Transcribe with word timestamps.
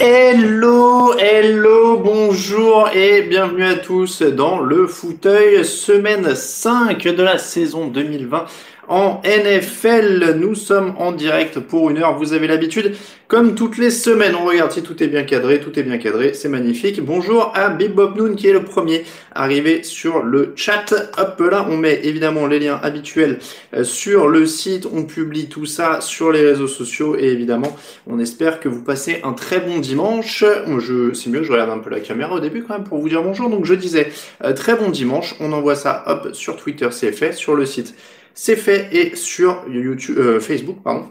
Hello, 0.00 1.18
hello, 1.18 1.98
bonjour 1.98 2.88
et 2.94 3.22
bienvenue 3.22 3.64
à 3.64 3.74
tous 3.74 4.22
dans 4.22 4.60
le 4.60 4.86
fauteuil 4.86 5.64
semaine 5.64 6.36
5 6.36 7.02
de 7.02 7.22
la 7.24 7.36
saison 7.36 7.88
2020 7.88 8.46
en 8.88 9.20
NFL. 9.24 10.34
Nous 10.38 10.54
sommes 10.54 10.94
en 10.98 11.12
direct 11.12 11.60
pour 11.60 11.90
une 11.90 11.98
heure. 11.98 12.18
Vous 12.18 12.32
avez 12.32 12.46
l'habitude, 12.46 12.96
comme 13.28 13.54
toutes 13.54 13.76
les 13.76 13.90
semaines. 13.90 14.34
On 14.34 14.46
regarde 14.46 14.72
si 14.72 14.82
tout 14.82 15.02
est 15.02 15.08
bien 15.08 15.24
cadré. 15.24 15.60
Tout 15.60 15.78
est 15.78 15.82
bien 15.82 15.98
cadré. 15.98 16.32
C'est 16.32 16.48
magnifique. 16.48 17.02
Bonjour 17.02 17.52
à 17.54 17.68
Big 17.68 17.92
Bob 17.92 18.16
Noon 18.16 18.34
qui 18.34 18.48
est 18.48 18.52
le 18.52 18.64
premier 18.64 19.04
arrivé 19.34 19.82
sur 19.82 20.22
le 20.22 20.52
chat. 20.56 20.94
Hop 21.18 21.40
là, 21.40 21.66
on 21.68 21.76
met 21.76 22.00
évidemment 22.04 22.46
les 22.46 22.58
liens 22.58 22.80
habituels 22.82 23.38
euh, 23.74 23.84
sur 23.84 24.28
le 24.28 24.46
site. 24.46 24.86
On 24.92 25.04
publie 25.04 25.48
tout 25.48 25.66
ça 25.66 26.00
sur 26.00 26.32
les 26.32 26.40
réseaux 26.40 26.68
sociaux 26.68 27.16
et 27.16 27.26
évidemment, 27.26 27.76
on 28.06 28.18
espère 28.18 28.58
que 28.58 28.68
vous 28.68 28.82
passez 28.82 29.20
un 29.22 29.34
très 29.34 29.60
bon 29.60 29.78
dimanche. 29.78 30.44
Je, 30.78 31.12
c'est 31.12 31.30
mieux, 31.30 31.42
je 31.42 31.52
regarde 31.52 31.70
un 31.70 31.78
peu 31.78 31.90
la 31.90 32.00
caméra 32.00 32.34
au 32.34 32.40
début 32.40 32.64
quand 32.64 32.74
même 32.74 32.84
pour 32.84 32.98
vous 32.98 33.08
dire 33.08 33.22
bonjour. 33.22 33.50
Donc 33.50 33.66
je 33.66 33.74
disais 33.74 34.10
euh, 34.44 34.54
très 34.54 34.76
bon 34.76 34.88
dimanche. 34.88 35.34
On 35.40 35.52
envoie 35.52 35.76
ça 35.76 36.04
hop 36.06 36.34
sur 36.34 36.56
Twitter, 36.56 36.88
c'est 36.90 37.12
fait, 37.12 37.32
sur 37.32 37.54
le 37.54 37.66
site 37.66 37.94
c'est 38.40 38.54
fait 38.54 38.88
et 38.92 39.16
sur 39.16 39.64
YouTube, 39.68 40.16
euh, 40.16 40.38
Facebook, 40.38 40.76
pardon. 40.84 41.06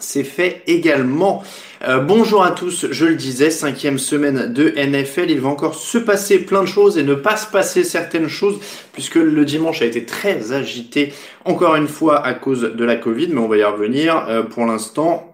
C'est 0.00 0.24
fait 0.24 0.62
également. 0.66 1.44
Euh, 1.86 1.98
bonjour 1.98 2.42
à 2.42 2.52
tous, 2.52 2.86
je 2.90 3.04
le 3.04 3.16
disais, 3.16 3.50
cinquième 3.50 3.98
semaine 3.98 4.50
de 4.50 4.70
NFL. 4.70 5.30
Il 5.30 5.42
va 5.42 5.50
encore 5.50 5.74
se 5.74 5.98
passer 5.98 6.38
plein 6.38 6.62
de 6.62 6.66
choses 6.68 6.96
et 6.96 7.02
ne 7.02 7.14
pas 7.14 7.36
se 7.36 7.46
passer 7.46 7.84
certaines 7.84 8.28
choses 8.28 8.60
puisque 8.94 9.16
le 9.16 9.44
dimanche 9.44 9.82
a 9.82 9.84
été 9.84 10.06
très 10.06 10.52
agité 10.52 11.12
encore 11.44 11.76
une 11.76 11.86
fois 11.86 12.24
à 12.24 12.32
cause 12.32 12.62
de 12.62 12.84
la 12.84 12.96
Covid, 12.96 13.28
mais 13.28 13.40
on 13.40 13.48
va 13.48 13.58
y 13.58 13.64
revenir. 13.64 14.26
Euh, 14.30 14.42
pour 14.42 14.64
l'instant, 14.64 15.31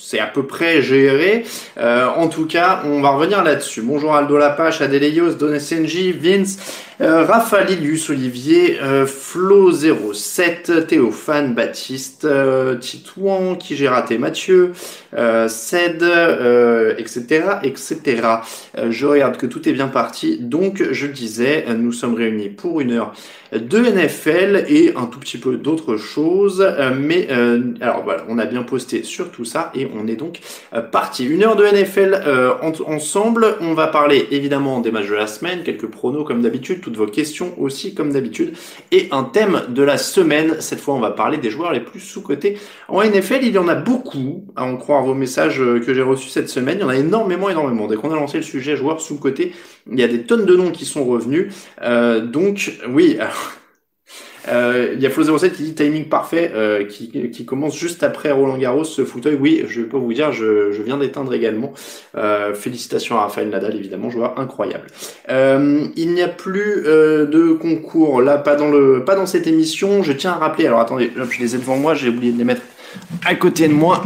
c'est 0.00 0.18
à 0.18 0.26
peu 0.26 0.44
près 0.44 0.82
géré. 0.82 1.44
Euh, 1.78 2.06
en 2.06 2.28
tout 2.28 2.46
cas, 2.46 2.82
on 2.84 3.00
va 3.00 3.10
revenir 3.10 3.44
là-dessus. 3.44 3.82
Bonjour 3.82 4.14
Aldo 4.14 4.38
Lapache, 4.38 4.80
Adeleios, 4.80 5.34
Don 5.34 5.58
SNJ, 5.58 6.14
Vince, 6.14 6.58
euh, 7.00 7.26
Olivier, 8.08 8.78
euh, 8.82 9.06
Flo07, 9.06 10.86
Théophane, 10.86 11.54
Baptiste, 11.54 12.24
euh, 12.24 12.76
Titouan, 12.76 13.56
qui 13.56 13.76
j'ai 13.76 13.88
raté, 13.88 14.18
Mathieu, 14.18 14.72
euh, 15.16 16.94
etc., 16.98 17.44
etc. 17.62 18.22
je 18.88 19.06
regarde 19.06 19.36
que 19.36 19.46
tout 19.46 19.68
est 19.68 19.72
bien 19.72 19.88
parti. 19.88 20.38
Donc, 20.38 20.82
je 20.90 21.06
disais, 21.06 21.64
nous 21.76 21.92
sommes 21.92 22.14
réunis 22.14 22.48
pour 22.48 22.80
une 22.80 22.92
heure 22.92 23.12
de 23.52 23.78
NFL 23.78 24.66
et 24.68 24.92
un 24.94 25.06
tout 25.06 25.18
petit 25.18 25.38
peu 25.38 25.56
d'autres 25.56 25.96
choses. 25.96 26.64
mais 26.96 27.28
alors 27.80 28.04
voilà, 28.04 28.24
on 28.28 28.38
a 28.38 28.46
bien 28.46 28.62
posté 28.62 29.02
sur 29.02 29.30
tout 29.30 29.44
ça 29.44 29.72
et 29.74 29.88
on 29.92 30.06
est 30.06 30.16
donc 30.16 30.40
parti. 30.92 31.24
Une 31.24 31.42
heure 31.42 31.56
de 31.56 31.64
NFL 31.64 32.22
ensemble. 32.86 33.56
On 33.60 33.74
va 33.74 33.88
parler 33.88 34.28
évidemment 34.30 34.80
des 34.80 34.92
matchs 34.92 35.08
de 35.08 35.14
la 35.14 35.26
semaine, 35.26 35.62
quelques 35.64 35.88
pronos 35.88 36.24
comme 36.24 36.42
d'habitude 36.42 36.80
vos 36.96 37.06
questions 37.06 37.54
aussi 37.58 37.94
comme 37.94 38.12
d'habitude. 38.12 38.54
Et 38.92 39.08
un 39.10 39.24
thème 39.24 39.62
de 39.68 39.82
la 39.82 39.98
semaine, 39.98 40.56
cette 40.60 40.80
fois 40.80 40.94
on 40.94 41.00
va 41.00 41.10
parler 41.10 41.38
des 41.38 41.50
joueurs 41.50 41.72
les 41.72 41.80
plus 41.80 42.00
sous-cotés. 42.00 42.58
En 42.88 43.02
NFL, 43.02 43.40
il 43.42 43.52
y 43.52 43.58
en 43.58 43.68
a 43.68 43.74
beaucoup, 43.74 44.44
à 44.56 44.64
en 44.64 44.76
croire 44.76 44.99
vos 45.02 45.14
messages 45.14 45.58
que 45.58 45.94
j'ai 45.94 46.02
reçus 46.02 46.28
cette 46.28 46.48
semaine. 46.48 46.78
Il 46.78 46.82
y 46.82 46.84
en 46.84 46.88
a 46.88 46.96
énormément, 46.96 47.50
énormément. 47.50 47.86
Dès 47.86 47.96
qu'on 47.96 48.12
a 48.12 48.16
lancé 48.16 48.38
le 48.38 48.42
sujet 48.42 48.76
joueurs 48.76 49.00
sous-cotés, 49.00 49.52
il 49.90 49.98
y 49.98 50.02
a 50.02 50.08
des 50.08 50.22
tonnes 50.22 50.46
de 50.46 50.56
noms 50.56 50.70
qui 50.70 50.84
sont 50.84 51.04
revenus. 51.04 51.52
Euh, 51.82 52.20
donc 52.20 52.72
oui, 52.88 53.18
euh, 54.48 54.92
il 54.94 55.00
y 55.00 55.06
a 55.06 55.10
Flo07 55.10 55.52
qui 55.52 55.62
dit 55.64 55.74
timing 55.74 56.08
parfait, 56.08 56.52
euh, 56.54 56.84
qui, 56.84 57.30
qui, 57.30 57.44
commence 57.44 57.76
juste 57.76 58.02
après 58.02 58.30
Roland 58.30 58.58
Garros, 58.58 58.84
ce 58.84 59.04
fauteuil. 59.04 59.36
Oui, 59.40 59.64
je 59.68 59.82
peux 59.82 59.96
vous 59.96 60.12
dire, 60.12 60.32
je, 60.32 60.72
je 60.72 60.82
viens 60.82 60.98
d'éteindre 60.98 61.32
également. 61.34 61.72
Euh, 62.16 62.54
félicitations 62.54 63.16
à 63.16 63.22
Rafael 63.22 63.48
Nadal, 63.48 63.76
évidemment, 63.76 64.10
joueur 64.10 64.38
incroyable. 64.38 64.86
Euh, 65.28 65.86
il 65.96 66.12
n'y 66.12 66.22
a 66.22 66.28
plus 66.28 66.84
euh, 66.86 67.26
de 67.26 67.52
concours 67.52 68.22
là, 68.22 68.38
pas 68.38 68.56
dans 68.56 68.70
le, 68.70 69.04
pas 69.04 69.14
dans 69.14 69.26
cette 69.26 69.46
émission. 69.46 70.02
Je 70.02 70.12
tiens 70.12 70.32
à 70.32 70.36
rappeler. 70.36 70.66
Alors 70.66 70.80
attendez, 70.80 71.10
je 71.16 71.40
les 71.40 71.54
ai 71.54 71.58
devant 71.58 71.76
moi, 71.76 71.94
j'ai 71.94 72.08
oublié 72.08 72.32
de 72.32 72.38
les 72.38 72.44
mettre 72.44 72.62
à 73.24 73.34
côté 73.34 73.68
de 73.68 73.72
moi, 73.72 74.04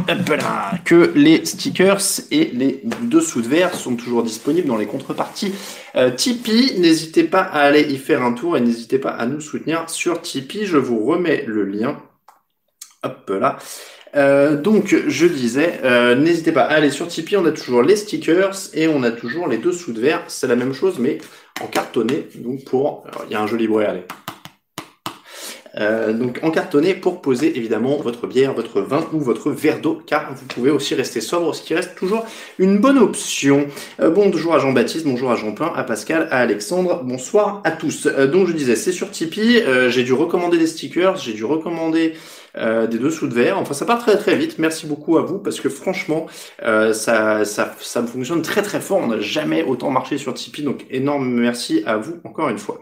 que 0.84 1.12
les 1.15 1.45
stickers 1.45 2.00
et 2.31 2.50
les 2.53 2.83
dessous 3.03 3.43
de 3.43 3.49
verre 3.49 3.75
sont 3.75 3.97
toujours 3.97 4.22
disponibles 4.22 4.69
dans 4.69 4.77
les 4.77 4.87
contreparties 4.87 5.55
euh, 5.97 6.11
Tipeee. 6.11 6.78
N'hésitez 6.78 7.25
pas 7.25 7.43
à 7.43 7.61
aller 7.61 7.83
y 7.83 7.99
faire 7.99 8.22
un 8.22 8.33
tour 8.33 8.56
et 8.56 8.61
n'hésitez 8.61 8.99
pas 8.99 9.11
à 9.11 9.27
nous 9.27 9.41
soutenir 9.41 9.89
sur 9.89 10.21
Tipeee. 10.21 10.67
Je 10.67 10.78
vous 10.78 11.05
remets 11.05 11.45
le 11.47 11.65
lien. 11.65 11.99
Hop 13.03 13.31
là. 13.31 13.59
Euh, 14.17 14.56
donc, 14.56 14.95
je 15.09 15.27
disais, 15.27 15.81
euh, 15.84 16.15
n'hésitez 16.15 16.53
pas 16.53 16.62
à 16.62 16.75
aller 16.75 16.91
sur 16.91 17.09
Tipeee. 17.09 17.37
On 17.37 17.47
a 17.47 17.53
toujours 17.53 17.83
les 17.83 17.97
stickers 17.97 18.55
et 18.72 18.89
on 18.89 19.03
a 19.03 19.11
toujours 19.11 19.49
les 19.49 19.59
dessous 19.59 19.93
de 19.93 20.01
verre. 20.01 20.22
C'est 20.28 20.47
la 20.47 20.56
même 20.56 20.72
chose, 20.72 20.99
mais 20.99 21.19
en 21.61 21.66
cartonné. 21.66 22.28
Donc, 22.37 22.65
pour, 22.65 23.05
il 23.28 23.33
y 23.33 23.34
a 23.34 23.41
un 23.41 23.47
joli 23.47 23.66
bruit, 23.66 23.84
allez. 23.84 24.05
Euh, 25.79 26.12
donc 26.12 26.39
en 26.43 26.51
cartonné 26.51 26.95
pour 26.95 27.21
poser 27.21 27.57
évidemment 27.57 27.97
votre 27.97 28.27
bière, 28.27 28.55
votre 28.55 28.81
vin 28.81 29.07
ou 29.12 29.21
votre 29.21 29.51
verre 29.51 29.81
d'eau, 29.81 30.01
car 30.07 30.33
vous 30.35 30.47
pouvez 30.47 30.71
aussi 30.71 30.95
rester 30.95 31.21
sobre, 31.21 31.55
ce 31.55 31.62
qui 31.62 31.75
reste 31.75 31.95
toujours 31.97 32.25
une 32.59 32.79
bonne 32.79 32.99
option. 32.99 33.67
Euh, 34.01 34.11
bonjour 34.11 34.55
à 34.55 34.59
Jean-Baptiste, 34.59 35.05
bonjour 35.05 35.31
à 35.33 35.37
Jean-Pain, 35.37 35.73
à 35.75 35.83
Pascal, 35.83 36.29
à 36.31 36.39
Alexandre, 36.39 37.03
bonsoir 37.05 37.61
à 37.65 37.73
tous. 37.73 38.07
Euh, 38.07 38.27
donc 38.27 38.47
je 38.47 38.53
disais, 38.53 38.77
c'est 38.77 38.93
sur 38.93 39.11
Tipeee, 39.11 39.63
j'ai 39.89 40.03
dû 40.05 40.13
recommander 40.13 40.59
des 40.59 40.67
stickers, 40.67 41.17
j'ai 41.17 41.33
dû 41.33 41.45
recommander 41.45 42.15
euh, 42.56 42.87
des 42.87 42.98
dessous 42.98 43.26
de 43.26 43.34
verre. 43.34 43.59
Enfin, 43.59 43.75
ça 43.75 43.84
part 43.84 43.98
très 43.98 44.16
très 44.16 44.37
vite. 44.37 44.59
Merci 44.59 44.87
beaucoup 44.87 45.19
à 45.19 45.22
vous 45.22 45.38
parce 45.38 45.60
que 45.60 45.69
franchement, 45.69 46.26
euh, 46.65 46.92
ça, 46.92 47.44
ça, 47.44 47.75
ça 47.81 48.03
fonctionne 48.03 48.42
très 48.42 48.62
très 48.62 48.81
fort. 48.81 48.98
On 48.98 49.09
n'a 49.09 49.20
jamais 49.20 49.62
autant 49.62 49.91
marché 49.91 50.19
sur 50.19 50.34
Tipeee, 50.34 50.62
donc 50.62 50.87
énorme 50.91 51.28
merci 51.28 51.82
à 51.87 51.97
vous 51.97 52.19
encore 52.25 52.48
une 52.48 52.59
fois. 52.59 52.81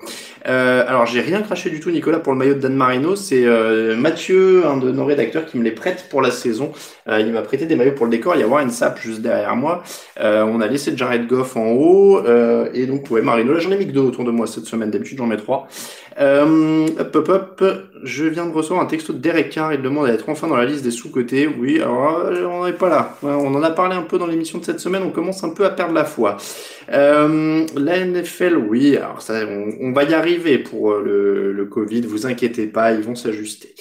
Euh, 0.48 0.84
alors, 0.86 1.06
j'ai 1.06 1.20
rien 1.20 1.42
craché 1.42 1.70
du 1.70 1.80
tout, 1.80 1.90
Nicolas, 1.90 2.18
pour 2.18 2.32
le 2.32 2.38
maillot 2.38 2.54
de 2.54 2.60
Dan 2.60 2.74
Marino. 2.74 3.16
C'est 3.16 3.44
euh, 3.44 3.96
Mathieu, 3.96 4.66
un 4.66 4.76
de 4.76 4.90
nos 4.90 5.04
rédacteurs, 5.04 5.46
qui 5.46 5.58
me 5.58 5.64
les 5.64 5.70
prête 5.70 6.06
pour 6.10 6.22
la 6.22 6.30
saison. 6.30 6.72
Euh, 7.08 7.20
il 7.20 7.32
m'a 7.32 7.42
prêté 7.42 7.66
des 7.66 7.76
maillots 7.76 7.92
pour 7.92 8.06
le 8.06 8.12
décor. 8.12 8.34
Il 8.34 8.40
y 8.40 8.44
a 8.44 8.48
Warren 8.48 8.70
Sapp 8.70 9.00
juste 9.00 9.20
derrière 9.20 9.56
moi. 9.56 9.82
on 10.20 10.60
a 10.60 10.66
laissé 10.66 10.96
Jared 10.96 11.26
Goff 11.26 11.56
en 11.56 11.72
haut. 11.72 12.22
et 12.74 12.86
donc, 12.86 13.10
ouais, 13.10 13.22
Marino. 13.22 13.52
Là, 13.52 13.60
j'en 13.60 13.70
ai 13.70 13.76
mis 13.76 13.86
que 13.86 13.92
deux 13.92 14.00
autour 14.00 14.24
de 14.24 14.30
moi 14.30 14.46
cette 14.46 14.66
semaine. 14.66 14.90
D'habitude, 14.90 15.18
j'en 15.18 15.26
mets 15.26 15.36
trois. 15.36 15.68
Euh, 16.20 16.86
hop, 16.98 17.16
hop, 17.16 17.28
hop. 17.28 17.64
Je 18.02 18.24
viens 18.24 18.46
de 18.46 18.52
recevoir 18.52 18.80
un 18.82 18.86
texto 18.86 19.12
de 19.12 19.18
Derek 19.18 19.50
Carr. 19.50 19.72
Il 19.72 19.82
demande 19.82 20.06
d'être 20.06 20.28
enfin 20.28 20.48
dans 20.48 20.56
la 20.56 20.64
liste 20.64 20.82
des 20.82 20.90
sous-cotés. 20.90 21.46
Oui, 21.46 21.80
alors 21.80 22.18
euh, 22.26 22.44
on 22.46 22.66
n'est 22.66 22.72
pas 22.72 22.88
là. 22.88 23.16
On 23.22 23.54
en 23.54 23.62
a 23.62 23.70
parlé 23.70 23.94
un 23.94 24.02
peu 24.02 24.19
dans 24.19 24.26
l'émission 24.26 24.58
de 24.58 24.64
cette 24.64 24.80
semaine. 24.80 25.02
On 25.04 25.10
commence 25.10 25.44
un 25.44 25.50
peu 25.50 25.64
à 25.64 25.70
perdre 25.70 25.94
la 25.94 26.04
foi. 26.04 26.36
Euh, 26.90 27.64
la 27.76 28.04
NFL, 28.04 28.56
oui. 28.56 28.96
Alors 28.96 29.19
on, 29.80 29.92
va 29.92 30.04
y 30.04 30.14
arriver 30.14 30.58
pour 30.58 30.92
euh, 30.92 31.02
le, 31.04 31.52
le, 31.52 31.64
Covid. 31.64 32.02
Vous 32.02 32.26
inquiétez 32.26 32.66
pas, 32.66 32.92
ils 32.92 33.02
vont 33.02 33.14
s'ajuster. 33.14 33.74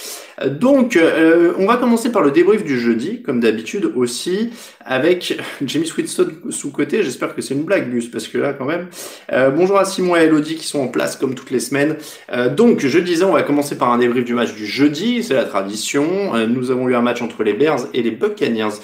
Donc, 0.48 0.96
euh, 0.96 1.54
on 1.58 1.66
va 1.66 1.78
commencer 1.78 2.12
par 2.12 2.22
le 2.22 2.32
débrief 2.32 2.64
du 2.64 2.80
jeudi, 2.80 3.11
comme 3.20 3.40
d'habitude 3.40 3.92
aussi, 3.96 4.52
avec 4.80 5.42
Jamie 5.66 5.92
Whitstone 5.96 6.36
sous-côté. 6.50 7.04
J'espère 7.04 7.36
que 7.36 7.42
c'est 7.42 7.54
une 7.54 7.64
blague, 7.64 7.92
Gus, 7.92 8.08
parce 8.08 8.28
que 8.28 8.38
là, 8.38 8.54
quand 8.54 8.66
même. 8.66 8.88
Euh, 9.32 9.50
bonjour 9.50 9.78
à 9.78 9.86
Simon 9.86 10.16
et 10.16 10.22
Elodie 10.22 10.56
qui 10.56 10.68
sont 10.68 10.80
en 10.80 10.88
place 10.88 11.16
comme 11.16 11.36
toutes 11.36 11.52
les 11.52 11.60
semaines. 11.60 11.98
Euh, 12.32 12.54
donc, 12.54 12.80
je 12.80 13.00
disais, 13.00 13.24
on 13.24 13.34
va 13.34 13.44
commencer 13.44 13.78
par 13.78 13.92
un 13.92 13.98
débrief 13.98 14.26
du 14.26 14.34
match 14.34 14.54
du 14.54 14.66
jeudi, 14.66 15.24
c'est 15.24 15.34
la 15.34 15.46
tradition. 15.46 16.34
nous 16.48 16.72
avons 16.72 16.88
eu 16.90 16.96
un 16.96 17.02
match 17.02 17.22
entre 17.22 17.44
les 17.44 17.54
Bears 17.54 17.88
et 17.94 18.02
les 18.02 18.12
Buccaneers. 18.12 18.76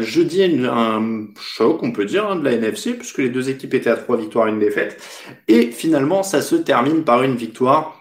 jeudi, 0.00 0.42
un 0.42 1.26
choc, 1.40 1.82
on 1.82 1.92
peut 1.92 2.04
dire, 2.04 2.28
hein, 2.28 2.36
de 2.36 2.44
la 2.44 2.52
NFC, 2.52 2.94
puisque 2.94 3.18
les 3.18 3.30
deux 3.30 3.50
équipes 3.50 3.74
étaient 3.74 3.90
à 3.90 3.96
trois 3.96 4.16
victoires 4.16 4.48
et 4.48 4.50
une 4.50 4.58
défaite. 4.58 5.00
Et 5.48 5.70
finalement, 5.70 6.22
ça 6.22 6.42
se 6.42 6.56
termine 6.56 7.04
par 7.04 7.22
une 7.22 7.36
victoire 7.36 7.99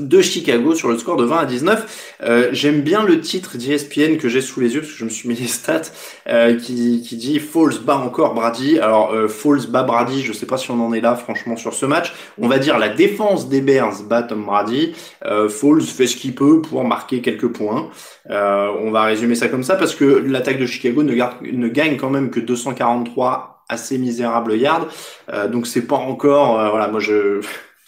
de 0.00 0.20
Chicago 0.20 0.74
sur 0.74 0.88
le 0.88 0.98
score 0.98 1.16
de 1.16 1.24
20 1.24 1.36
à 1.38 1.44
19. 1.46 2.16
Euh, 2.22 2.48
J'aime 2.52 2.80
bien 2.80 3.04
le 3.04 3.20
titre 3.20 3.56
d'ESPN 3.56 4.16
que 4.16 4.28
j'ai 4.28 4.40
sous 4.40 4.60
les 4.60 4.74
yeux 4.74 4.80
parce 4.80 4.92
que 4.92 4.98
je 4.98 5.04
me 5.04 5.10
suis 5.10 5.28
mis 5.28 5.34
les 5.34 5.46
stats 5.46 5.82
euh, 6.28 6.56
qui, 6.56 7.00
dit 7.00 7.38
Falls 7.38 7.80
bat 7.84 7.96
encore 7.96 8.34
Brady. 8.34 8.78
Alors 8.78 9.12
euh, 9.12 9.28
bat 9.68 9.82
Brady, 9.82 10.22
je 10.22 10.32
sais 10.32 10.46
pas 10.46 10.56
si 10.56 10.70
on 10.70 10.84
en 10.84 10.92
est 10.92 11.00
là 11.00 11.14
franchement 11.14 11.56
sur 11.56 11.74
ce 11.74 11.86
match. 11.86 12.12
On 12.38 12.48
va 12.48 12.58
dire 12.58 12.78
la 12.78 12.88
défense 12.88 13.48
des 13.48 13.60
Bears 13.60 14.02
bat 14.02 14.22
Tom 14.22 14.44
Brady. 14.44 14.94
Euh, 15.24 15.48
Falls 15.48 15.82
fait 15.82 16.06
ce 16.06 16.16
qu'il 16.16 16.34
peut 16.34 16.60
pour 16.60 16.84
marquer 16.84 17.20
quelques 17.20 17.48
points. 17.48 17.90
Euh, 18.30 18.68
on 18.80 18.90
va 18.90 19.02
résumer 19.04 19.34
ça 19.34 19.48
comme 19.48 19.62
ça 19.62 19.76
parce 19.76 19.94
que 19.94 20.04
l'attaque 20.04 20.58
de 20.58 20.66
Chicago 20.66 21.02
ne, 21.02 21.68
gagne 21.68 21.96
quand 21.96 22.10
même 22.10 22.30
que 22.30 22.40
243 22.40 23.64
assez 23.68 23.98
misérables 23.98 24.56
yards. 24.56 24.88
Euh, 25.32 25.48
donc 25.48 25.66
c'est 25.66 25.86
pas 25.86 25.96
encore 25.96 26.54
voilà 26.70 26.88
moi 26.88 27.00
je 27.00 27.40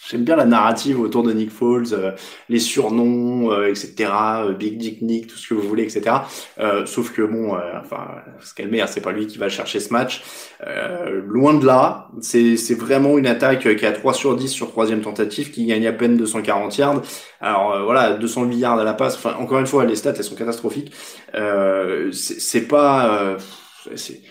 J'aime 0.09 0.23
bien 0.23 0.35
la 0.35 0.45
narrative 0.45 0.99
autour 0.99 1.23
de 1.23 1.31
Nick 1.31 1.49
Foles, 1.49 1.93
euh, 1.93 2.11
les 2.49 2.59
surnoms, 2.59 3.51
euh, 3.51 3.69
etc., 3.69 4.11
euh, 4.11 4.53
Big 4.53 4.77
Dick 4.77 5.01
Nick, 5.01 5.27
tout 5.27 5.37
ce 5.37 5.47
que 5.47 5.53
vous 5.53 5.61
voulez, 5.61 5.83
etc. 5.83 6.17
sauf 6.85 7.13
que 7.13 7.21
bon, 7.21 7.57
enfin, 7.81 8.07
se 8.41 8.53
calmer, 8.53 8.81
hein, 8.81 8.87
c'est 8.87 9.01
pas 9.01 9.11
lui 9.11 9.27
qui 9.27 9.37
va 9.37 9.49
chercher 9.49 9.79
ce 9.79 9.93
match. 9.93 10.23
loin 11.25 11.53
de 11.53 11.65
là, 11.65 12.09
c'est 12.21 12.77
vraiment 12.77 13.17
une 13.17 13.27
attaque 13.27 13.75
qui 13.75 13.85
a 13.85 13.91
3 13.91 14.13
sur 14.13 14.35
10 14.35 14.49
sur 14.49 14.69
troisième 14.69 15.01
tentative, 15.01 15.51
qui 15.51 15.65
gagne 15.65 15.87
à 15.87 15.93
peine 15.93 16.17
240 16.17 16.77
yards. 16.77 17.01
Alors 17.39 17.83
voilà, 17.83 18.13
208 18.13 18.57
yards 18.57 18.79
à 18.79 18.83
la 18.83 18.93
passe. 18.93 19.15
Enfin, 19.15 19.35
encore 19.39 19.59
une 19.59 19.67
fois, 19.67 19.85
les 19.85 19.95
stats 19.95 20.13
elles 20.17 20.23
sont 20.23 20.35
catastrophiques. 20.35 20.91
c'est 22.11 22.67
pas, 22.67 23.37
c'est 23.95 24.21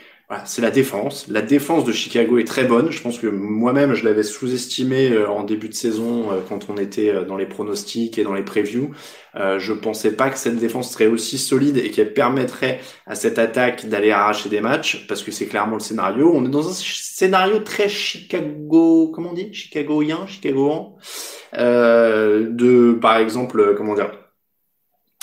la 0.58 0.70
défense. 0.70 1.26
La 1.28 1.42
défense 1.42 1.84
de 1.84 1.92
Chicago 1.92 2.38
est 2.38 2.44
très 2.44 2.64
bonne. 2.64 2.90
Je 2.90 3.02
pense 3.02 3.18
que 3.18 3.26
moi-même, 3.26 3.94
je 3.94 4.04
l'avais 4.04 4.22
sous-estimé 4.22 5.10
euh, 5.10 5.28
en 5.28 5.44
début 5.44 5.68
de 5.68 5.74
saison 5.74 6.32
euh, 6.32 6.40
quand 6.48 6.68
on 6.68 6.76
était 6.76 7.10
euh, 7.10 7.24
dans 7.24 7.36
les 7.36 7.46
pronostics 7.46 8.18
et 8.18 8.24
dans 8.24 8.34
les 8.34 8.42
previews. 8.42 8.92
Je 9.34 9.72
pensais 9.72 10.12
pas 10.12 10.28
que 10.28 10.38
cette 10.38 10.58
défense 10.58 10.92
serait 10.92 11.06
aussi 11.06 11.38
solide 11.38 11.78
et 11.78 11.90
qu'elle 11.90 12.12
permettrait 12.12 12.80
à 13.06 13.14
cette 13.14 13.38
attaque 13.38 13.86
d'aller 13.86 14.10
arracher 14.10 14.50
des 14.50 14.60
matchs 14.60 15.06
parce 15.06 15.22
que 15.22 15.30
c'est 15.30 15.46
clairement 15.46 15.76
le 15.76 15.80
scénario. 15.80 16.30
On 16.34 16.44
est 16.44 16.50
dans 16.50 16.68
un 16.68 16.74
scénario 16.74 17.60
très 17.60 17.88
Chicago, 17.88 19.10
comment 19.14 19.30
on 19.30 19.32
dit, 19.32 19.48
Chicagoien, 19.54 20.26
Chicagoan, 20.26 20.96
de 21.54 22.92
par 23.00 23.16
exemple, 23.16 23.74
comment 23.74 23.94
dire? 23.94 24.21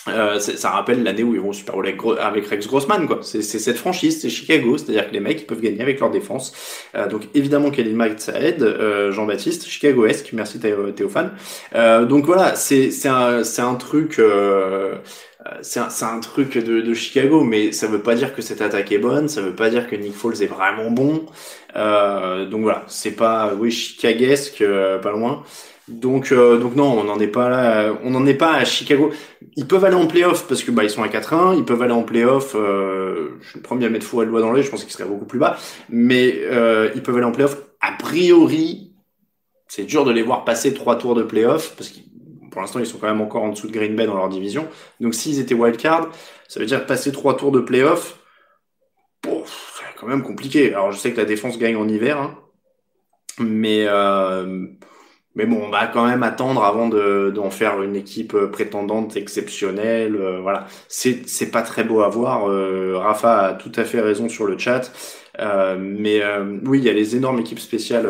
Euh, 0.09 0.39
ça 0.39 0.69
rappelle 0.69 1.03
l'année 1.03 1.23
où 1.23 1.33
ils 1.33 1.41
vont 1.41 1.50
au 1.50 1.53
Super 1.53 1.75
Bowl 1.75 1.88
avec, 2.19 2.47
Rex 2.47 2.67
Grossman. 2.67 3.07
C'est 3.21 3.41
cette 3.41 3.77
franchise, 3.77 4.21
c'est 4.21 4.29
Chicago, 4.29 4.77
c'est-à-dire 4.77 5.07
que 5.07 5.13
les 5.13 5.19
mecs 5.19 5.47
peuvent 5.47 5.61
gagner 5.61 5.81
avec 5.81 6.00
leur 6.00 6.11
défense. 6.11 6.53
Euh, 6.95 7.07
donc 7.07 7.23
évidemment 7.33 7.71
Kelly 7.71 7.94
Mike 7.94 8.19
ça 8.19 8.39
aide. 8.39 8.63
Euh, 8.63 9.11
Jean-Baptiste, 9.11 9.67
Chicago-esque, 9.67 10.31
merci 10.33 10.59
Théophane. 10.59 11.31
Euh, 11.75 12.06
donc 12.06 12.25
voilà, 12.25 12.56
c'est 12.56 12.89
un, 13.07 13.75
truc, 13.75 14.19
euh, 14.19 14.95
c'est 15.61 15.79
un, 15.79 16.19
truc 16.19 16.57
de, 16.57 16.94
Chicago, 16.94 17.44
mais 17.44 17.71
ça 17.71 17.88
veut 17.88 18.01
pas 18.01 18.15
dire 18.15 18.33
que 18.35 18.41
cette 18.41 18.61
attaque 18.61 18.91
est 18.91 18.97
bonne, 18.97 19.29
ça 19.29 19.41
veut 19.41 19.56
pas 19.56 19.69
dire 19.69 19.88
que 19.88 19.95
Nick 19.95 20.13
Foles 20.13 20.41
est 20.41 20.47
vraiment 20.47 20.91
bon. 20.91 21.25
donc 21.75 22.61
voilà, 22.61 22.83
c'est 22.88 23.15
pas, 23.15 23.53
oui, 23.57 23.71
Chicaguesque, 23.71 24.63
pas 25.01 25.11
loin. 25.11 25.44
Donc, 25.89 26.31
euh, 26.31 26.59
donc 26.59 26.75
non, 26.75 27.00
on 27.00 27.03
n'en 27.03 27.19
est 27.19 27.27
pas. 27.27 27.94
On 28.03 28.12
n'en 28.12 28.25
est 28.25 28.36
pas 28.36 28.53
à 28.53 28.65
Chicago. 28.65 29.12
Ils 29.56 29.68
peuvent 29.68 29.83
aller 29.83 29.95
en 29.95 30.06
playoff 30.06 30.47
parce 30.47 30.63
que 30.63 30.71
bah 30.71 30.83
ils 30.83 30.89
sont 30.89 31.01
à 31.01 31.07
4-1. 31.07 31.57
Ils 31.57 31.65
peuvent 31.65 31.81
aller 31.81 31.94
en 31.94 32.03
playoff. 32.03 32.56
Euh, 32.56 33.39
je 33.41 33.50
suis 33.50 33.57
le 33.57 33.63
premier 33.63 33.88
à 33.88 33.89
mettre 33.89 34.06
fou 34.06 34.21
à 34.21 34.25
doigt 34.25 34.39
dans 34.39 34.51
l'œil. 34.51 34.63
Je 34.63 34.69
pense 34.69 34.83
qu'ils 34.83 34.94
seraient 34.94 35.09
beaucoup 35.09 35.25
plus 35.25 35.39
bas, 35.39 35.57
mais 35.89 36.36
euh, 36.44 36.91
ils 36.94 37.01
peuvent 37.01 37.18
aller 37.18 37.25
en 37.25 37.31
playoff. 37.31 37.57
A 37.81 37.91
priori, 37.94 38.94
c'est 39.68 39.83
dur 39.83 40.06
de 40.06 40.12
les 40.12 40.21
voir 40.21 40.45
passer 40.45 40.74
trois 40.74 40.97
tours 40.97 41.15
de 41.15 41.24
playoff 41.24 41.75
parce 41.75 41.89
que 41.89 42.00
pour 42.51 42.62
l'instant 42.62 42.80
ils 42.80 42.85
sont 42.85 42.97
quand 42.97 43.07
même 43.07 43.21
encore 43.21 43.44
en 43.44 43.50
dessous 43.50 43.68
de 43.68 43.74
Green 43.74 43.95
Bay 43.95 44.06
dans 44.06 44.15
leur 44.15 44.30
division. 44.30 44.68
Donc 45.00 45.15
s'ils 45.15 45.39
étaient 45.39 45.56
wildcard, 45.56 46.09
ça 46.47 46.59
veut 46.59 46.65
dire 46.68 46.85
passer 46.85 47.12
trois 47.12 47.35
tours 47.35 47.51
de 47.51 47.62
playoff. 47.62 48.19
C'est 49.24 50.00
quand 50.00 50.07
même 50.07 50.24
compliqué. 50.24 50.74
Alors 50.74 50.92
je 50.92 50.97
sais 50.97 51.12
que 51.12 51.18
la 51.18 51.25
défense 51.25 51.57
gagne 51.57 51.75
en 51.75 51.88
hiver, 51.88 52.19
hein, 52.19 52.38
mais 53.39 53.88
mais 55.39 55.45
bon, 55.45 55.62
on 55.65 55.69
va 55.69 55.88
quand 55.88 56.06
même 56.06 56.24
attendre 56.24 56.65
avant 56.65 56.89
de 56.89 57.31
d'en 57.33 57.50
faire 57.50 57.81
une 57.81 57.95
équipe 57.95 58.33
euh, 58.33 58.47
prétendante 58.47 59.15
exceptionnelle. 59.15 60.18
Euh, 60.18 60.41
voilà, 60.41 60.68
c'est 60.89 61.50
pas 61.50 61.62
très 61.62 61.86
beau 61.86 62.01
à 62.01 62.09
voir. 62.09 62.50
Euh, 62.50 62.97
Rafa 62.97 63.38
a 63.38 63.53
tout 63.53 63.71
à 63.77 63.86
fait 63.86 64.01
raison 64.01 64.27
sur 64.27 64.45
le 64.45 64.57
chat. 64.57 64.91
mais 65.80 66.21
oui, 66.65 66.80
il 66.80 66.83
y 66.83 66.89
a 66.89 66.94
les 66.94 67.15
énormes 67.15 67.39
équipes 67.39 67.59
spéciales. 67.59 68.07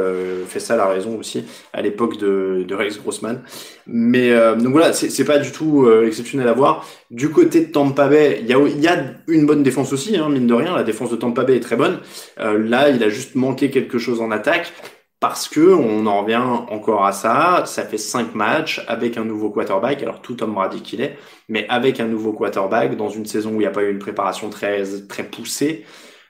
fait 0.47 0.59
ça 0.59 0.75
la 0.75 0.87
raison 0.87 1.19
aussi 1.19 1.45
à 1.73 1.83
l'époque 1.83 2.17
de, 2.17 2.65
de 2.67 2.75
Rex 2.75 2.97
Grossman. 2.99 3.43
Mais 3.85 4.33
donc 4.55 4.71
voilà, 4.71 4.93
c'est 4.93 5.25
pas 5.25 5.37
du 5.37 5.51
tout 5.51 5.87
exceptionnel 6.07 6.47
à 6.47 6.53
voir. 6.53 6.87
Du 7.11 7.29
côté 7.29 7.65
de 7.65 7.71
Tampa 7.71 8.07
Bay, 8.07 8.39
il 8.41 8.47
y 8.47 8.53
a, 8.53 8.57
y 8.57 8.87
a 8.87 8.97
une 9.27 9.45
bonne 9.45 9.61
défense 9.61 9.93
aussi, 9.93 10.17
hein, 10.17 10.29
mine 10.29 10.47
de 10.47 10.55
rien. 10.55 10.75
La 10.75 10.83
défense 10.83 11.11
de 11.11 11.17
Tampa 11.17 11.43
Bay 11.43 11.57
est 11.57 11.65
très 11.69 11.75
bonne. 11.75 11.99
là, 12.39 12.89
il 12.89 13.03
a 13.03 13.09
juste 13.09 13.35
manqué 13.35 13.69
quelque 13.69 13.99
chose 13.99 14.19
en 14.21 14.31
attaque 14.31 14.73
parce 15.19 15.50
que 15.50 15.74
on 15.74 16.06
en 16.06 16.21
revient 16.21 16.38
encore 16.38 17.06
à 17.06 17.12
ça. 17.12 17.63
Ça 17.66 17.83
fait 17.83 17.98
cinq 17.98 18.36
matchs 18.36 18.83
avec 18.88 19.18
un 19.18 19.25
nouveau 19.25 19.50
quarterback. 19.50 20.01
Alors 20.01 20.21
tout 20.21 20.42
homme 20.44 20.57
dit 20.71 20.81
qu'il 20.81 21.01
est, 21.01 21.18
mais 21.50 21.68
avec 21.69 22.00
un 22.00 22.07
nouveau 22.07 22.33
quarterback 22.33 22.95
dans 22.95 23.10
une 23.10 23.25
saison 23.25 23.51
où 23.51 23.56
il 23.56 23.60
n'y 23.60 23.66
a 23.66 23.71
pas 23.71 23.83
eu 23.83 23.92
une 23.92 24.00
préparation 24.00 24.50
très 24.50 24.83
très 25.07 25.24
poussée. 25.24 25.86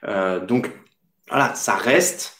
Euh, 0.08 0.44
donc 0.44 0.70
voilà, 1.28 1.54
ça 1.54 1.74
reste 1.74 2.38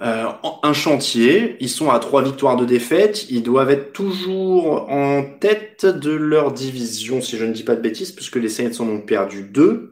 euh, 0.00 0.26
un 0.62 0.72
chantier. 0.72 1.56
Ils 1.60 1.68
sont 1.68 1.90
à 1.90 1.98
trois 1.98 2.22
victoires 2.22 2.56
de 2.56 2.64
défaite. 2.64 3.30
Ils 3.30 3.42
doivent 3.42 3.70
être 3.70 3.92
toujours 3.92 4.90
en 4.90 5.22
tête 5.22 5.86
de 5.86 6.12
leur 6.12 6.52
division, 6.52 7.20
si 7.20 7.36
je 7.36 7.44
ne 7.44 7.52
dis 7.52 7.62
pas 7.62 7.76
de 7.76 7.82
bêtises, 7.82 8.10
puisque 8.12 8.36
les 8.36 8.48
Saints 8.48 8.80
en 8.80 8.88
ont 8.88 9.00
perdu 9.00 9.42
deux. 9.42 9.91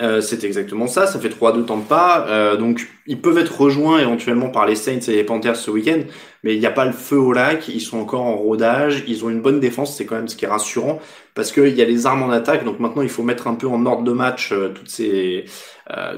Euh, 0.00 0.20
c'est 0.20 0.44
exactement 0.44 0.86
ça, 0.86 1.08
ça 1.08 1.18
fait 1.18 1.28
3-2 1.28 1.64
temps 1.64 1.76
de 1.76 1.82
pas. 1.82 2.26
Euh, 2.28 2.56
donc 2.56 2.88
ils 3.06 3.20
peuvent 3.20 3.38
être 3.38 3.60
rejoints 3.60 3.98
éventuellement 3.98 4.48
par 4.48 4.64
les 4.64 4.76
Saints 4.76 5.00
et 5.08 5.16
les 5.16 5.24
Panthers 5.24 5.56
ce 5.56 5.72
week-end, 5.72 6.02
mais 6.44 6.54
il 6.54 6.60
n'y 6.60 6.66
a 6.66 6.70
pas 6.70 6.84
le 6.84 6.92
feu 6.92 7.18
au 7.18 7.32
lac, 7.32 7.66
ils 7.68 7.80
sont 7.80 7.98
encore 7.98 8.22
en 8.22 8.36
rodage, 8.36 9.02
ils 9.08 9.24
ont 9.24 9.30
une 9.30 9.40
bonne 9.40 9.58
défense, 9.58 9.96
c'est 9.96 10.06
quand 10.06 10.14
même 10.14 10.28
ce 10.28 10.36
qui 10.36 10.44
est 10.44 10.48
rassurant, 10.48 11.00
parce 11.34 11.50
qu'il 11.50 11.74
y 11.74 11.82
a 11.82 11.84
les 11.84 12.06
armes 12.06 12.22
en 12.22 12.30
attaque, 12.30 12.64
donc 12.64 12.78
maintenant 12.78 13.02
il 13.02 13.08
faut 13.08 13.24
mettre 13.24 13.48
un 13.48 13.54
peu 13.54 13.66
en 13.66 13.84
ordre 13.86 14.04
de 14.04 14.12
match 14.12 14.52
euh, 14.52 14.68
toutes 14.68 14.90
ces 14.90 15.46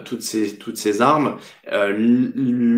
toutes 0.05 0.23
ces 0.23 0.57
toutes 0.57 0.77
ces 0.77 1.03
armes. 1.03 1.37
Euh, 1.73 1.93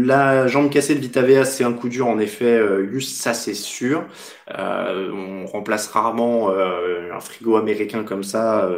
la 0.04 0.46
jambe 0.46 0.70
cassée 0.70 0.94
de 0.94 1.00
Vitavea, 1.00 1.44
c'est 1.44 1.64
un 1.64 1.72
coup 1.72 1.88
dur 1.88 2.06
en 2.06 2.18
effet, 2.18 2.60
Gus, 2.90 3.14
ça 3.14 3.34
c'est 3.34 3.54
sûr. 3.54 4.04
on 4.48 5.46
remplace 5.46 5.88
rarement 5.88 6.50
un 6.50 7.20
frigo 7.20 7.56
américain 7.56 8.04
comme 8.04 8.22
ça 8.22 8.68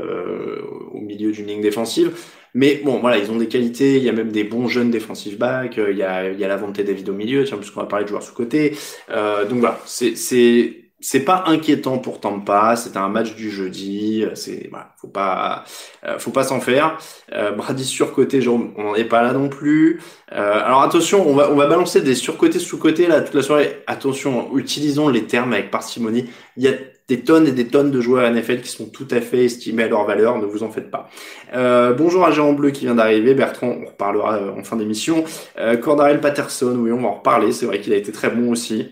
au 0.92 1.00
milieu 1.00 1.32
d'une 1.32 1.46
ligne 1.46 1.62
défensive. 1.62 2.12
Mais 2.54 2.80
bon, 2.84 3.00
voilà, 3.00 3.18
ils 3.18 3.30
ont 3.32 3.36
des 3.36 3.48
qualités. 3.48 3.96
Il 3.96 4.04
y 4.04 4.08
a 4.08 4.12
même 4.12 4.30
des 4.30 4.44
bons 4.44 4.68
jeunes 4.68 4.90
defensive 4.92 5.38
backs. 5.38 5.76
Il 5.76 5.96
y 5.96 6.04
a, 6.04 6.30
il 6.30 6.38
y 6.38 6.44
a 6.44 6.48
la 6.48 6.56
vente 6.56 6.80
David 6.80 7.08
au 7.08 7.12
milieu, 7.12 7.44
tiens, 7.44 7.56
puisqu'on 7.56 7.80
va 7.80 7.86
parler 7.86 8.04
de 8.04 8.10
joueurs 8.10 8.22
sous 8.22 8.34
côté. 8.34 8.76
Euh, 9.10 9.44
donc 9.44 9.58
voilà, 9.58 9.80
c'est, 9.86 10.83
c'est, 11.04 11.20
pas 11.20 11.44
inquiétant 11.46 11.98
pour 11.98 12.20
Tampa. 12.20 12.76
C'était 12.76 12.98
un 12.98 13.08
match 13.08 13.34
du 13.34 13.50
jeudi. 13.50 14.24
C'est, 14.34 14.68
voilà, 14.70 14.94
faut 15.00 15.08
pas, 15.08 15.64
euh, 16.04 16.18
faut 16.18 16.30
pas 16.30 16.44
s'en 16.44 16.60
faire. 16.60 16.98
Euh, 17.32 17.52
Brady 17.52 17.84
surcoté, 17.84 18.40
genre, 18.40 18.60
on 18.76 18.82
n'en 18.82 18.94
est 18.94 19.04
pas 19.04 19.22
là 19.22 19.32
non 19.32 19.48
plus. 19.48 20.00
Euh, 20.32 20.64
alors 20.64 20.82
attention, 20.82 21.28
on 21.28 21.34
va, 21.34 21.50
on 21.50 21.56
va 21.56 21.66
balancer 21.66 22.00
des 22.00 22.14
surcotés 22.14 22.58
sous-côtés 22.58 23.06
là 23.06 23.20
toute 23.20 23.34
la 23.34 23.42
soirée. 23.42 23.82
Attention, 23.86 24.56
utilisons 24.56 25.08
les 25.08 25.24
termes 25.24 25.52
avec 25.52 25.70
parcimonie. 25.70 26.26
Il 26.56 26.64
y 26.64 26.68
a 26.68 26.72
des 27.08 27.20
tonnes 27.20 27.46
et 27.46 27.52
des 27.52 27.66
tonnes 27.66 27.90
de 27.90 28.00
joueurs 28.00 28.30
NFL 28.30 28.62
qui 28.62 28.70
sont 28.70 28.86
tout 28.86 29.06
à 29.10 29.20
fait 29.20 29.44
estimés 29.44 29.84
à 29.84 29.88
leur 29.88 30.06
valeur, 30.06 30.38
ne 30.38 30.46
vous 30.46 30.62
en 30.62 30.70
faites 30.70 30.90
pas. 30.90 31.10
Euh, 31.54 31.92
bonjour 31.92 32.24
à 32.24 32.30
Jean 32.30 32.52
Bleu 32.52 32.70
qui 32.70 32.86
vient 32.86 32.94
d'arriver, 32.94 33.34
Bertrand, 33.34 33.76
on 33.82 33.86
reparlera 33.86 34.36
euh, 34.36 34.58
en 34.58 34.64
fin 34.64 34.76
d'émission. 34.76 35.24
Euh, 35.58 35.76
Cordarel 35.76 36.20
Patterson, 36.20 36.74
oui, 36.78 36.92
on 36.92 37.02
va 37.02 37.08
en 37.08 37.14
reparler, 37.16 37.52
c'est 37.52 37.66
vrai 37.66 37.80
qu'il 37.80 37.92
a 37.92 37.96
été 37.96 38.10
très 38.10 38.30
bon 38.30 38.50
aussi. 38.50 38.88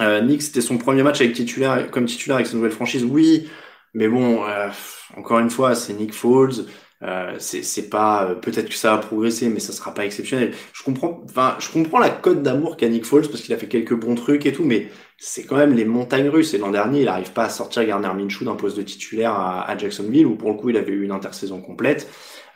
Euh, 0.00 0.20
Nick, 0.20 0.42
c'était 0.42 0.60
son 0.60 0.78
premier 0.78 1.02
match 1.02 1.20
avec 1.20 1.34
titulaire, 1.34 1.90
comme 1.90 2.06
titulaire 2.06 2.36
avec 2.36 2.46
sa 2.46 2.56
nouvelle 2.56 2.72
franchise, 2.72 3.04
oui, 3.04 3.48
mais 3.94 4.08
bon, 4.08 4.44
euh, 4.44 4.68
encore 5.16 5.38
une 5.38 5.50
fois, 5.50 5.74
c'est 5.74 5.94
Nick 5.94 6.12
Foles. 6.12 6.66
Euh, 7.02 7.34
c'est 7.38 7.90
pas 7.90 8.24
euh, 8.24 8.34
peut-être 8.34 8.70
que 8.70 8.74
ça 8.74 8.92
va 8.92 8.98
progresser, 8.98 9.50
mais 9.50 9.60
ça 9.60 9.72
sera 9.72 9.92
pas 9.92 10.06
exceptionnel. 10.06 10.54
Je 10.72 10.82
comprends, 10.82 11.22
enfin, 11.24 11.56
je 11.60 11.70
comprends 11.70 11.98
la 11.98 12.08
cote 12.08 12.42
d'amour 12.42 12.76
qu'a 12.78 12.88
Nick 12.88 13.04
Foles 13.04 13.28
parce 13.28 13.42
qu'il 13.42 13.52
a 13.54 13.58
fait 13.58 13.68
quelques 13.68 13.94
bons 13.94 14.14
trucs 14.14 14.46
et 14.46 14.52
tout, 14.52 14.64
mais 14.64 14.88
c'est 15.18 15.44
quand 15.44 15.56
même 15.56 15.74
les 15.74 15.84
montagnes 15.84 16.28
russes. 16.28 16.54
Et 16.54 16.58
l'an 16.58 16.70
dernier, 16.70 17.02
il 17.02 17.08
arrive 17.08 17.32
pas 17.32 17.44
à 17.44 17.48
sortir 17.50 17.84
Garner 17.84 18.08
Minshew 18.14 18.44
d'un 18.44 18.54
poste 18.54 18.78
de 18.78 18.82
titulaire 18.82 19.32
à, 19.32 19.68
à, 19.68 19.76
Jacksonville 19.76 20.26
où 20.26 20.36
pour 20.36 20.50
le 20.50 20.56
coup 20.56 20.70
il 20.70 20.76
avait 20.78 20.92
eu 20.92 21.04
une 21.04 21.12
intersaison 21.12 21.60
complète. 21.60 22.08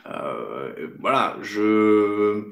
Euh, 0.07 0.87
voilà, 0.99 1.37
je, 1.41 2.45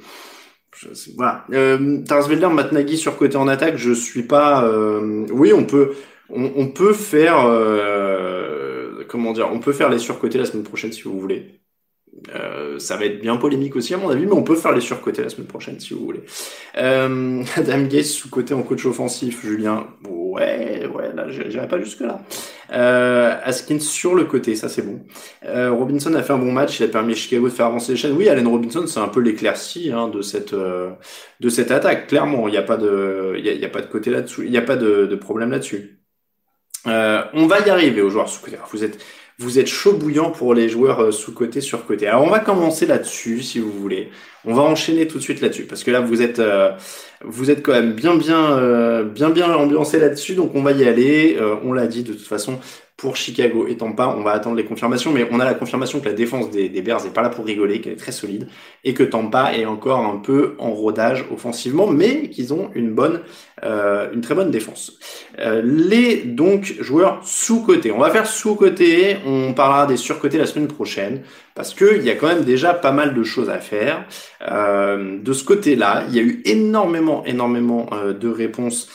je 0.75 0.89
voilà. 1.15 1.45
Euh, 1.51 2.03
Tarsvelder, 2.03 2.47
Matt 2.49 2.71
Nagy 2.71 2.97
sur 2.97 3.17
côté 3.17 3.37
en 3.37 3.47
attaque, 3.47 3.77
je 3.77 3.91
suis 3.93 4.23
pas. 4.23 4.63
Euh, 4.65 5.25
oui, 5.31 5.53
on 5.53 5.65
peut, 5.65 5.95
on, 6.29 6.51
on 6.55 6.67
peut 6.71 6.93
faire. 6.93 7.45
Euh, 7.45 9.03
comment 9.07 9.33
dire, 9.33 9.49
on 9.51 9.59
peut 9.59 9.73
faire 9.73 9.89
les 9.89 9.99
surcotés 9.99 10.37
la 10.37 10.45
semaine 10.45 10.63
prochaine 10.63 10.91
si 10.91 11.03
vous 11.03 11.19
voulez. 11.19 11.58
Euh, 12.35 12.79
ça 12.79 12.97
va 12.97 13.05
être 13.05 13.21
bien 13.21 13.37
polémique 13.37 13.75
aussi 13.75 13.93
à 13.93 13.97
mon 13.97 14.09
avis, 14.09 14.25
mais 14.25 14.33
on 14.33 14.43
peut 14.43 14.55
faire 14.55 14.71
les 14.71 14.81
surcotés 14.81 15.23
la 15.23 15.29
semaine 15.29 15.47
prochaine 15.47 15.79
si 15.79 15.93
vous 15.93 16.05
voulez. 16.05 16.21
Euh, 16.77 17.43
Adam 17.55 17.83
Gates 17.83 18.05
sous-côté 18.05 18.53
en 18.53 18.63
coach 18.63 18.85
offensif, 18.85 19.41
Julien. 19.41 19.87
Ouais, 20.07 20.85
ouais, 20.93 21.13
là 21.13 21.27
j'irai 21.29 21.67
pas 21.67 21.79
jusque 21.79 22.01
là. 22.01 22.21
Euh, 22.71 23.35
Askins 23.43 23.79
sur 23.79 24.13
le 24.15 24.25
côté, 24.25 24.55
ça 24.55 24.69
c'est 24.69 24.83
bon. 24.83 25.01
Euh, 25.45 25.71
Robinson 25.71 26.13
a 26.13 26.21
fait 26.21 26.33
un 26.33 26.37
bon 26.37 26.51
match, 26.51 26.79
il 26.79 26.83
a 26.83 26.87
permis 26.87 27.13
à 27.13 27.15
Chicago 27.15 27.47
de 27.47 27.53
faire 27.53 27.65
avancer 27.65 27.93
les 27.93 27.97
chaînes. 27.97 28.15
Oui, 28.15 28.29
Allen 28.29 28.47
Robinson, 28.47 28.85
c'est 28.85 28.99
un 28.99 29.07
peu 29.07 29.21
l'éclaircie 29.21 29.91
hein, 29.91 30.07
de 30.07 30.21
cette 30.21 30.53
euh, 30.53 30.91
de 31.39 31.49
cette 31.49 31.71
attaque. 31.71 32.07
Clairement, 32.07 32.47
il 32.47 32.51
n'y 32.51 32.57
a 32.57 32.63
pas 32.63 32.77
de 32.77 33.35
y 33.37 33.65
a, 33.65 33.69
pas 33.69 33.81
de 33.81 33.87
côté 33.87 34.11
là-dessus, 34.11 34.45
il 34.45 34.51
n'y 34.51 34.57
a 34.57 34.61
pas 34.61 34.75
de, 34.75 35.07
de 35.07 35.15
problème 35.15 35.51
là-dessus. 35.51 35.99
Euh, 36.87 37.23
on 37.33 37.47
va 37.47 37.59
y 37.59 37.69
arriver 37.69 38.01
aux 38.01 38.09
joueurs 38.09 38.29
sous-côté. 38.29 38.57
Vous 38.71 38.83
êtes 38.83 39.03
vous 39.39 39.57
êtes 39.57 39.67
chaud 39.67 39.93
bouillant 39.93 40.31
pour 40.31 40.53
les 40.53 40.67
joueurs 40.67 40.99
euh, 40.99 41.11
sous-côté, 41.11 41.61
sur-côté. 41.61 42.07
Alors 42.07 42.23
on 42.23 42.29
va 42.29 42.39
commencer 42.39 42.85
là-dessus, 42.85 43.41
si 43.41 43.59
vous 43.59 43.71
voulez. 43.71 44.11
On 44.43 44.53
va 44.53 44.63
enchaîner 44.63 45.07
tout 45.07 45.17
de 45.17 45.23
suite 45.23 45.39
là-dessus, 45.41 45.63
parce 45.63 45.83
que 45.83 45.91
là 45.91 46.01
vous 46.01 46.21
êtes, 46.21 46.39
euh, 46.39 46.71
vous 47.23 47.49
êtes 47.49 47.63
quand 47.63 47.71
même 47.71 47.93
bien, 47.93 48.15
bien, 48.15 48.57
euh, 48.57 49.03
bien, 49.05 49.29
bien 49.29 49.53
ambiancé 49.53 49.97
là-dessus. 49.97 50.35
Donc 50.35 50.55
on 50.55 50.61
va 50.61 50.73
y 50.73 50.83
aller. 50.85 51.37
on 51.63 51.71
l'a 51.71 51.87
dit 51.87 52.03
de 52.03 52.13
toute 52.13 52.27
façon, 52.27 52.59
pour 52.99 53.15
Chicago 53.15 53.65
et 53.67 53.77
Tampa. 53.77 54.13
On 54.17 54.23
va 54.23 54.31
attendre 54.31 54.57
les 54.57 54.65
confirmations, 54.65 55.11
mais 55.11 55.25
on 55.31 55.39
a 55.39 55.45
la 55.45 55.53
confirmation 55.53 56.01
que 56.01 56.05
la 56.05 56.13
défense 56.13 56.51
des, 56.51 56.69
Bears 56.81 57.03
n'est 57.03 57.11
pas 57.11 57.21
là 57.21 57.29
pour 57.29 57.45
rigoler, 57.45 57.79
qu'elle 57.79 57.93
est 57.93 57.97
très 57.97 58.11
solide, 58.11 58.47
et 58.83 58.93
que 58.93 59.03
Tampa 59.03 59.53
est 59.53 59.65
encore 59.65 60.05
un 60.05 60.17
peu 60.17 60.55
en 60.59 60.71
rodage 60.71 61.25
offensivement, 61.31 61.87
mais 61.87 62.29
qu'ils 62.29 62.53
ont 62.53 62.69
une 62.75 62.91
bonne, 62.91 63.21
euh, 63.63 64.11
une 64.13 64.19
très 64.19 64.35
bonne 64.35 64.51
défense. 64.51 64.99
Euh, 65.39 65.61
les 65.63 66.17
donc 66.17 66.75
joueurs 66.81 67.21
sous-cotés. 67.23 67.91
On 67.91 67.99
va 67.99 68.11
faire 68.11 68.27
sous-cotés. 68.27 69.17
On 69.25 69.53
parlera 69.53 69.85
des 69.87 69.97
sur-cotés 69.97 70.37
la 70.37 70.45
semaine 70.45 70.67
prochaine 70.67 71.21
parce 71.55 71.73
qu'il 71.73 72.03
y 72.03 72.09
a 72.09 72.15
quand 72.15 72.27
même 72.27 72.43
déjà 72.43 72.73
pas 72.73 72.91
mal 72.91 73.13
de 73.13 73.23
choses 73.23 73.49
à 73.49 73.59
faire. 73.59 74.05
Euh, 74.49 75.19
de 75.21 75.33
ce 75.33 75.45
côté-là, 75.45 76.03
il 76.09 76.15
y 76.15 76.19
a 76.19 76.21
eu 76.21 76.41
énormément, 76.45 77.23
énormément 77.25 77.89
de 78.19 78.29
réponses 78.29 78.89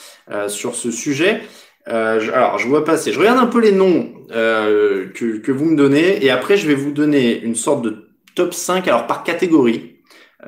sur 0.47 0.75
ce 0.75 0.89
sujet. 0.89 1.41
Euh, 1.87 2.19
alors, 2.33 2.57
je 2.57 2.67
vois 2.67 2.83
passer. 2.83 3.11
Je 3.11 3.19
regarde 3.19 3.39
un 3.39 3.45
peu 3.45 3.59
les 3.59 3.71
noms 3.71 4.11
euh, 4.31 5.07
que, 5.09 5.51
vous 5.51 5.65
me 5.65 5.75
donnez 5.75 6.23
et 6.23 6.29
après, 6.31 6.57
je 6.57 6.67
vais 6.67 6.75
vous 6.75 6.91
donner 6.91 7.39
une 7.41 7.55
sorte 7.55 7.83
de 7.83 8.09
top 8.33 8.53
5, 8.53 8.87
alors 8.87 9.07
par 9.07 9.23
catégorie, 9.23 9.97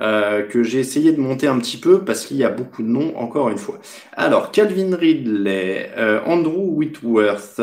euh, 0.02 0.44
que 0.44 0.64
j'ai 0.64 0.80
essayé 0.80 1.12
de 1.12 1.20
monter 1.20 1.48
un 1.48 1.58
petit 1.60 1.78
peu 1.78 2.04
parce 2.04 2.26
qu'il 2.26 2.38
y 2.38 2.44
a 2.44 2.50
beaucoup 2.50 2.82
de 2.82 2.88
noms, 2.88 3.16
encore 3.18 3.50
une 3.50 3.58
fois. 3.58 3.80
Alors, 4.14 4.52
Calvin 4.52 4.96
Ridley, 4.96 5.92
Andrew 6.26 6.76
Whitworth, 6.76 7.62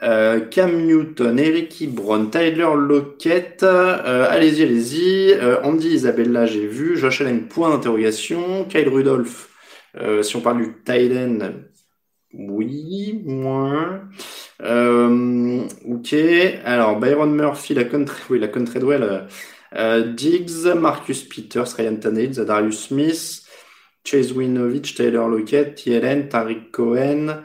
Cam 0.00 0.86
Newton, 0.86 1.38
Eric 1.38 1.80
Ebron, 1.80 2.26
Tyler 2.26 2.68
Lockett, 2.76 3.62
allez-y, 3.62 4.62
allez-y, 4.62 5.34
Andy 5.64 5.88
Isabella, 5.88 6.44
j'ai 6.44 6.66
vu, 6.66 6.98
Josh 6.98 7.22
Allen, 7.22 7.48
point 7.48 7.70
d'interrogation, 7.70 8.66
Kyle 8.68 8.88
Rudolph, 8.88 9.48
si 10.22 10.36
on 10.36 10.40
parle 10.40 10.58
du 10.58 10.74
Thailand, 10.84 11.50
oui, 12.32 13.22
moins. 13.24 14.08
Euh, 14.62 15.66
ok. 15.84 16.14
Alors, 16.64 16.98
Byron 16.98 17.34
Murphy, 17.34 17.74
la 17.74 17.84
country, 17.84 18.22
oui, 18.30 18.38
la 18.40 19.26
euh, 19.74 20.12
Diggs, 20.12 20.74
Marcus 20.74 21.24
Peters, 21.24 21.68
Ryan 21.76 21.96
Tannehill, 21.96 22.34
Zadarius 22.34 22.88
Smith, 22.88 23.42
Chase 24.04 24.32
Winovich, 24.32 24.94
Taylor 24.94 25.28
Lockett, 25.28 25.74
TLN, 25.74 26.28
Tariq 26.28 26.70
Cohen, 26.70 27.42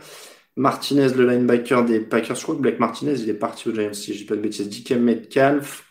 Martinez, 0.56 1.10
le 1.16 1.26
linebacker 1.28 1.84
des 1.84 2.00
Packers. 2.00 2.36
Je 2.36 2.44
crois 2.44 2.56
Black 2.56 2.80
Martinez, 2.80 3.16
il 3.20 3.30
est 3.30 3.34
parti 3.34 3.70
au 3.70 3.74
Giants, 3.74 3.94
si 3.94 4.14
je 4.14 4.20
dis 4.20 4.26
pas 4.26 4.36
de 4.36 4.42
bêtises. 4.42 4.70
DK 4.70 4.92
Metcalf. 4.92 5.86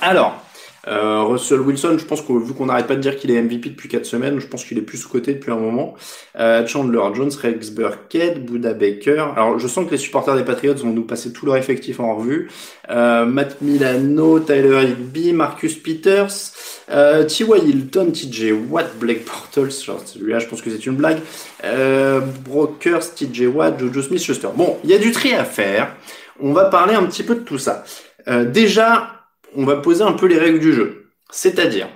Alors, 0.00 0.45
euh, 0.88 1.22
Russell 1.22 1.60
Wilson, 1.60 1.96
je 1.98 2.04
pense 2.04 2.22
que 2.22 2.32
vu 2.32 2.54
qu'on 2.54 2.66
n'arrête 2.66 2.86
pas 2.86 2.96
de 2.96 3.00
dire 3.00 3.16
qu'il 3.16 3.30
est 3.30 3.40
MVP 3.40 3.70
depuis 3.70 3.88
4 3.88 4.04
semaines, 4.04 4.38
je 4.40 4.46
pense 4.46 4.64
qu'il 4.64 4.78
est 4.78 4.82
plus 4.82 4.98
sous-côté 4.98 5.34
depuis 5.34 5.50
un 5.50 5.56
moment. 5.56 5.94
Euh, 6.38 6.66
Chandler 6.66 7.02
Jones, 7.14 7.30
Rex 7.42 7.70
Burkhead, 7.70 8.44
Buda 8.44 8.72
Baker. 8.74 9.26
Alors 9.36 9.58
je 9.58 9.66
sens 9.66 9.86
que 9.86 9.90
les 9.90 9.98
supporters 9.98 10.36
des 10.36 10.44
Patriots 10.44 10.74
vont 10.74 10.92
nous 10.92 11.04
passer 11.04 11.32
tout 11.32 11.46
leur 11.46 11.56
effectif 11.56 12.00
en 12.00 12.16
revue. 12.16 12.50
Euh, 12.90 13.26
Matt 13.26 13.60
Milano, 13.60 14.38
Tyler 14.40 14.84
Higby, 14.84 15.32
Marcus 15.32 15.74
Peters, 15.74 16.52
euh, 16.90 17.24
T.Y. 17.24 17.68
Hilton, 17.68 18.12
TJ 18.12 18.52
Watt, 18.70 18.96
Blake 18.98 19.24
Portals, 19.24 19.72
celui-là 19.72 20.38
je 20.38 20.46
pense 20.46 20.62
que 20.62 20.70
c'est 20.70 20.86
une 20.86 20.96
blague. 20.96 21.18
Euh, 21.64 22.20
Brokers, 22.20 23.14
TJ 23.14 23.46
Watt, 23.52 23.78
Jojo 23.78 24.02
Smith-Schuster. 24.02 24.48
Bon, 24.54 24.78
il 24.84 24.90
y 24.90 24.94
a 24.94 24.98
du 24.98 25.10
tri 25.10 25.34
à 25.34 25.44
faire. 25.44 25.96
On 26.38 26.52
va 26.52 26.66
parler 26.66 26.94
un 26.94 27.04
petit 27.04 27.22
peu 27.22 27.34
de 27.34 27.40
tout 27.40 27.58
ça. 27.58 27.84
Euh, 28.28 28.44
déjà, 28.44 29.15
on 29.56 29.64
va 29.64 29.76
poser 29.76 30.02
un 30.02 30.12
peu 30.12 30.26
les 30.26 30.38
règles 30.38 30.60
du 30.60 30.72
jeu. 30.72 31.10
C'est-à-dire, 31.30 31.88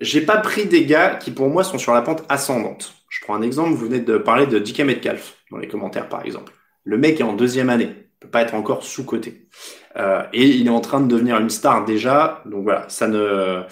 j'ai 0.00 0.20
pas 0.20 0.36
pris 0.38 0.66
des 0.66 0.84
gars 0.84 1.14
qui 1.16 1.30
pour 1.30 1.48
moi 1.48 1.64
sont 1.64 1.78
sur 1.78 1.94
la 1.94 2.02
pente 2.02 2.24
ascendante. 2.28 2.94
Je 3.08 3.20
prends 3.24 3.34
un 3.34 3.42
exemple, 3.42 3.70
vous 3.70 3.86
venez 3.86 4.00
de 4.00 4.18
parler 4.18 4.46
de 4.46 4.58
DK 4.58 4.80
Metcalf 4.80 5.36
dans 5.50 5.58
les 5.58 5.68
commentaires 5.68 6.08
par 6.08 6.24
exemple. 6.24 6.52
Le 6.84 6.98
mec 6.98 7.20
est 7.20 7.24
en 7.24 7.32
deuxième 7.32 7.70
année, 7.70 8.08
peut 8.20 8.28
pas 8.28 8.42
être 8.42 8.54
encore 8.54 8.84
sous-coté. 8.84 9.48
Euh, 9.96 10.22
et 10.32 10.46
il 10.46 10.66
est 10.66 10.70
en 10.70 10.80
train 10.80 11.00
de 11.00 11.08
devenir 11.08 11.38
une 11.38 11.50
star 11.50 11.84
déjà, 11.84 12.42
donc 12.46 12.64
voilà, 12.64 12.88
ça 12.88 13.08
ne 13.08 13.62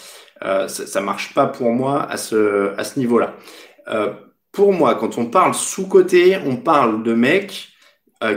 euh, 0.45 0.69
ça, 0.69 1.01
marche 1.01 1.35
pas 1.35 1.47
pour 1.47 1.73
moi 1.73 2.03
à 2.11 2.17
ce, 2.17 2.75
à 2.77 2.85
ce 2.85 2.99
niveau-là. 2.99 3.35
Euh, 3.89 4.13
pour 4.53 4.73
moi, 4.73 4.95
quand 4.95 5.19
on 5.19 5.27
parle 5.27 5.55
sous-coté, 5.55 6.39
on 6.45 6.57
parle 6.57 7.03
de 7.03 7.15
mecs 7.15 7.69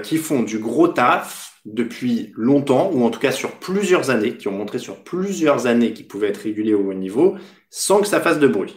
qui 0.03 0.17
font 0.17 0.43
du 0.43 0.59
gros 0.59 0.89
taf, 0.89 1.48
depuis 1.65 2.31
longtemps, 2.35 2.91
ou 2.93 3.03
en 3.03 3.09
tout 3.09 3.19
cas 3.19 3.31
sur 3.31 3.51
plusieurs 3.53 4.09
années, 4.09 4.37
qui 4.37 4.47
ont 4.47 4.57
montré 4.57 4.79
sur 4.79 5.03
plusieurs 5.03 5.67
années 5.67 5.93
qu'ils 5.93 6.07
pouvaient 6.07 6.29
être 6.29 6.43
régulés 6.43 6.73
au 6.73 6.89
haut 6.89 6.93
niveau, 6.93 7.35
sans 7.69 8.01
que 8.01 8.07
ça 8.07 8.21
fasse 8.21 8.39
de 8.39 8.47
bruit. 8.47 8.75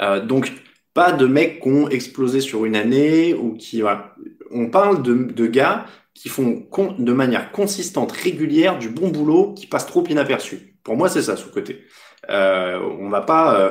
Euh, 0.00 0.20
donc, 0.24 0.52
pas 0.92 1.12
de 1.12 1.26
mecs 1.26 1.60
qui 1.60 1.68
ont 1.68 1.88
explosé 1.88 2.40
sur 2.40 2.64
une 2.64 2.76
année, 2.76 3.34
ou 3.34 3.54
qui... 3.54 3.80
Voilà. 3.80 4.14
On 4.50 4.70
parle 4.70 5.02
de, 5.02 5.14
de 5.14 5.46
gars 5.46 5.86
qui 6.14 6.28
font 6.28 6.66
de 6.98 7.12
manière 7.12 7.52
consistante, 7.52 8.12
régulière, 8.12 8.78
du 8.78 8.88
bon 8.88 9.08
boulot, 9.08 9.54
qui 9.54 9.66
passent 9.66 9.86
trop 9.86 10.04
inaperçus. 10.06 10.78
Pour 10.82 10.96
moi, 10.96 11.08
c'est 11.08 11.22
ça, 11.22 11.36
sous-côté. 11.36 11.84
Euh, 12.30 12.78
on 12.98 13.08
va 13.08 13.20
pas... 13.20 13.60
Euh, 13.60 13.70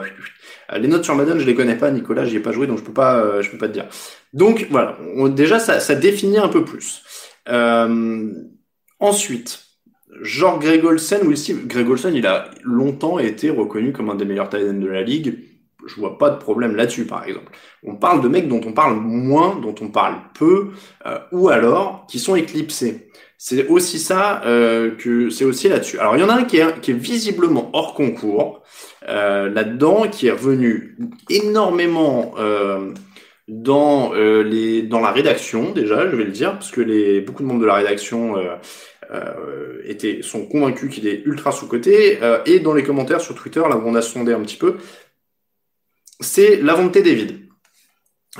les 0.77 0.87
notes 0.87 1.03
sur 1.03 1.15
Madden, 1.15 1.39
je 1.39 1.45
les 1.45 1.55
connais 1.55 1.77
pas, 1.77 1.91
Nicolas, 1.91 2.25
j'y 2.25 2.37
ai 2.37 2.39
pas 2.39 2.51
joué, 2.51 2.67
donc 2.67 2.79
je 2.79 2.83
peux 2.83 2.93
pas, 2.93 3.19
euh, 3.19 3.41
je 3.41 3.51
peux 3.51 3.57
pas 3.57 3.67
te 3.67 3.73
dire. 3.73 3.87
Donc 4.33 4.67
voilà, 4.69 4.97
déjà 5.29 5.59
ça, 5.59 5.79
ça 5.79 5.95
définit 5.95 6.37
un 6.37 6.47
peu 6.47 6.63
plus. 6.63 7.03
Euh, 7.49 8.33
ensuite, 8.99 9.63
genre 10.21 10.59
Greg 10.59 10.83
oui, 10.83 11.37
si, 11.37 11.53
Greg 11.53 11.89
Olsen, 11.89 12.15
il 12.15 12.25
a 12.25 12.49
longtemps 12.63 13.19
été 13.19 13.49
reconnu 13.49 13.91
comme 13.91 14.09
un 14.09 14.15
des 14.15 14.25
meilleurs 14.25 14.49
tight 14.49 14.79
de 14.79 14.87
la 14.87 15.03
ligue. 15.03 15.39
Je 15.85 15.95
vois 15.95 16.17
pas 16.17 16.31
de 16.31 16.37
problème 16.37 16.75
là-dessus, 16.75 17.05
par 17.05 17.25
exemple. 17.25 17.51
On 17.83 17.95
parle 17.95 18.21
de 18.21 18.27
mecs 18.27 18.47
dont 18.47 18.61
on 18.65 18.73
parle 18.73 18.95
moins, 18.95 19.55
dont 19.55 19.75
on 19.81 19.89
parle 19.89 20.15
peu, 20.33 20.71
euh, 21.05 21.19
ou 21.31 21.49
alors 21.49 22.07
qui 22.07 22.17
sont 22.17 22.35
éclipsés. 22.35 23.11
C'est 23.37 23.67
aussi 23.67 23.99
ça 23.99 24.41
euh, 24.45 24.95
que 24.95 25.29
c'est 25.29 25.45
aussi 25.45 25.67
là-dessus. 25.67 25.99
Alors 25.99 26.15
il 26.15 26.21
y 26.21 26.23
en 26.23 26.29
a 26.29 26.35
un 26.35 26.45
qui 26.45 26.57
est, 26.57 26.79
qui 26.79 26.91
est 26.91 26.95
visiblement 26.95 27.69
hors 27.73 27.93
concours 27.93 28.63
euh, 29.09 29.49
là-dedans, 29.49 30.07
qui 30.09 30.27
est 30.27 30.31
revenu 30.31 30.97
énormément 31.29 32.33
euh, 32.39 32.93
dans 33.47 34.13
euh, 34.15 34.43
les 34.43 34.81
dans 34.83 34.99
la 34.99 35.11
rédaction 35.11 35.71
déjà, 35.71 36.09
je 36.09 36.15
vais 36.15 36.23
le 36.23 36.31
dire, 36.31 36.53
parce 36.53 36.71
que 36.71 36.81
les 36.81 37.21
beaucoup 37.21 37.43
de 37.43 37.47
membres 37.47 37.61
de 37.61 37.65
la 37.65 37.75
rédaction 37.75 38.37
euh, 38.37 38.55
euh, 39.11 39.81
étaient 39.85 40.21
sont 40.23 40.47
convaincus 40.47 40.93
qu'il 40.93 41.07
est 41.07 41.23
ultra 41.25 41.51
sous 41.51 41.67
coté 41.67 42.23
euh, 42.23 42.41
et 42.45 42.59
dans 42.59 42.73
les 42.73 42.83
commentaires 42.83 43.21
sur 43.21 43.35
Twitter 43.35 43.59
là 43.61 43.77
où 43.77 43.87
on 43.87 43.95
a 43.95 44.01
sondé 44.01 44.33
un 44.33 44.41
petit 44.41 44.57
peu, 44.57 44.77
c'est 46.19 46.57
la 46.61 46.73
volonté 46.73 47.01
David. 47.01 47.44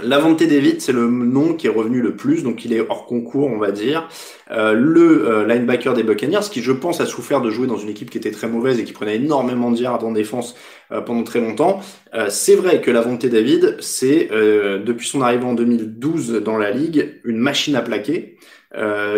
Lavonte 0.04 0.44
David, 0.44 0.82
c'est 0.82 0.92
le 0.92 1.08
nom 1.08 1.54
qui 1.54 1.68
est 1.68 1.70
revenu 1.70 2.02
le 2.02 2.18
plus, 2.18 2.44
donc 2.44 2.66
il 2.66 2.74
est 2.74 2.82
hors 2.82 3.06
concours, 3.06 3.50
on 3.50 3.58
va 3.58 3.72
dire. 3.72 4.10
Euh, 4.52 4.74
le 4.74 5.26
euh, 5.26 5.48
linebacker 5.48 5.94
des 5.94 6.04
Buccaneers, 6.04 6.50
qui 6.52 6.62
je 6.62 6.74
pense 6.74 7.00
a 7.00 7.06
souffert 7.06 7.40
de 7.40 7.50
jouer 7.50 7.66
dans 7.66 7.78
une 7.78 7.88
équipe 7.88 8.10
qui 8.10 8.18
était 8.18 8.32
très 8.32 8.50
mauvaise 8.50 8.78
et 8.78 8.84
qui 8.84 8.92
prenait 8.92 9.16
énormément 9.16 9.72
de 9.72 9.78
yards 9.78 10.04
en 10.04 10.12
défense 10.12 10.56
euh, 10.92 11.00
pendant 11.00 11.24
très 11.24 11.40
longtemps. 11.40 11.80
c'est 12.28 12.56
vrai 12.56 12.82
que 12.82 12.92
Lavonte 12.92 13.26
David, 13.26 13.78
c'est 13.80 14.30
depuis 14.32 15.08
son 15.08 15.22
arrivée 15.22 15.46
en 15.46 15.54
2012 15.54 16.42
dans 16.44 16.58
la 16.58 16.72
ligue 16.72 17.22
une 17.24 17.38
machine 17.38 17.76
à 17.76 17.82
plaquer. 17.82 18.38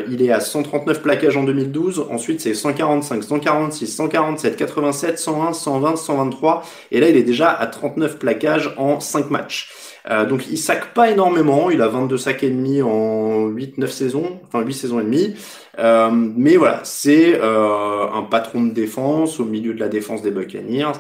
il 0.08 0.22
est 0.22 0.32
à 0.32 0.40
139 0.40 1.02
plaquages 1.02 1.38
en 1.38 1.44
2012. 1.44 2.06
Ensuite, 2.12 2.42
c'est 2.42 2.54
145, 2.54 3.24
146, 3.24 3.88
147, 3.88 4.56
87, 4.56 5.20
101, 5.20 5.54
120, 5.54 5.96
123. 5.96 6.64
Et 6.92 7.00
là, 7.00 7.10
il 7.10 7.18
est 7.18 7.24
déjà 7.24 7.52
à 7.52 7.68
39 7.68 8.20
plaquages 8.20 8.74
en 8.78 9.00
5 9.00 9.32
matchs. 9.32 9.87
Euh, 10.10 10.26
donc 10.26 10.48
il 10.50 10.58
sac 10.58 10.94
pas 10.94 11.10
énormément, 11.12 11.70
il 11.70 11.82
a 11.82 11.88
22 11.88 12.18
sacs 12.18 12.44
et 12.44 12.50
demi 12.50 12.82
en 12.82 13.50
8-9 13.50 13.88
saisons, 13.88 14.40
enfin 14.46 14.62
8 14.62 14.74
saisons 14.74 15.00
et 15.00 15.04
demie. 15.04 15.36
Euh, 15.80 16.10
mais 16.12 16.56
voilà, 16.56 16.82
c'est 16.84 17.40
euh, 17.40 18.10
un 18.12 18.24
patron 18.24 18.64
de 18.64 18.72
défense 18.72 19.40
au 19.40 19.46
milieu 19.46 19.74
de 19.74 19.80
la 19.80 19.90
défense 19.90 20.22
des 20.22 20.32
Buccaneers. 20.32 20.94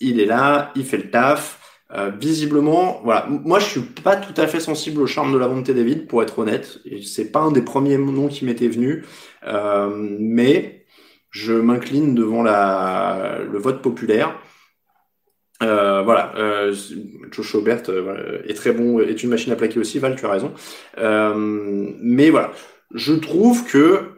Il 0.00 0.20
est 0.20 0.26
là, 0.26 0.72
il 0.76 0.84
fait 0.84 0.98
le 0.98 1.10
taf. 1.10 1.58
visiblement, 2.20 3.00
voilà. 3.04 3.26
Moi, 3.28 3.58
je 3.58 3.64
suis 3.66 3.80
pas 3.80 4.16
tout 4.16 4.38
à 4.40 4.46
fait 4.46 4.60
sensible 4.60 5.00
au 5.02 5.06
charme 5.06 5.32
de 5.32 5.38
la 5.38 5.48
volonté 5.48 5.74
David, 5.74 6.06
pour 6.06 6.22
être 6.22 6.38
honnête. 6.38 6.78
C'est 7.04 7.32
pas 7.32 7.40
un 7.40 7.52
des 7.52 7.62
premiers 7.62 7.98
noms 7.98 8.28
qui 8.28 8.44
m'était 8.44 8.68
venu, 8.68 9.04
mais 10.18 10.86
je 11.30 11.52
m'incline 11.52 12.14
devant 12.14 12.42
le 12.42 13.58
vote 13.58 13.82
populaire. 13.82 14.38
Euh, 15.62 16.02
voilà, 16.02 16.34
euh, 16.36 16.74
Josh 17.30 17.54
Aubert 17.54 17.82
euh, 17.90 18.42
est 18.46 18.54
très 18.54 18.72
bon, 18.72 19.00
est 19.00 19.22
une 19.22 19.28
machine 19.28 19.52
à 19.52 19.56
plaquer 19.56 19.78
aussi, 19.78 19.98
Val, 19.98 20.16
tu 20.16 20.24
as 20.24 20.30
raison. 20.30 20.54
Euh, 20.98 21.34
mais 22.00 22.30
voilà, 22.30 22.52
je 22.94 23.12
trouve 23.12 23.66
que 23.66 24.12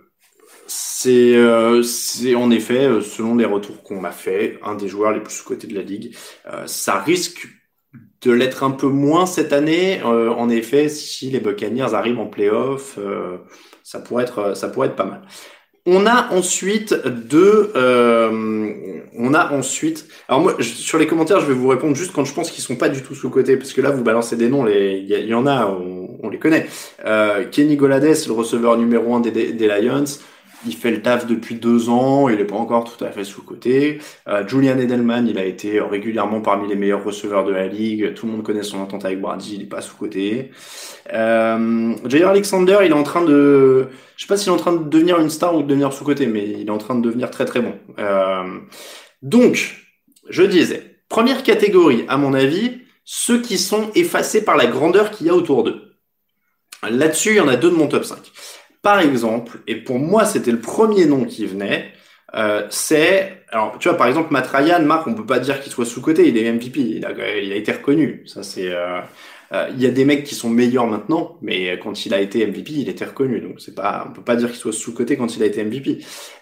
c'est, 0.68 1.34
euh, 1.36 1.82
c'est 1.82 2.34
en 2.36 2.50
effet, 2.50 2.88
selon 3.02 3.34
les 3.36 3.44
retours 3.44 3.82
qu'on 3.82 4.00
m'a 4.00 4.12
fait, 4.12 4.58
un 4.62 4.76
des 4.76 4.88
joueurs 4.88 5.12
les 5.12 5.20
plus 5.20 5.34
sous-cotés 5.34 5.66
de 5.66 5.74
la 5.74 5.82
ligue. 5.82 6.14
ça 6.66 7.00
risque 7.00 7.48
de 8.22 8.30
l'être 8.32 8.62
un 8.62 8.70
peu 8.70 8.86
moins 8.86 9.26
cette 9.26 9.52
année. 9.52 10.00
en 10.02 10.48
effet, 10.48 10.88
si 10.88 11.30
les 11.30 11.40
Buccaneers 11.40 11.94
arrivent 11.94 12.20
en 12.20 12.26
playoff, 12.26 12.98
ça 13.82 13.98
pourrait 14.00 14.24
être, 14.24 14.56
ça 14.56 14.68
pourrait 14.68 14.88
être 14.88 14.96
pas 14.96 15.04
mal. 15.04 15.22
On 15.84 16.06
a 16.06 16.32
ensuite 16.32 16.94
deux. 17.06 17.72
Euh, 17.74 19.00
on 19.18 19.34
a 19.34 19.52
ensuite. 19.52 20.06
Alors 20.28 20.40
moi, 20.40 20.56
sur 20.60 20.98
les 20.98 21.06
commentaires, 21.06 21.40
je 21.40 21.46
vais 21.46 21.54
vous 21.54 21.68
répondre 21.68 21.96
juste 21.96 22.12
quand 22.12 22.24
je 22.24 22.32
pense 22.32 22.50
qu'ils 22.52 22.62
sont 22.62 22.76
pas 22.76 22.88
du 22.88 23.02
tout 23.02 23.16
sous 23.16 23.30
côté, 23.30 23.56
parce 23.56 23.72
que 23.72 23.80
là, 23.80 23.90
vous 23.90 24.04
balancez 24.04 24.36
des 24.36 24.48
noms. 24.48 24.66
Il 24.68 25.06
y, 25.06 25.34
en 25.34 25.46
a. 25.46 25.66
On, 25.66 26.28
les 26.30 26.38
connaît. 26.38 26.68
Kenny 27.50 27.76
Golades, 27.76 28.04
le 28.26 28.32
receveur 28.32 28.76
numéro 28.76 29.14
un 29.14 29.20
des, 29.20 29.52
des 29.52 29.66
Lions, 29.66 30.04
il 30.66 30.76
fait 30.76 30.90
le 30.90 31.02
taf 31.02 31.26
depuis 31.26 31.56
deux 31.56 31.88
ans, 31.88 32.28
il 32.28 32.36
n'est 32.36 32.44
pas 32.44 32.56
encore 32.56 32.84
tout 32.84 33.04
à 33.04 33.10
fait 33.10 33.24
sous-côté. 33.24 34.00
Euh, 34.28 34.46
Julian 34.46 34.78
Edelman, 34.78 35.26
il 35.26 35.38
a 35.38 35.44
été 35.44 35.80
régulièrement 35.80 36.40
parmi 36.40 36.68
les 36.68 36.76
meilleurs 36.76 37.04
receveurs 37.04 37.44
de 37.44 37.52
la 37.52 37.66
ligue. 37.66 38.14
Tout 38.14 38.26
le 38.26 38.32
monde 38.32 38.42
connaît 38.42 38.62
son 38.62 38.78
entente 38.78 39.04
avec 39.04 39.20
Brady, 39.20 39.54
il 39.54 39.58
n'est 39.60 39.66
pas 39.66 39.80
sous-côté. 39.80 40.50
Euh, 41.12 41.94
Jair 42.06 42.28
Alexander, 42.28 42.78
il 42.84 42.90
est 42.90 42.94
en 42.94 43.02
train 43.02 43.24
de... 43.24 43.88
Je 44.16 44.22
sais 44.22 44.28
pas 44.28 44.36
s'il 44.36 44.48
est 44.48 44.54
en 44.54 44.58
train 44.58 44.72
de 44.72 44.88
devenir 44.88 45.18
une 45.18 45.30
star 45.30 45.54
ou 45.54 45.62
de 45.62 45.66
devenir 45.66 45.92
sous-côté, 45.92 46.26
mais 46.26 46.48
il 46.48 46.66
est 46.66 46.70
en 46.70 46.78
train 46.78 46.94
de 46.94 47.02
devenir 47.02 47.30
très 47.30 47.44
très 47.44 47.60
bon. 47.60 47.74
Euh, 47.98 48.58
donc, 49.22 49.76
je 50.28 50.42
disais, 50.42 50.98
première 51.08 51.42
catégorie, 51.42 52.04
à 52.08 52.16
mon 52.16 52.34
avis, 52.34 52.82
ceux 53.04 53.40
qui 53.40 53.58
sont 53.58 53.90
effacés 53.94 54.44
par 54.44 54.56
la 54.56 54.66
grandeur 54.66 55.10
qu'il 55.10 55.26
y 55.26 55.30
a 55.30 55.34
autour 55.34 55.64
d'eux. 55.64 55.92
Là-dessus, 56.88 57.30
il 57.30 57.36
y 57.36 57.40
en 57.40 57.48
a 57.48 57.56
deux 57.56 57.70
de 57.70 57.76
mon 57.76 57.86
top 57.86 58.04
5. 58.04 58.31
Par 58.82 59.00
exemple, 59.00 59.60
et 59.66 59.76
pour 59.76 59.98
moi 59.98 60.24
c'était 60.24 60.50
le 60.52 60.60
premier 60.60 61.06
nom 61.06 61.24
qui 61.24 61.46
venait, 61.46 61.92
euh, 62.34 62.66
c'est 62.70 63.44
alors 63.50 63.76
tu 63.78 63.88
vois 63.88 63.96
par 63.96 64.08
exemple 64.08 64.32
Matt 64.32 64.48
Ryan, 64.48 64.82
Marc, 64.82 65.06
on 65.06 65.14
peut 65.14 65.26
pas 65.26 65.38
dire 65.38 65.60
qu'il 65.60 65.70
soit 65.72 65.84
sous 65.84 66.00
côté, 66.00 66.28
il 66.28 66.36
est 66.36 66.50
MVP, 66.52 66.80
il 66.80 67.04
a, 67.06 67.38
il 67.38 67.52
a 67.52 67.56
été 67.56 67.72
reconnu. 67.72 68.22
Ça 68.26 68.42
c'est 68.42 68.72
euh, 68.72 69.00
euh, 69.52 69.68
il 69.74 69.82
y 69.82 69.86
a 69.86 69.90
des 69.90 70.04
mecs 70.04 70.24
qui 70.24 70.34
sont 70.34 70.48
meilleurs 70.50 70.86
maintenant, 70.86 71.36
mais 71.42 71.78
quand 71.78 72.06
il 72.06 72.14
a 72.14 72.20
été 72.20 72.46
MVP, 72.46 72.72
il 72.72 72.88
était 72.88 73.04
reconnu. 73.04 73.40
Donc 73.40 73.60
c'est 73.60 73.74
pas, 73.74 74.06
on 74.08 74.12
peut 74.12 74.22
pas 74.22 74.36
dire 74.36 74.48
qu'il 74.48 74.58
soit 74.58 74.72
sous 74.72 74.94
côté 74.94 75.16
quand 75.16 75.36
il 75.36 75.42
a 75.42 75.46
été 75.46 75.62
MVP. 75.64 75.98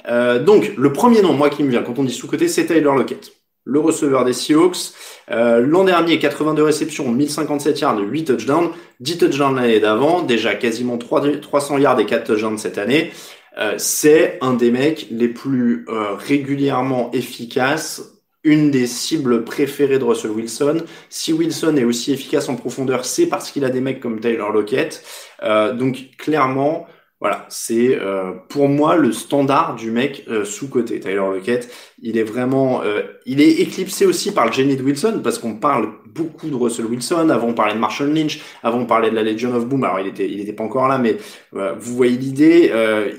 Euh, 0.09 0.43
donc 0.43 0.73
le 0.77 0.93
premier 0.93 1.21
nom, 1.23 1.33
moi 1.35 1.51
qui 1.51 1.65
me 1.65 1.71
vient 1.71 1.83
quand 1.83 1.99
on 1.99 2.05
dit 2.05 2.15
sous 2.15 2.29
côté, 2.29 2.49
c'est 2.49 2.67
Taylor 2.67 2.95
Lockett 2.95 3.40
le 3.65 3.81
receveur 3.81 4.25
des 4.25 4.33
Seahawks. 4.33 4.93
Euh, 5.31 5.61
L'an 5.61 5.85
dernier, 5.85 6.19
82 6.19 6.63
réceptions, 6.63 7.11
1057 7.11 7.81
yards, 7.81 7.99
8 7.99 8.25
touchdowns, 8.25 8.71
10 9.01 9.19
touchdowns 9.19 9.57
l'année 9.57 9.81
d'avant, 9.81 10.23
déjà 10.23 10.55
quasiment 10.55 10.99
300 10.99 11.79
yards 11.79 12.01
et 12.01 12.07
4 12.07 12.25
touchdowns 12.25 12.59
cette 12.59 12.79
année. 12.79 13.13
Euh, 13.59 13.75
c'est 13.79 14.39
un 14.41 14.55
des 14.55 14.71
mecs 14.71 15.09
les 15.11 15.29
plus 15.29 15.85
euh, 15.89 16.15
régulièrement 16.15 17.11
efficaces, 17.13 18.15
une 18.43 18.71
des 18.71 18.87
cibles 18.87 19.45
préférées 19.45 19.99
de 19.99 20.05
Russell 20.05 20.31
Wilson. 20.31 20.85
Si 21.09 21.33
Wilson 21.33 21.77
est 21.77 21.85
aussi 21.85 22.13
efficace 22.13 22.49
en 22.49 22.57
profondeur, 22.57 23.05
c'est 23.05 23.27
parce 23.27 23.51
qu'il 23.51 23.65
a 23.65 23.71
des 23.71 23.81
mecs 23.81 24.01
comme 24.01 24.21
Taylor 24.21 24.51
Lockett. 24.51 25.05
Euh, 25.43 25.75
donc 25.75 26.11
clairement, 26.17 26.87
voilà, 27.21 27.45
c'est 27.51 27.99
euh, 28.01 28.33
pour 28.49 28.67
moi 28.69 28.97
le 28.97 29.13
standard 29.13 29.75
du 29.75 29.91
mec 29.91 30.25
euh, 30.29 30.47
sous 30.47 30.71
côté. 30.71 31.01
Tyler 31.01 31.17
Lockett, 31.17 31.71
il 32.01 32.17
est 32.17 32.23
vraiment, 32.23 32.83
euh, 32.83 33.03
il 33.27 33.43
est 33.43 33.61
éclipsé 33.61 34.07
aussi 34.07 34.33
par 34.33 34.47
le 34.47 34.53
génie 34.53 34.75
de 34.75 34.83
Wilson 34.83 35.21
parce 35.23 35.39
qu'on 35.39 35.57
parle 35.57 35.91
beaucoup 36.07 36.49
de 36.49 36.55
Russell 36.55 36.87
Wilson. 36.87 37.29
Avant 37.29 37.49
on 37.49 37.53
parlait 37.53 37.75
de 37.75 37.79
Marshall 37.79 38.15
Lynch, 38.15 38.41
avant 38.63 38.79
on 38.79 38.87
parlait 38.87 39.11
de 39.11 39.15
la 39.15 39.23
Legion 39.23 39.55
of 39.55 39.67
Boom. 39.67 39.85
Alors 39.85 40.01
il 40.01 40.07
était, 40.07 40.31
il 40.31 40.41
était 40.41 40.55
pas 40.55 40.65
encore 40.65 40.89
là, 40.89 40.97
mais 40.97 41.19
vous 41.53 41.95
voyez 41.95 42.17
l'idée. 42.17 42.73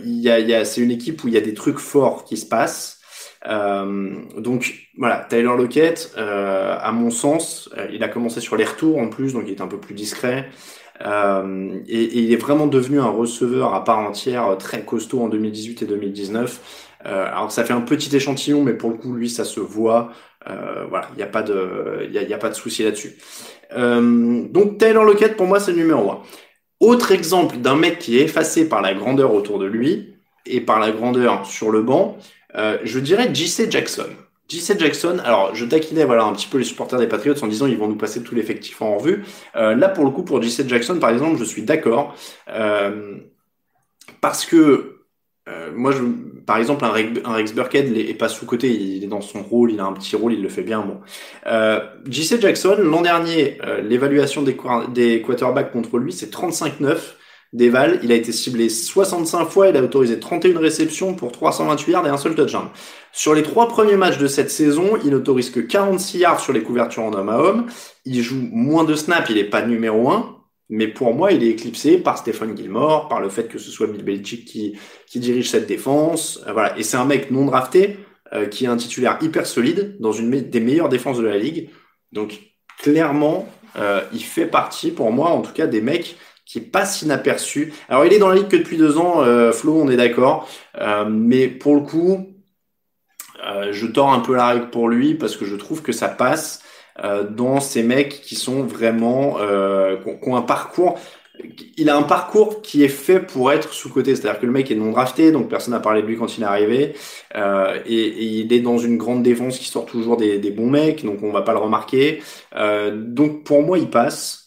il 0.03 0.20
y 0.20 0.31
a, 0.31 0.39
il 0.39 0.50
y 0.50 0.55
a, 0.55 0.65
c'est 0.65 0.81
une 0.81 0.91
équipe 0.91 1.24
où 1.24 1.27
il 1.27 1.36
y 1.36 1.38
a 1.38 1.41
des 1.41 1.53
trucs 1.53 1.77
forts 1.77 2.25
qui 2.25 2.38
se 2.38 2.48
passent. 2.48 3.01
donc 3.46 4.89
voilà, 4.98 5.27
Tyler 5.29 5.43
Lockett, 5.43 6.12
à 6.17 6.91
mon 6.91 7.12
sens, 7.12 7.70
il 7.93 8.03
a 8.03 8.08
commencé 8.08 8.41
sur 8.41 8.55
les 8.55 8.65
retours 8.65 8.98
en 8.98 9.10
plus, 9.10 9.34
donc 9.34 9.43
il 9.46 9.51
est 9.51 9.62
un 9.62 9.67
peu 9.67 9.77
plus 9.77 9.93
discret. 9.93 10.50
Euh, 11.05 11.79
et, 11.88 12.20
il 12.20 12.34
est 12.34 12.38
vraiment 12.38 12.67
devenu 12.67 13.00
un 13.00 13.10
receveur 13.10 13.74
à 13.74 13.84
part 13.84 14.00
entière 14.00 14.48
euh, 14.48 14.55
très 14.55 14.84
costaud 14.84 15.22
en 15.22 15.29
2018 15.29 15.84
et 15.84 15.86
2019. 15.86 16.88
Euh, 17.05 17.25
alors 17.25 17.51
ça 17.51 17.63
fait 17.63 17.74
un 17.74 17.81
petit 17.81 18.15
échantillon, 18.15 18.63
mais 18.63 18.74
pour 18.74 18.91
le 18.91 18.98
coup, 18.98 19.13
lui, 19.13 19.29
ça 19.29 19.46
se 19.46 19.60
voit. 19.60 20.12
Voilà, 20.89 21.08
il 21.13 21.17
n'y 21.17 21.24
a 21.24 21.27
pas 21.27 21.43
de, 21.43 22.08
il 22.08 22.13
y 22.13 22.34
a, 22.34 22.38
pas 22.38 22.50
de 22.50 22.55
souci 22.55 22.84
là-dessus. 22.84 23.15
Donc 23.72 24.79
Taylor 24.79 25.03
Lockett, 25.03 25.38
pour 25.38 25.46
moi, 25.46 25.60
c'est 25.60 25.72
le 25.72 25.77
numéro 25.77 26.10
1. 26.12 26.20
Autre 26.79 27.12
exemple 27.12 27.58
d'un 27.58 27.75
mec 27.75 28.00
qui 28.00 28.17
est 28.17 28.24
effacé 28.24 28.67
par 28.67 28.81
la 28.81 28.96
grandeur 28.96 29.36
autour 29.36 29.60
de 29.60 29.67
lui 29.67 30.15
et 30.48 30.60
par 30.60 30.79
la 30.79 30.91
grandeur 30.91 31.46
sur 31.46 31.70
le 31.70 31.84
banc, 31.84 32.17
je 32.55 33.00
dirais 33.00 33.34
JC 33.34 33.70
Jackson. 33.70 34.10
JC 34.51 34.77
Jackson, 34.77 35.20
alors 35.24 35.55
je 35.55 35.65
taquinais 35.65 36.03
voilà 36.03 36.25
un 36.25 36.34
petit 36.34 36.48
peu 36.48 36.58
les 36.58 36.65
supporters 36.65 37.00
des 37.00 37.08
Patriots 37.08 37.41
en 37.41 37.48
disant 37.48 37.67
ils 37.67 37.77
vont 37.77 37.88
nous 37.88 37.96
passer 37.96 38.22
tout 38.22 38.36
l'effectif 38.36 38.81
en 38.81 38.98
revue. 38.98 39.24
Euh, 39.55 39.75
là 39.75 39.88
pour 39.88 40.03
le 40.03 40.12
coup 40.12 40.24
pour 40.24 40.41
JC 40.41 40.67
Jackson 40.67 41.00
par 41.00 41.12
exemple 41.12 41.38
je 41.38 41.46
suis 41.46 41.63
d'accord 41.63 42.15
euh, 42.50 43.15
parce 44.20 44.46
que 44.46 44.98
euh, 45.48 45.72
moi 45.74 45.93
par 46.46 46.58
exemple 46.58 46.84
un, 46.84 46.91
Rex 46.91 47.53
Burkhead 47.53 47.96
est 47.96 48.13
pas 48.13 48.27
sous 48.27 48.46
côté, 48.46 48.70
il 48.70 49.03
est 49.03 49.08
dans 49.08 49.22
son 49.22 49.41
rôle, 49.41 49.72
il 49.72 49.79
a 49.79 49.86
un 49.86 49.93
petit 49.93 50.17
rôle, 50.17 50.34
il 50.34 50.41
le 50.41 50.50
fait 50.50 50.63
bien 50.63 50.81
bon. 50.81 51.00
Euh, 51.48 51.79
JC 52.10 52.41
Jackson 52.41 52.75
l'an 52.79 53.01
dernier 53.01 53.57
l'évaluation 53.83 54.42
des, 54.42 54.57
des 54.94 55.22
quarterbacks 55.22 55.72
contre 55.72 55.98
lui 55.98 56.11
c'est 56.11 56.33
35-9 56.33 56.98
Deval, 57.53 58.00
il 58.01 58.11
a 58.14 58.16
été 58.16 58.31
ciblé 58.31 58.70
65 58.70 59.46
fois, 59.46 59.68
il 59.68 59.75
a 59.75 59.83
autorisé 59.83 60.20
31 60.20 60.59
réceptions 60.59 61.16
pour 61.16 61.33
328 61.33 61.92
yards 61.92 62.07
et 62.07 62.09
un 62.09 62.18
seul 62.18 62.33
touchdown. 62.33 62.70
Sur 63.11 63.33
les 63.33 63.44
trois 63.44 63.68
premiers 63.68 63.98
matchs 63.98 64.18
de 64.18 64.27
cette 64.27 64.50
saison, 64.50 64.98
il 65.03 65.11
n'autorise 65.11 65.50
que 65.50 65.59
46 65.59 66.20
yards 66.20 66.40
sur 66.40 66.53
les 66.53 66.64
couvertures 66.64 67.03
en 67.03 67.14
homme 67.14 67.27
à 67.27 67.37
homme. 67.37 67.66
Il 68.05 68.22
joue 68.22 68.40
moins 68.51 68.85
de 68.85 68.96
snaps, 68.96 69.29
il 69.29 69.35
n'est 69.35 69.44
pas 69.44 69.66
numéro 69.66 70.09
1, 70.09 70.37
mais 70.70 70.87
pour 70.87 71.14
moi, 71.14 71.33
il 71.33 71.44
est 71.44 71.50
éclipsé 71.50 71.98
par 71.98 72.18
Stephen 72.18 72.55
Gilmore, 72.55 73.09
par 73.09 73.20
le 73.20 73.27
fait 73.27 73.50
que 73.50 73.59
ce 73.59 73.70
soit 73.70 73.87
Bill 73.87 74.03
Belichick 74.03 74.46
qui, 74.46 74.77
qui 75.05 75.20
dirige 75.20 75.50
cette 75.50 75.68
défense. 75.68 76.42
Euh, 76.48 76.53
voilà. 76.53 76.77
Et 76.79 76.83
c'est 76.83 76.96
un 76.96 77.05
mec 77.05 77.29
non 77.31 77.44
drafté, 77.44 77.98
euh, 78.31 78.46
qui 78.46 78.64
est 78.64 78.70
un 78.70 78.77
titulaire 78.77 79.18
hyper 79.22 79.46
solide 79.46 79.98
dans 80.00 80.14
une 80.14 80.31
des 80.31 80.59
meilleures 80.61 80.87
défenses 80.87 81.18
de 81.18 81.25
la 81.25 81.37
ligue. 81.37 81.70
Donc, 82.14 82.40
clairement, 82.79 83.50
euh, 83.75 84.01
il 84.14 84.24
fait 84.24 84.46
partie, 84.46 84.92
pour 84.92 85.11
moi, 85.11 85.31
en 85.31 85.42
tout 85.42 85.51
cas, 85.51 85.68
des 85.68 85.81
mecs 85.81 86.16
qui 86.51 86.59
passe 86.59 87.01
inaperçu. 87.01 87.74
Alors 87.87 88.05
il 88.05 88.11
est 88.11 88.20
dans 88.20 88.27
la 88.27 88.35
ligue 88.35 88.50
que 88.50 88.57
depuis 88.57 88.77
deux 88.77 88.98
ans, 88.98 89.22
euh, 89.24 89.53
Flo, 89.53 89.81
on 89.81 89.90
est 89.90 89.96
d'accord, 89.96 90.50
euh, 90.79 91.05
mais 91.09 91.48
pour 91.48 91.75
le 91.75 91.81
coup, 91.81 92.27
euh, 93.48 93.72
je 93.72 93.87
tords 93.87 94.11
un 94.11 94.20
peu 94.20 94.35
la 94.35 94.48
règle 94.48 94.70
pour 94.70 94.90
lui 94.90 95.16
parce 95.16 95.37
que 95.37 95.46
je 95.46 95.55
trouve 95.55 95.81
que 95.81 95.94
ça 95.94 96.09
passe 96.09 96.61
euh, 97.03 97.24
dans 97.24 97.61
ces 97.61 97.83
mecs 97.83 98.22
qui 98.22 98.35
sont 98.35 98.64
vraiment, 98.64 99.37
euh, 99.40 99.96
qui, 99.98 100.29
ont 100.29 100.35
un 100.35 100.42
parcours. 100.42 101.00
Il 101.77 101.90
a 101.90 101.96
un 101.96 102.03
parcours 102.03 102.61
qui 102.61 102.83
est 102.83 102.90
fait 102.90 103.22
pour 103.22 103.51
être 103.53 103.72
sous 103.74 103.90
côté, 103.90 104.14
c'est-à-dire 104.14 104.40
que 104.40 104.46
le 104.46 104.51
mec 104.51 104.70
est 104.70 104.75
non 104.75 104.92
drafté, 104.92 105.31
donc 105.31 105.50
personne 105.50 105.74
n'a 105.74 105.79
parlé 105.79 106.01
de 106.01 106.07
lui 106.07 106.18
quand 106.18 106.37
il 106.37 106.44
est 106.44 106.46
arrivé, 106.46 106.94
euh, 107.35 107.79
et, 107.85 107.96
et, 107.96 108.25
il 108.42 108.53
est 108.53 108.59
dans 108.59 108.77
une 108.77 108.98
grande 108.98 109.24
défense 109.24 109.57
qui 109.57 109.66
sort 109.66 109.85
toujours 109.85 110.18
des, 110.18 110.37
des 110.37 110.51
bons 110.51 110.70
mecs, 110.70 111.03
donc 111.05 111.24
on 111.24 111.31
va 111.31 111.42
pas 111.42 111.53
le 111.53 111.59
remarquer. 111.59 112.22
donc 112.94 113.44
pour 113.46 113.64
moi, 113.64 113.79
il 113.79 113.90
passe. 113.90 114.40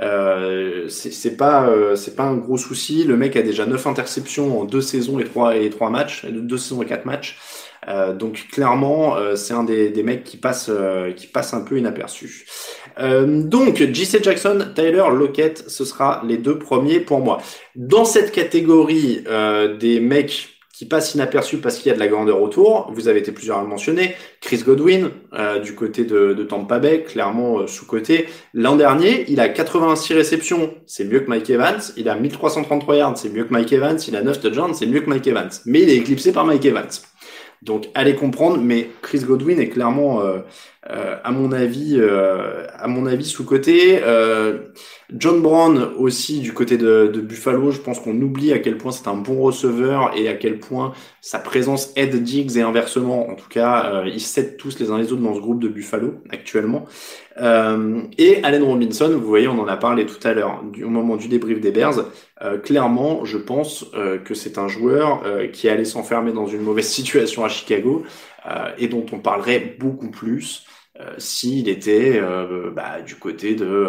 Euh, 0.00 0.88
c'est 0.88 1.36
pas 1.36 1.68
euh, 1.68 1.96
c'est 1.96 2.16
pas 2.16 2.24
un 2.24 2.36
gros 2.36 2.58
souci. 2.58 3.04
Le 3.04 3.16
mec 3.16 3.36
a 3.36 3.42
déjà 3.42 3.66
9 3.66 3.86
interceptions 3.86 4.60
en 4.60 4.64
deux 4.64 4.82
saisons 4.82 5.18
et 5.18 5.24
trois 5.24 5.56
et 5.56 5.70
trois 5.70 5.90
matchs, 5.90 6.26
deux 6.26 6.58
saisons 6.58 6.80
quatre 6.80 7.06
matchs. 7.06 7.38
Euh, 7.88 8.14
donc 8.14 8.48
clairement, 8.50 9.16
euh, 9.16 9.36
c'est 9.36 9.54
un 9.54 9.62
des, 9.62 9.90
des, 9.90 10.02
mecs 10.02 10.24
qui 10.24 10.36
passe 10.36 10.68
euh, 10.68 11.12
qui 11.12 11.26
passe 11.26 11.54
un 11.54 11.60
peu 11.60 11.78
inaperçu. 11.78 12.46
donc 12.98 13.76
JC 13.76 14.22
Jackson, 14.22 14.58
Tyler 14.74 15.04
Lockett, 15.12 15.64
ce 15.68 15.84
sera 15.84 16.22
les 16.26 16.36
deux 16.36 16.58
premiers 16.58 17.00
pour 17.00 17.20
moi. 17.20 17.38
Dans 17.74 18.04
cette 18.04 18.32
catégorie 18.32 19.24
des 19.78 20.00
mecs 20.00 20.55
qui 20.76 20.84
passe 20.84 21.14
inaperçu 21.14 21.56
parce 21.56 21.78
qu'il 21.78 21.86
y 21.86 21.90
a 21.90 21.94
de 21.94 21.98
la 21.98 22.06
grandeur 22.06 22.42
autour. 22.42 22.92
Vous 22.92 23.08
avez 23.08 23.20
été 23.20 23.32
plusieurs 23.32 23.56
à 23.56 23.62
le 23.62 23.66
mentionner. 23.66 24.14
Chris 24.42 24.58
Godwin, 24.58 25.08
euh, 25.32 25.58
du 25.58 25.74
côté 25.74 26.04
de, 26.04 26.34
Tampa 26.46 26.78
Bay, 26.78 27.02
clairement 27.02 27.60
euh, 27.60 27.66
sous-côté. 27.66 28.26
L'an 28.52 28.76
dernier, 28.76 29.24
il 29.28 29.40
a 29.40 29.48
86 29.48 30.12
réceptions, 30.12 30.74
c'est 30.84 31.04
mieux 31.04 31.20
que 31.20 31.30
Mike 31.30 31.48
Evans. 31.48 31.80
Il 31.96 32.10
a 32.10 32.14
1333 32.14 32.96
yards, 32.96 33.16
c'est 33.16 33.30
mieux 33.30 33.44
que 33.44 33.54
Mike 33.54 33.72
Evans. 33.72 33.98
Il 34.06 34.16
a 34.16 34.22
9 34.22 34.38
touchdowns, 34.38 34.74
c'est 34.74 34.84
mieux 34.84 35.00
que 35.00 35.08
Mike 35.08 35.26
Evans. 35.26 35.48
Mais 35.64 35.80
il 35.80 35.88
est 35.88 35.96
éclipsé 35.96 36.30
par 36.30 36.44
Mike 36.44 36.66
Evans. 36.66 36.90
Donc 37.62 37.88
allez 37.94 38.14
comprendre, 38.14 38.58
mais 38.58 38.90
Chris 39.02 39.20
Godwin 39.20 39.58
est 39.58 39.68
clairement, 39.68 40.20
euh, 40.20 40.40
euh 40.90 41.16
à 41.24 41.32
mon 41.32 41.52
avis, 41.52 41.96
euh, 41.98 42.66
à 42.78 42.86
mon 42.86 43.06
avis 43.06 43.24
sous 43.24 43.44
côté. 43.44 44.00
Euh, 44.02 44.68
John 45.10 45.40
Brown 45.40 45.90
aussi 45.96 46.40
du 46.40 46.52
côté 46.52 46.76
de, 46.76 47.10
de 47.12 47.20
Buffalo, 47.20 47.70
je 47.70 47.80
pense 47.80 47.98
qu'on 47.98 48.20
oublie 48.20 48.52
à 48.52 48.58
quel 48.58 48.76
point 48.76 48.92
c'est 48.92 49.08
un 49.08 49.16
bon 49.16 49.40
receveur 49.40 50.12
et 50.16 50.28
à 50.28 50.34
quel 50.34 50.58
point 50.58 50.92
sa 51.20 51.38
présence 51.38 51.92
aide 51.96 52.22
Diggs 52.22 52.56
et 52.56 52.62
inversement. 52.62 53.28
En 53.28 53.34
tout 53.34 53.48
cas, 53.48 54.04
ils 54.06 54.20
s'aident 54.20 54.56
tous 54.56 54.78
les 54.78 54.90
uns 54.90 54.98
les 54.98 55.12
autres 55.12 55.22
dans 55.22 55.34
ce 55.34 55.40
groupe 55.40 55.60
de 55.60 55.68
Buffalo 55.68 56.14
actuellement. 56.30 56.86
Euh, 57.38 58.02
et 58.16 58.42
Allen 58.44 58.62
Robinson, 58.62 59.10
vous 59.10 59.26
voyez, 59.26 59.48
on 59.48 59.58
en 59.58 59.68
a 59.68 59.76
parlé 59.76 60.06
tout 60.06 60.26
à 60.26 60.32
l'heure, 60.32 60.62
au 60.82 60.88
moment 60.88 61.16
du 61.16 61.28
débrief 61.28 61.60
des 61.60 61.70
Bears. 61.70 62.06
Euh, 62.42 62.58
clairement, 62.58 63.24
je 63.24 63.38
pense 63.38 63.86
euh, 63.94 64.18
que 64.18 64.34
c'est 64.34 64.58
un 64.58 64.68
joueur 64.68 65.22
qui 65.52 65.68
allait 65.68 65.84
s'enfermer 65.84 66.32
dans 66.32 66.46
une 66.46 66.62
mauvaise 66.62 66.88
situation 66.96 67.44
à 67.44 67.48
Chicago 67.48 68.04
et 68.78 68.86
dont 68.86 69.04
on 69.12 69.18
parlerait 69.18 69.76
beaucoup 69.78 70.10
plus 70.10 70.64
s'il 71.18 71.68
était 71.68 72.22
bah, 72.72 73.02
du 73.04 73.16
côté 73.16 73.56
de 73.56 73.88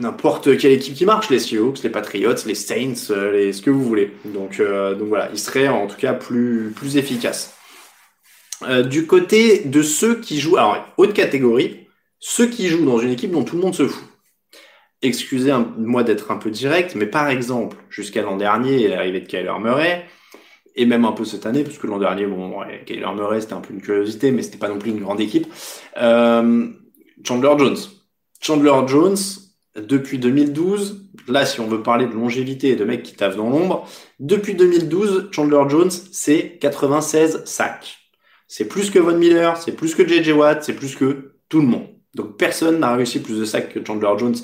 n'importe 0.00 0.58
quelle 0.58 0.72
équipe 0.72 0.94
qui 0.94 1.06
marche, 1.06 1.30
les 1.30 1.38
Seahawks, 1.38 1.84
les 1.84 1.88
Patriots, 1.88 2.34
les 2.46 2.56
Saints, 2.56 3.14
les, 3.32 3.52
ce 3.52 3.62
que 3.62 3.70
vous 3.70 3.84
voulez. 3.84 4.12
Donc, 4.24 4.60
donc 4.60 5.08
voilà, 5.08 5.30
il 5.32 5.38
serait 5.38 5.68
en 5.68 5.86
tout 5.86 5.96
cas 5.96 6.14
plus, 6.14 6.72
plus 6.74 6.96
efficace. 6.96 7.56
du 8.86 9.06
côté 9.06 9.60
de 9.60 9.82
ceux 9.82 10.20
qui 10.20 10.40
jouent, 10.40 10.56
alors 10.56 10.84
haute 10.96 11.14
catégorie, 11.14 11.85
ceux 12.18 12.46
qui 12.46 12.68
jouent 12.68 12.84
dans 12.84 12.98
une 12.98 13.10
équipe 13.10 13.30
dont 13.30 13.44
tout 13.44 13.56
le 13.56 13.62
monde 13.62 13.74
se 13.74 13.86
fout. 13.86 14.04
excusez-moi 15.02 16.02
d'être 16.02 16.30
un 16.30 16.36
peu 16.36 16.50
direct, 16.50 16.94
mais 16.94 17.06
par 17.06 17.28
exemple, 17.28 17.76
jusqu'à 17.90 18.22
l'an 18.22 18.36
dernier, 18.36 18.88
l'arrivée 18.88 19.20
de 19.20 19.26
Kyler 19.26 19.52
Murray, 19.60 20.06
et 20.74 20.86
même 20.86 21.04
un 21.04 21.12
peu 21.12 21.24
cette 21.24 21.46
année, 21.46 21.64
parce 21.64 21.78
que 21.78 21.86
l'an 21.86 21.98
dernier, 21.98 22.26
bon, 22.26 22.60
Kyler 22.84 23.14
Murray, 23.14 23.40
c'était 23.40 23.54
un 23.54 23.60
peu 23.60 23.72
une 23.72 23.80
curiosité, 23.80 24.30
mais 24.30 24.42
c'était 24.42 24.58
pas 24.58 24.68
non 24.68 24.78
plus 24.78 24.90
une 24.90 25.00
grande 25.00 25.20
équipe. 25.20 25.46
Euh, 25.98 26.68
Chandler 27.26 27.54
Jones. 27.58 27.76
Chandler 28.40 28.86
Jones, 28.86 29.16
depuis 29.74 30.18
2012, 30.18 31.10
là, 31.28 31.46
si 31.46 31.60
on 31.60 31.66
veut 31.66 31.82
parler 31.82 32.06
de 32.06 32.12
longévité 32.12 32.68
et 32.68 32.76
de 32.76 32.84
mecs 32.84 33.02
qui 33.02 33.14
taffent 33.14 33.36
dans 33.36 33.48
l'ombre, 33.48 33.88
depuis 34.20 34.54
2012, 34.54 35.30
Chandler 35.32 35.62
Jones, 35.68 35.90
c'est 35.90 36.58
96 36.60 37.44
sacs. 37.44 37.98
C'est 38.48 38.66
plus 38.68 38.90
que 38.90 38.98
Von 38.98 39.16
Miller, 39.16 39.56
c'est 39.56 39.72
plus 39.72 39.94
que 39.94 40.06
JJ 40.06 40.30
Watt, 40.32 40.62
c'est 40.62 40.74
plus 40.74 40.94
que 40.94 41.32
tout 41.48 41.60
le 41.60 41.66
monde. 41.66 41.88
Donc 42.16 42.38
personne 42.38 42.80
n'a 42.80 42.96
réussi 42.96 43.20
plus 43.20 43.38
de 43.38 43.44
sacs 43.44 43.72
que 43.72 43.84
Chandler 43.86 44.08
Jones 44.18 44.34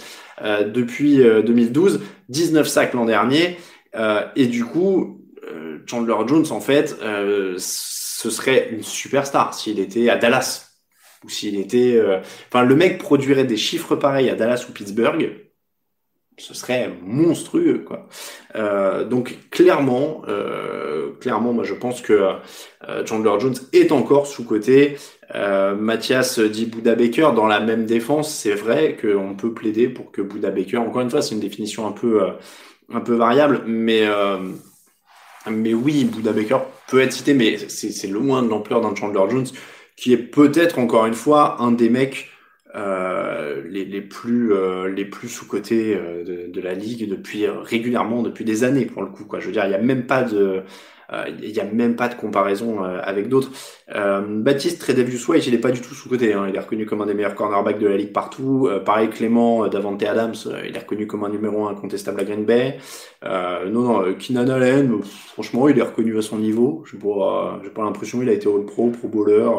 euh, 0.42 0.68
depuis 0.68 1.16
2012, 1.16 1.94
euh, 1.94 1.98
19 2.28 2.68
sacs 2.68 2.92
l'an 2.92 3.06
dernier. 3.06 3.56
Euh, 3.96 4.22
et 4.36 4.46
du 4.46 4.64
coup, 4.64 5.20
euh, 5.50 5.78
Chandler 5.86 6.14
Jones, 6.26 6.46
en 6.50 6.60
fait, 6.60 6.96
ce 7.58 8.30
serait 8.30 8.68
une 8.70 8.82
superstar 8.82 9.54
s'il 9.54 9.80
était 9.80 10.10
à 10.10 10.16
Dallas 10.16 10.68
ou 11.24 11.28
s'il 11.28 11.58
était, 11.58 12.00
enfin, 12.48 12.64
le 12.64 12.74
mec 12.74 12.98
produirait 12.98 13.44
des 13.44 13.56
chiffres 13.56 13.96
pareils 13.96 14.28
à 14.28 14.34
Dallas 14.34 14.66
ou 14.68 14.72
Pittsburgh 14.72 15.51
ce 16.42 16.54
serait 16.54 16.90
monstrueux 17.02 17.84
quoi. 17.86 18.08
Euh, 18.56 19.04
donc 19.04 19.38
clairement, 19.50 20.22
euh, 20.26 21.12
clairement, 21.20 21.52
moi 21.52 21.62
je 21.62 21.74
pense 21.74 22.02
que 22.02 22.12
euh, 22.12 23.06
Chandler 23.06 23.38
Jones 23.38 23.54
est 23.72 23.92
encore 23.92 24.26
sous 24.26 24.44
côté. 24.44 24.96
Mathias 25.78 26.38
dit 26.38 26.66
Bouda 26.66 26.94
Baker 26.94 27.30
dans 27.34 27.46
la 27.46 27.58
même 27.58 27.86
défense, 27.86 28.34
c'est 28.34 28.52
vrai 28.52 28.98
qu'on 29.00 29.34
peut 29.34 29.54
plaider 29.54 29.88
pour 29.88 30.12
que 30.12 30.20
Bouda 30.20 30.50
Baker. 30.50 30.76
Encore 30.76 31.00
une 31.00 31.08
fois, 31.08 31.22
c'est 31.22 31.34
une 31.34 31.40
définition 31.40 31.86
un 31.86 31.92
peu 31.92 32.20
un 32.92 33.00
peu 33.00 33.14
variable, 33.14 33.62
mais 33.66 34.02
mais 35.48 35.72
oui, 35.72 36.04
Bouda 36.04 36.32
Baker 36.32 36.58
peut 36.86 37.00
être 37.00 37.14
cité, 37.14 37.32
mais 37.32 37.56
c'est 37.56 38.08
loin 38.08 38.42
de 38.42 38.48
l'ampleur 38.48 38.82
d'un 38.82 38.94
Chandler 38.94 39.22
Jones 39.30 39.46
qui 39.96 40.12
est 40.12 40.18
peut-être 40.18 40.78
encore 40.78 41.06
une 41.06 41.14
fois 41.14 41.56
un 41.62 41.72
des 41.72 41.88
mecs 41.88 42.28
euh, 43.32 43.62
les, 43.66 44.00
plus 44.00 44.52
euh, 44.52 44.88
les 44.88 45.04
plus 45.04 45.28
sous 45.28 45.46
côté 45.46 45.96
euh, 45.96 46.48
de, 46.48 46.60
la 46.60 46.74
ligue 46.74 47.08
depuis 47.08 47.46
régulièrement 47.46 48.22
depuis 48.22 48.44
des 48.44 48.64
années 48.64 48.84
pour 48.84 49.02
le 49.02 49.08
coup 49.08 49.26
je 49.38 49.46
veux 49.46 49.52
dire 49.52 49.64
il 49.64 49.70
y 49.70 49.74
a 49.74 49.78
même 49.78 50.06
pas 50.06 50.22
de 50.22 50.62
il 51.42 51.50
y 51.50 51.60
a 51.60 51.64
même 51.64 51.94
pas 51.94 52.08
de 52.08 52.14
comparaison 52.14 52.82
avec 52.82 53.28
d'autres. 53.28 53.50
Baptiste 53.86 54.80
Tredavious 54.80 55.30
White 55.30 55.46
il 55.46 55.52
est 55.52 55.58
pas 55.58 55.70
du 55.70 55.82
tout 55.82 55.92
sous 55.92 56.08
côté 56.08 56.32
hein. 56.32 56.46
il 56.48 56.56
est 56.56 56.58
reconnu 56.58 56.86
comme 56.86 57.02
un 57.02 57.06
des 57.06 57.12
meilleurs 57.12 57.34
cornerbacks 57.34 57.78
de 57.78 57.86
la 57.86 57.98
ligue 57.98 58.14
partout. 58.14 58.70
Pareil 58.86 59.10
Clément 59.10 59.68
Davante 59.68 60.02
Adams 60.04 60.34
il 60.66 60.74
est 60.74 60.78
reconnu 60.78 61.06
comme 61.06 61.24
un 61.24 61.28
numéro 61.28 61.66
un 61.66 61.72
incontestable 61.72 62.20
à 62.20 62.24
Green 62.24 62.46
Bay. 62.46 62.78
Non 63.22 63.82
non 63.82 64.14
Keenan 64.14 64.48
Allen 64.48 65.02
franchement 65.02 65.68
il 65.68 65.78
est 65.78 65.82
reconnu 65.82 66.16
à 66.16 66.22
son 66.22 66.38
niveau. 66.38 66.82
J'ai 66.90 66.96
pas 66.96 67.60
j'ai 67.62 67.70
pas 67.70 67.82
l'impression 67.82 68.22
il 68.22 68.30
a 68.30 68.32
été 68.32 68.48
All 68.48 68.64
Pro 68.64 68.88
Pro 68.88 69.08
Bowler 69.08 69.50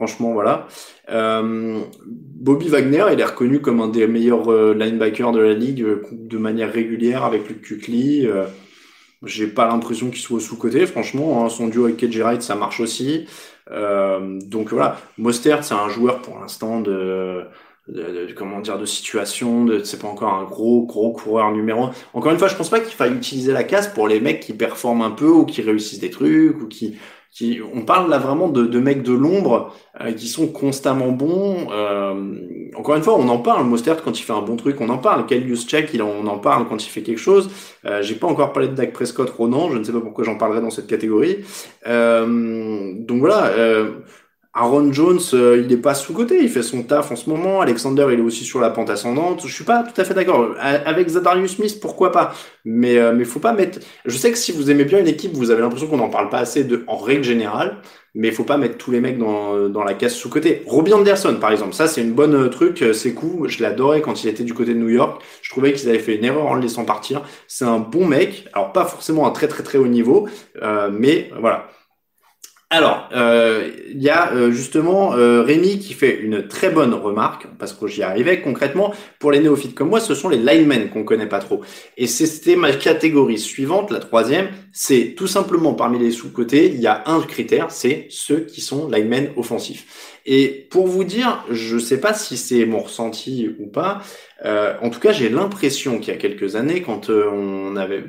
Franchement, 0.00 0.32
voilà. 0.32 0.66
Euh, 1.10 1.82
Bobby 2.06 2.68
Wagner, 2.68 3.04
il 3.12 3.20
est 3.20 3.24
reconnu 3.24 3.60
comme 3.60 3.82
un 3.82 3.88
des 3.88 4.06
meilleurs 4.06 4.50
euh, 4.50 4.72
linebackers 4.72 5.30
de 5.30 5.40
la 5.40 5.52
ligue 5.52 5.82
euh, 5.82 6.02
de 6.10 6.38
manière 6.38 6.72
régulière 6.72 7.22
avec 7.22 7.46
Luke 7.46 7.60
Kuechly. 7.60 8.26
J'ai 9.26 9.46
pas 9.46 9.68
l'impression 9.68 10.08
qu'il 10.08 10.20
soit 10.20 10.40
sous-côté, 10.40 10.86
franchement. 10.86 11.44
Hein. 11.44 11.50
son 11.50 11.68
duo 11.68 11.84
avec 11.84 11.98
KJ 11.98 12.20
Wright, 12.20 12.40
ça 12.40 12.54
marche 12.54 12.80
aussi. 12.80 13.26
donc 13.68 14.70
voilà, 14.70 14.98
Mostert, 15.18 15.64
c'est 15.64 15.74
un 15.74 15.90
joueur 15.90 16.22
pour 16.22 16.38
l'instant 16.38 16.80
de, 16.80 17.44
de, 17.88 18.32
comment 18.34 18.60
dire 18.60 18.78
de 18.78 18.86
situation 18.86 19.66
de 19.66 19.84
c'est 19.84 20.00
pas 20.00 20.08
encore 20.08 20.32
un 20.32 20.44
gros 20.44 20.86
gros 20.86 21.12
coureur 21.12 21.50
numéro 21.52 21.90
encore 22.14 22.32
une 22.32 22.38
fois 22.38 22.48
je 22.48 22.54
pense 22.54 22.70
pas 22.70 22.80
qu'il 22.80 22.94
faille 22.94 23.12
utiliser 23.12 23.52
la 23.52 23.64
casse 23.64 23.88
pour 23.88 24.06
les 24.06 24.20
mecs 24.20 24.40
qui 24.40 24.52
performent 24.52 25.02
un 25.02 25.10
peu 25.10 25.28
ou 25.28 25.44
qui 25.44 25.60
réussissent 25.60 25.98
des 25.98 26.10
trucs 26.10 26.60
ou 26.62 26.68
qui 26.68 26.98
on 27.74 27.82
parle 27.82 28.10
là 28.10 28.18
vraiment 28.18 28.48
de, 28.48 28.80
mecs 28.80 29.02
de 29.02 29.12
l'ombre 29.12 29.74
euh, 30.00 30.12
qui 30.12 30.26
sont 30.26 30.48
constamment 30.48 31.10
bons. 31.10 31.68
Euh, 31.70 32.70
encore 32.76 32.96
une 32.96 33.02
fois, 33.02 33.16
on 33.16 33.28
en 33.28 33.38
parle. 33.38 33.66
Mostert 33.66 34.02
quand 34.02 34.18
il 34.18 34.22
fait 34.22 34.32
un 34.32 34.42
bon 34.42 34.56
truc, 34.56 34.80
on 34.80 34.88
en 34.88 34.98
parle. 34.98 35.26
Kalius 35.26 35.66
Check, 35.66 35.90
il 35.94 36.02
on 36.02 36.26
en 36.26 36.38
parle 36.38 36.68
quand 36.68 36.84
il 36.84 36.88
fait 36.88 37.02
quelque 37.02 37.18
chose. 37.18 37.50
Euh, 37.86 38.02
J'ai 38.02 38.14
pas 38.14 38.26
encore 38.26 38.52
parlé 38.52 38.68
de 38.68 38.74
Dak 38.74 38.92
Prescott, 38.92 39.30
Ronan. 39.30 39.70
Je 39.70 39.78
ne 39.78 39.84
sais 39.84 39.92
pas 39.92 40.00
pourquoi 40.00 40.24
j'en 40.24 40.36
parlerai 40.36 40.60
dans 40.60 40.70
cette 40.70 40.86
catégorie. 40.86 41.38
Euh, 41.86 42.92
donc 42.98 43.20
voilà. 43.20 43.52
Euh, 44.60 44.64
Aaron 44.64 44.92
Jones, 44.92 45.20
euh, 45.34 45.58
il 45.60 45.68
n'est 45.68 45.80
pas 45.80 45.94
sous-côté, 45.94 46.42
il 46.42 46.48
fait 46.48 46.62
son 46.62 46.82
taf 46.82 47.10
en 47.10 47.16
ce 47.16 47.28
moment. 47.28 47.60
Alexander, 47.60 48.06
il 48.12 48.18
est 48.18 48.22
aussi 48.22 48.44
sur 48.44 48.60
la 48.60 48.70
pente 48.70 48.90
ascendante. 48.90 49.42
Je 49.46 49.52
suis 49.52 49.64
pas 49.64 49.82
tout 49.82 49.98
à 50.00 50.04
fait 50.04 50.14
d'accord. 50.14 50.54
Avec 50.60 51.08
Zadarius 51.08 51.56
Smith, 51.56 51.78
pourquoi 51.80 52.12
pas 52.12 52.34
Mais 52.64 52.98
euh, 52.98 53.12
mais 53.14 53.24
faut 53.24 53.40
pas 53.40 53.52
mettre. 53.52 53.78
Je 54.04 54.16
sais 54.16 54.30
que 54.30 54.38
si 54.38 54.52
vous 54.52 54.70
aimez 54.70 54.84
bien 54.84 54.98
une 54.98 55.08
équipe, 55.08 55.32
vous 55.32 55.50
avez 55.50 55.62
l'impression 55.62 55.88
qu'on 55.88 55.96
n'en 55.96 56.10
parle 56.10 56.28
pas 56.28 56.38
assez 56.38 56.64
de 56.64 56.84
en 56.86 56.96
règle 56.96 57.24
générale, 57.24 57.78
mais 58.14 58.30
faut 58.30 58.44
pas 58.44 58.56
mettre 58.56 58.76
tous 58.76 58.90
les 58.90 59.00
mecs 59.00 59.18
dans, 59.18 59.68
dans 59.68 59.84
la 59.84 59.94
case 59.94 60.14
sous-côté. 60.14 60.62
Robbie 60.66 60.92
Anderson, 60.92 61.36
par 61.40 61.52
exemple, 61.52 61.74
ça 61.74 61.86
c'est 61.86 62.02
une 62.02 62.12
bonne 62.12 62.34
euh, 62.34 62.48
truc, 62.48 62.84
c'est 62.92 63.14
cool. 63.14 63.48
Je 63.48 63.62
l'adorais 63.62 64.00
quand 64.02 64.24
il 64.24 64.28
était 64.28 64.44
du 64.44 64.54
côté 64.54 64.74
de 64.74 64.78
New 64.78 64.88
York. 64.88 65.22
Je 65.42 65.50
trouvais 65.50 65.72
qu'ils 65.72 65.88
avaient 65.88 65.98
fait 65.98 66.16
une 66.16 66.24
erreur 66.24 66.46
en 66.46 66.54
le 66.54 66.60
laissant 66.60 66.84
partir. 66.84 67.22
C'est 67.46 67.64
un 67.64 67.78
bon 67.78 68.06
mec. 68.06 68.46
Alors 68.52 68.72
pas 68.72 68.84
forcément 68.84 69.26
un 69.26 69.30
très 69.30 69.48
très 69.48 69.62
très 69.62 69.78
haut 69.78 69.88
niveau, 69.88 70.28
mais 70.92 71.30
voilà. 71.40 71.68
Alors, 72.72 73.08
euh, 73.12 73.68
il 73.92 74.00
y 74.00 74.10
a 74.10 74.32
euh, 74.32 74.52
justement 74.52 75.16
euh, 75.16 75.42
Rémi 75.42 75.80
qui 75.80 75.92
fait 75.92 76.16
une 76.20 76.46
très 76.46 76.70
bonne 76.70 76.94
remarque, 76.94 77.48
parce 77.58 77.72
que 77.72 77.88
j'y 77.88 78.04
arrivais 78.04 78.42
concrètement. 78.42 78.94
Pour 79.18 79.32
les 79.32 79.40
néophytes 79.40 79.74
comme 79.74 79.88
moi, 79.88 79.98
ce 79.98 80.14
sont 80.14 80.28
les 80.28 80.36
linemen 80.36 80.88
qu'on 80.88 81.02
connaît 81.02 81.26
pas 81.26 81.40
trop. 81.40 81.62
Et 81.96 82.06
c'était 82.06 82.54
ma 82.54 82.70
catégorie 82.70 83.40
suivante, 83.40 83.90
la 83.90 83.98
troisième, 83.98 84.50
c'est 84.72 85.14
tout 85.16 85.26
simplement 85.26 85.74
parmi 85.74 85.98
les 85.98 86.12
sous-côtés, 86.12 86.66
il 86.66 86.80
y 86.80 86.86
a 86.86 87.02
un 87.06 87.20
critère, 87.22 87.72
c'est 87.72 88.06
ceux 88.08 88.42
qui 88.42 88.60
sont 88.60 88.88
linemen 88.88 89.30
offensifs. 89.36 90.20
Et 90.24 90.68
pour 90.70 90.86
vous 90.86 91.02
dire, 91.02 91.44
je 91.50 91.76
sais 91.76 91.98
pas 91.98 92.14
si 92.14 92.36
c'est 92.36 92.66
mon 92.66 92.78
ressenti 92.78 93.50
ou 93.58 93.66
pas, 93.66 94.00
en 94.44 94.90
tout 94.90 95.00
cas 95.00 95.12
j'ai 95.12 95.28
l'impression 95.28 95.98
qu'il 95.98 96.14
y 96.14 96.16
a 96.16 96.20
quelques 96.20 96.54
années, 96.56 96.82
quand 96.82 97.10
on 97.10 97.74
avait 97.74 98.04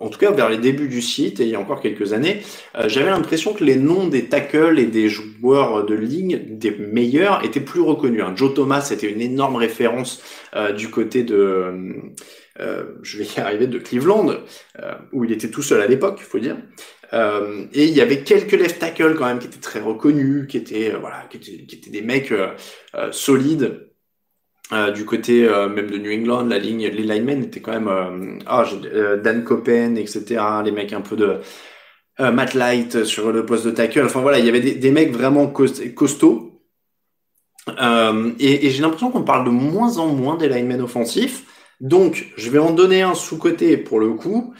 en 0.00 0.08
tout 0.08 0.18
cas 0.18 0.30
vers 0.30 0.48
les 0.48 0.58
débuts 0.58 0.88
du 0.88 1.02
site 1.02 1.40
et 1.40 1.44
il 1.44 1.50
y 1.50 1.54
a 1.54 1.60
encore 1.60 1.80
quelques 1.80 2.12
années, 2.12 2.42
euh, 2.76 2.88
j'avais 2.88 3.10
l'impression 3.10 3.54
que 3.54 3.64
les 3.64 3.76
noms 3.76 4.06
des 4.06 4.26
tackles 4.26 4.78
et 4.78 4.86
des 4.86 5.08
joueurs 5.08 5.84
de 5.84 5.94
ligne 5.94 6.40
des 6.48 6.70
meilleurs 6.70 7.44
étaient 7.44 7.60
plus 7.60 7.80
reconnus. 7.80 8.22
Hein. 8.22 8.32
Joe 8.36 8.54
Thomas 8.54 8.88
était 8.92 9.10
une 9.10 9.20
énorme 9.20 9.56
référence 9.56 10.22
euh, 10.56 10.72
du 10.72 10.90
côté 10.90 11.22
de, 11.22 11.72
euh, 12.60 12.84
je 13.02 13.18
vais 13.18 13.24
y 13.24 13.40
arriver, 13.40 13.66
de 13.66 13.78
Cleveland, 13.78 14.34
où 15.12 15.24
il 15.24 15.32
était 15.32 15.50
tout 15.50 15.62
seul 15.62 15.80
à 15.80 15.86
l'époque, 15.86 16.16
il 16.18 16.24
faut 16.24 16.38
dire. 16.38 16.56
et 17.12 17.84
il 17.84 17.94
y 17.94 18.00
avait 18.00 18.22
quelques 18.22 18.52
left 18.52 18.80
tackles 18.80 19.14
quand 19.14 19.26
même 19.26 19.38
qui 19.38 19.46
étaient 19.46 19.58
très 19.58 19.80
reconnus, 19.80 20.46
qui 20.48 20.56
étaient 20.56 20.92
voilà, 20.98 21.26
qui 21.30 21.36
étaient, 21.36 21.64
qui 21.64 21.76
étaient 21.76 21.90
des 21.90 22.02
mecs 22.02 22.32
solides. 23.12 23.88
Euh, 24.72 24.90
du 24.90 25.04
côté 25.04 25.46
euh, 25.46 25.68
même 25.68 25.90
de 25.90 25.98
New 25.98 26.10
England, 26.10 26.46
la 26.46 26.58
ligne, 26.58 26.86
les 26.86 27.02
linemen 27.02 27.44
étaient 27.44 27.60
quand 27.60 27.72
même 27.72 27.88
euh, 27.88 28.38
ah, 28.46 28.64
Dan 29.22 29.44
Coppen, 29.44 29.96
etc. 29.96 30.42
Les 30.64 30.72
mecs 30.72 30.92
un 30.94 31.02
peu 31.02 31.16
de 31.16 31.40
Matt 32.18 32.54
Light 32.54 33.04
sur 33.04 33.30
le 33.32 33.44
poste 33.44 33.66
de 33.66 33.72
tackle. 33.72 34.06
Enfin 34.06 34.20
voilà, 34.20 34.38
il 34.38 34.46
y 34.46 34.48
avait 34.48 34.60
des, 34.60 34.90
mecs 34.90 35.12
vraiment 35.12 35.48
costauds. 35.48 36.62
et, 38.38 38.66
et 38.66 38.70
j'ai 38.70 38.82
l'impression 38.82 39.10
qu'on 39.10 39.24
parle 39.24 39.44
de 39.44 39.50
moins 39.50 39.98
en 39.98 40.06
moins 40.06 40.36
des 40.36 40.48
linemen 40.48 40.80
offensifs. 40.80 41.44
Donc, 41.80 42.32
je 42.36 42.50
vais 42.50 42.60
en 42.60 42.70
donner 42.70 43.02
un 43.02 43.14
sous-côté 43.14 43.76
pour 43.76 43.98
le 43.98 44.10
coup, 44.10 44.54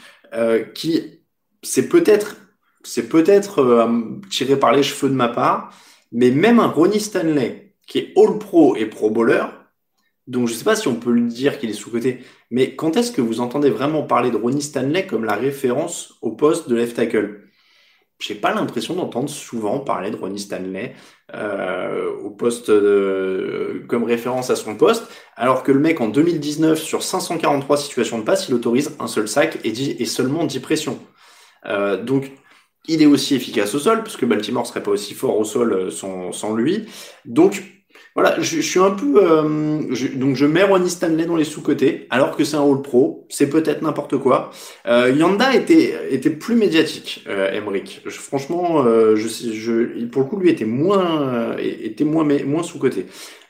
qui 0.75 1.21
c'est 1.63 1.87
peut-être 1.87 2.35
c'est 2.83 3.07
peut-être 3.07 3.87
tiré 4.29 4.59
par 4.59 4.73
les 4.73 4.83
cheveux 4.83 5.09
de 5.09 5.15
ma 5.15 5.29
part, 5.29 5.73
mais 6.11 6.29
même 6.29 6.59
un 6.59 6.67
Ronnie 6.67 6.99
Stanley 6.99 7.73
qui 7.87 7.99
est 7.99 8.13
All 8.17 8.37
Pro 8.37 8.75
et 8.75 8.85
Pro 8.85 9.09
Bowler, 9.09 9.45
donc 10.27 10.47
je 10.47 10.53
ne 10.53 10.57
sais 10.57 10.63
pas 10.63 10.75
si 10.75 10.87
on 10.87 10.95
peut 10.95 11.11
le 11.11 11.27
dire 11.27 11.59
qu'il 11.59 11.69
est 11.69 11.73
sous-côté, 11.73 12.21
mais 12.51 12.75
quand 12.75 12.97
est-ce 12.97 13.11
que 13.11 13.21
vous 13.21 13.39
entendez 13.39 13.69
vraiment 13.69 14.03
parler 14.03 14.31
de 14.31 14.37
Ronnie 14.37 14.61
Stanley 14.61 15.05
comme 15.05 15.25
la 15.25 15.35
référence 15.35 16.15
au 16.21 16.31
poste 16.31 16.69
de 16.69 16.75
left 16.75 16.95
tackle? 16.95 17.41
J'ai 18.19 18.35
pas 18.35 18.53
l'impression 18.53 18.95
d'entendre 18.95 19.29
souvent 19.29 19.79
parler 19.79 20.09
de 20.09 20.15
Ronnie 20.15 20.39
Stanley 20.39 20.95
euh, 21.33 22.09
au 22.23 22.31
poste 22.31 22.71
comme 23.87 24.03
référence 24.05 24.49
à 24.49 24.55
son 24.55 24.75
poste, 24.75 25.03
alors 25.35 25.63
que 25.63 25.71
le 25.71 25.79
mec 25.79 25.99
en 25.99 26.07
2019 26.07 26.79
sur 26.79 27.03
543 27.03 27.77
situations 27.77 28.19
de 28.19 28.23
passe, 28.23 28.47
il 28.47 28.55
autorise 28.55 28.95
un 28.99 29.07
seul 29.07 29.27
sac 29.27 29.59
et, 29.63 30.01
et 30.01 30.05
seulement 30.05 30.45
10 30.45 30.59
pressions. 30.61 30.99
Euh, 31.67 32.01
donc 32.01 32.31
il 32.87 33.01
est 33.01 33.07
aussi 33.07 33.35
efficace 33.35 33.73
au 33.73 33.79
sol, 33.79 34.03
puisque 34.03 34.25
Baltimore 34.25 34.67
serait 34.67 34.83
pas 34.83 34.91
aussi 34.91 35.13
fort 35.13 35.37
au 35.37 35.43
sol 35.43 35.73
euh, 35.73 35.89
sans, 35.89 36.31
sans 36.31 36.53
lui. 36.55 36.85
Donc 37.25 37.63
voilà, 38.15 38.39
je, 38.39 38.61
suis 38.61 38.79
un 38.79 38.91
peu. 38.91 39.19
Euh, 39.21 39.81
donc, 40.15 40.37
je 40.37 40.45
mets 40.45 40.63
Ronnie 40.63 40.89
Stanley 40.89 41.25
dans 41.25 41.35
les 41.35 41.43
sous-côtés, 41.43 42.07
alors 42.09 42.37
que 42.37 42.45
c'est 42.45 42.55
un 42.55 42.63
All 42.63 42.81
Pro. 42.81 43.27
C'est 43.29 43.49
peut-être 43.49 43.81
n'importe 43.81 44.17
quoi. 44.17 44.51
Euh, 44.87 45.11
Yanda 45.11 45.53
était, 45.53 46.13
était 46.13 46.29
plus 46.29 46.55
médiatique, 46.55 47.25
euh, 47.27 47.51
Emric. 47.51 48.01
franchement, 48.09 48.85
euh, 48.85 49.17
je, 49.17 49.27
je, 49.27 50.05
pour 50.05 50.21
le 50.21 50.29
coup, 50.29 50.37
lui 50.37 50.49
était 50.49 50.63
moins, 50.63 51.57
était 51.57 52.05
moins, 52.05 52.25
moins 52.45 52.63
sous-côté. 52.63 53.07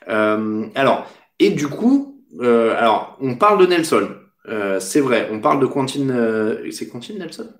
alors, 0.08 1.06
et 1.38 1.50
du 1.50 1.68
coup, 1.68 2.24
alors, 2.40 3.16
on 3.20 3.36
parle 3.36 3.60
de 3.60 3.66
Nelson. 3.66 4.08
c'est 4.80 5.00
vrai, 5.00 5.28
on 5.30 5.38
parle 5.38 5.60
de 5.60 5.66
Quentin. 5.66 6.58
c'est 6.72 6.88
Quentin 6.88 7.14
Nelson? 7.14 7.50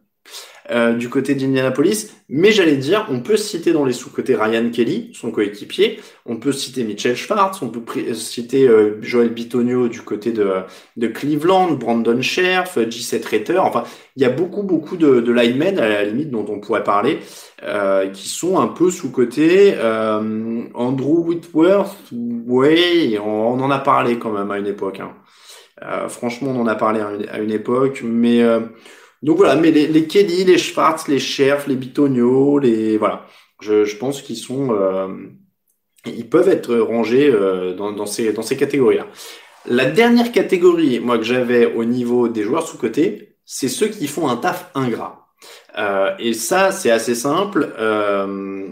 Euh, 0.71 0.95
du 0.95 1.09
côté 1.09 1.35
d'Indianapolis. 1.35 2.13
Mais 2.29 2.51
j'allais 2.51 2.77
dire, 2.77 3.07
on 3.09 3.21
peut 3.21 3.37
citer 3.37 3.73
dans 3.73 3.85
les 3.85 3.93
sous-côtés 3.93 4.35
Ryan 4.35 4.69
Kelly, 4.71 5.11
son 5.15 5.31
coéquipier. 5.31 6.01
On 6.25 6.39
peut 6.39 6.51
citer 6.51 6.83
Mitchell 6.83 7.15
Schwartz. 7.15 7.63
On 7.63 7.69
peut 7.69 7.83
citer 8.15 8.67
euh, 8.67 8.99
Joel 9.01 9.29
Bitonio 9.29 9.87
du 9.87 10.03
côté 10.03 10.33
de, 10.33 10.51
de 10.97 11.07
Cleveland, 11.07 11.73
Brandon 11.73 12.21
Scherf, 12.21 12.79
J7 12.79 13.31
Rater. 13.31 13.59
Enfin, 13.59 13.85
il 14.17 14.23
y 14.23 14.25
a 14.25 14.31
beaucoup, 14.31 14.65
beaucoup 14.65 14.97
de, 14.97 15.21
de 15.21 15.33
linemen, 15.33 15.79
à 15.79 15.89
la 15.89 16.05
limite, 16.05 16.31
dont 16.31 16.47
on 16.49 16.59
pourrait 16.59 16.83
parler, 16.83 17.21
euh, 17.63 18.09
qui 18.09 18.29
sont 18.29 18.59
un 18.59 18.67
peu 18.67 18.91
sous-côté. 18.91 19.75
Euh, 19.77 20.63
Andrew 20.75 21.29
Whitworth, 21.29 21.97
ouais, 22.13 23.19
on, 23.25 23.61
en 23.61 23.71
a 23.71 23.79
parlé 23.79 24.19
quand 24.19 24.33
même 24.33 24.51
à 24.51 24.59
une 24.59 24.67
époque. 24.67 24.99
Hein. 24.99 25.13
Euh, 25.83 26.09
franchement, 26.09 26.51
on 26.51 26.61
en 26.61 26.67
a 26.67 26.75
parlé 26.75 27.01
à 27.01 27.11
une, 27.13 27.29
à 27.29 27.39
une 27.39 27.53
époque, 27.53 28.03
mais 28.05 28.43
donc 29.23 29.39
voilà, 29.39 29.57
mais 29.57 29.71
les, 29.71 29.87
les 29.87 30.07
Kelly, 30.07 30.45
les 30.45 30.59
Schwartz, 30.59 31.09
les 31.09 31.19
Scherf, 31.19 31.67
les 31.67 31.77
Bitonio, 31.77 32.59
les 32.59 32.99
voilà, 32.99 33.27
je, 33.61 33.97
pense 33.97 34.23
qu'ils 34.23 34.37
sont, 34.37 34.73
euh, 34.73 35.09
ils 36.05 36.29
peuvent 36.29 36.49
être 36.49 36.77
rangés 36.77 37.31
euh, 37.31 37.75
dans, 37.75 37.93
dans, 37.93 38.07
ces 38.07 38.33
dans 38.33 38.43
ces 38.43 38.57
catégories-là. 38.57 39.07
La 39.67 39.87
dernière 39.87 40.33
catégorie, 40.33 41.01
moi 41.01 41.19
que 41.19 41.25
j'avais 41.25 41.67
au 41.67 41.85
niveau 41.85 42.29
des 42.29 42.43
joueurs 42.43 42.67
sous 42.67 42.79
côté, 42.79 43.37
c'est 43.45 43.69
ceux 43.69 43.89
qui 43.89 44.07
font 44.07 44.29
un 44.29 44.37
taf 44.37 44.71
ingrat. 44.75 45.27
Euh, 45.79 46.13
et 46.19 46.33
ça, 46.33 46.73
c'est 46.73 46.91
assez 46.91 47.15
simple. 47.15 47.73
Euh, 47.79 48.69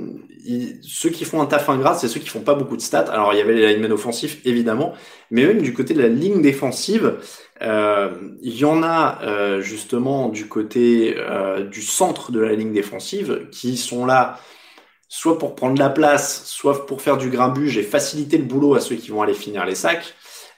ceux 0.83 1.11
qui 1.11 1.24
font 1.24 1.40
un 1.40 1.46
taf 1.46 1.68
ingrat, 1.68 1.94
c'est 1.94 2.09
ceux 2.09 2.20
qui 2.20 2.28
font 2.28 2.40
pas 2.40 2.54
beaucoup 2.54 2.76
de 2.76 2.83
stats. 2.83 3.11
Alors, 3.11 3.33
il 3.33 3.38
y 3.38 3.42
avait 3.42 3.54
les 3.54 3.74
linemen 3.74 3.92
offensifs, 3.92 4.40
évidemment, 4.44 4.94
mais 5.30 5.46
même 5.46 5.62
du 5.62 5.72
côté 5.72 5.94
de 5.94 6.02
la 6.02 6.09
ligne 6.09 6.42
défensive, 6.42 7.16
il 7.61 8.57
y 8.57 8.64
en 8.64 8.83
a 8.83 9.21
euh, 9.23 9.61
justement 9.61 10.29
du 10.29 10.49
côté 10.49 11.14
euh, 11.19 11.64
du 11.64 11.83
centre 11.83 12.33
de 12.33 12.40
la 12.40 12.55
ligne 12.55 12.73
défensive 12.73 13.49
qui 13.51 13.77
sont 13.77 14.07
là 14.07 14.38
soit 15.09 15.38
pour 15.38 15.55
prendre 15.55 15.79
la 15.79 15.90
place, 15.90 16.45
soit 16.47 16.87
pour 16.87 17.01
faire 17.01 17.17
du 17.17 17.31
grabuge 17.31 17.79
et 17.79 17.85
faciliter 17.85 18.37
le 18.37 18.45
boulot 18.45 18.75
à 18.75 18.81
ceux 18.81 18.97
qui 18.97 19.11
vont 19.11 19.23
aller 19.23 19.35
finir 19.35 19.64
les 19.64 19.77
sacs. 19.77 20.14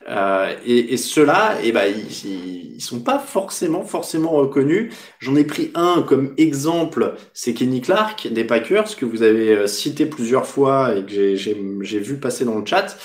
Euh, 0.09 0.55
et, 0.65 0.93
et 0.93 0.97
ceux-là, 0.97 1.59
eh 1.65 1.73
ben, 1.73 1.93
ils, 1.93 2.75
ils, 2.77 2.81
sont 2.81 3.01
pas 3.01 3.19
forcément 3.19 3.83
forcément 3.83 4.31
reconnus. 4.31 4.95
J'en 5.19 5.35
ai 5.35 5.45
pris 5.45 5.73
un 5.75 6.03
comme 6.03 6.33
exemple, 6.39 7.15
c'est 7.35 7.55
Kenny 7.55 7.81
Clark 7.81 8.29
des 8.29 8.45
Packers 8.45 8.97
que 8.97 9.05
vous 9.05 9.23
avez 9.23 9.51
euh, 9.51 9.67
cité 9.67 10.07
plusieurs 10.07 10.47
fois 10.47 10.95
et 10.95 11.05
que 11.05 11.35
j'ai 11.35 11.99
vu 11.99 12.19
passer 12.19 12.45
dans 12.45 12.59
le 12.59 12.65
chat. 12.65 12.97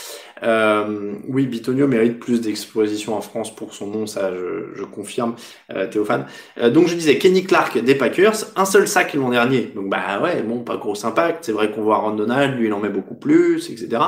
Euh, 0.43 1.15
oui, 1.27 1.45
Bitonio 1.45 1.87
mérite 1.87 2.19
plus 2.19 2.41
d'exposition 2.41 3.15
en 3.15 3.21
France 3.21 3.55
pour 3.55 3.73
son 3.73 3.87
nom, 3.87 4.07
ça 4.07 4.31
je, 4.33 4.73
je 4.75 4.83
confirme, 4.83 5.35
euh, 5.71 5.87
Théophane. 5.87 6.25
Euh, 6.57 6.69
donc 6.69 6.87
je 6.87 6.95
disais 6.95 7.17
Kenny 7.17 7.43
Clark 7.43 7.77
des 7.77 7.95
Packers, 7.95 8.35
un 8.55 8.65
seul 8.65 8.87
sac 8.87 9.13
l'an 9.13 9.29
dernier. 9.29 9.71
Donc 9.75 9.89
bah 9.89 10.19
ouais, 10.21 10.41
bon, 10.41 10.63
pas 10.63 10.77
gros 10.77 11.05
impact. 11.05 11.45
C'est 11.45 11.51
vrai 11.51 11.71
qu'on 11.71 11.83
voit 11.83 11.97
Ron 11.97 12.11
Donald, 12.11 12.57
lui 12.57 12.67
il 12.67 12.73
en 12.73 12.79
met 12.79 12.89
beaucoup 12.89 13.15
plus, 13.15 13.69
etc. 13.69 14.01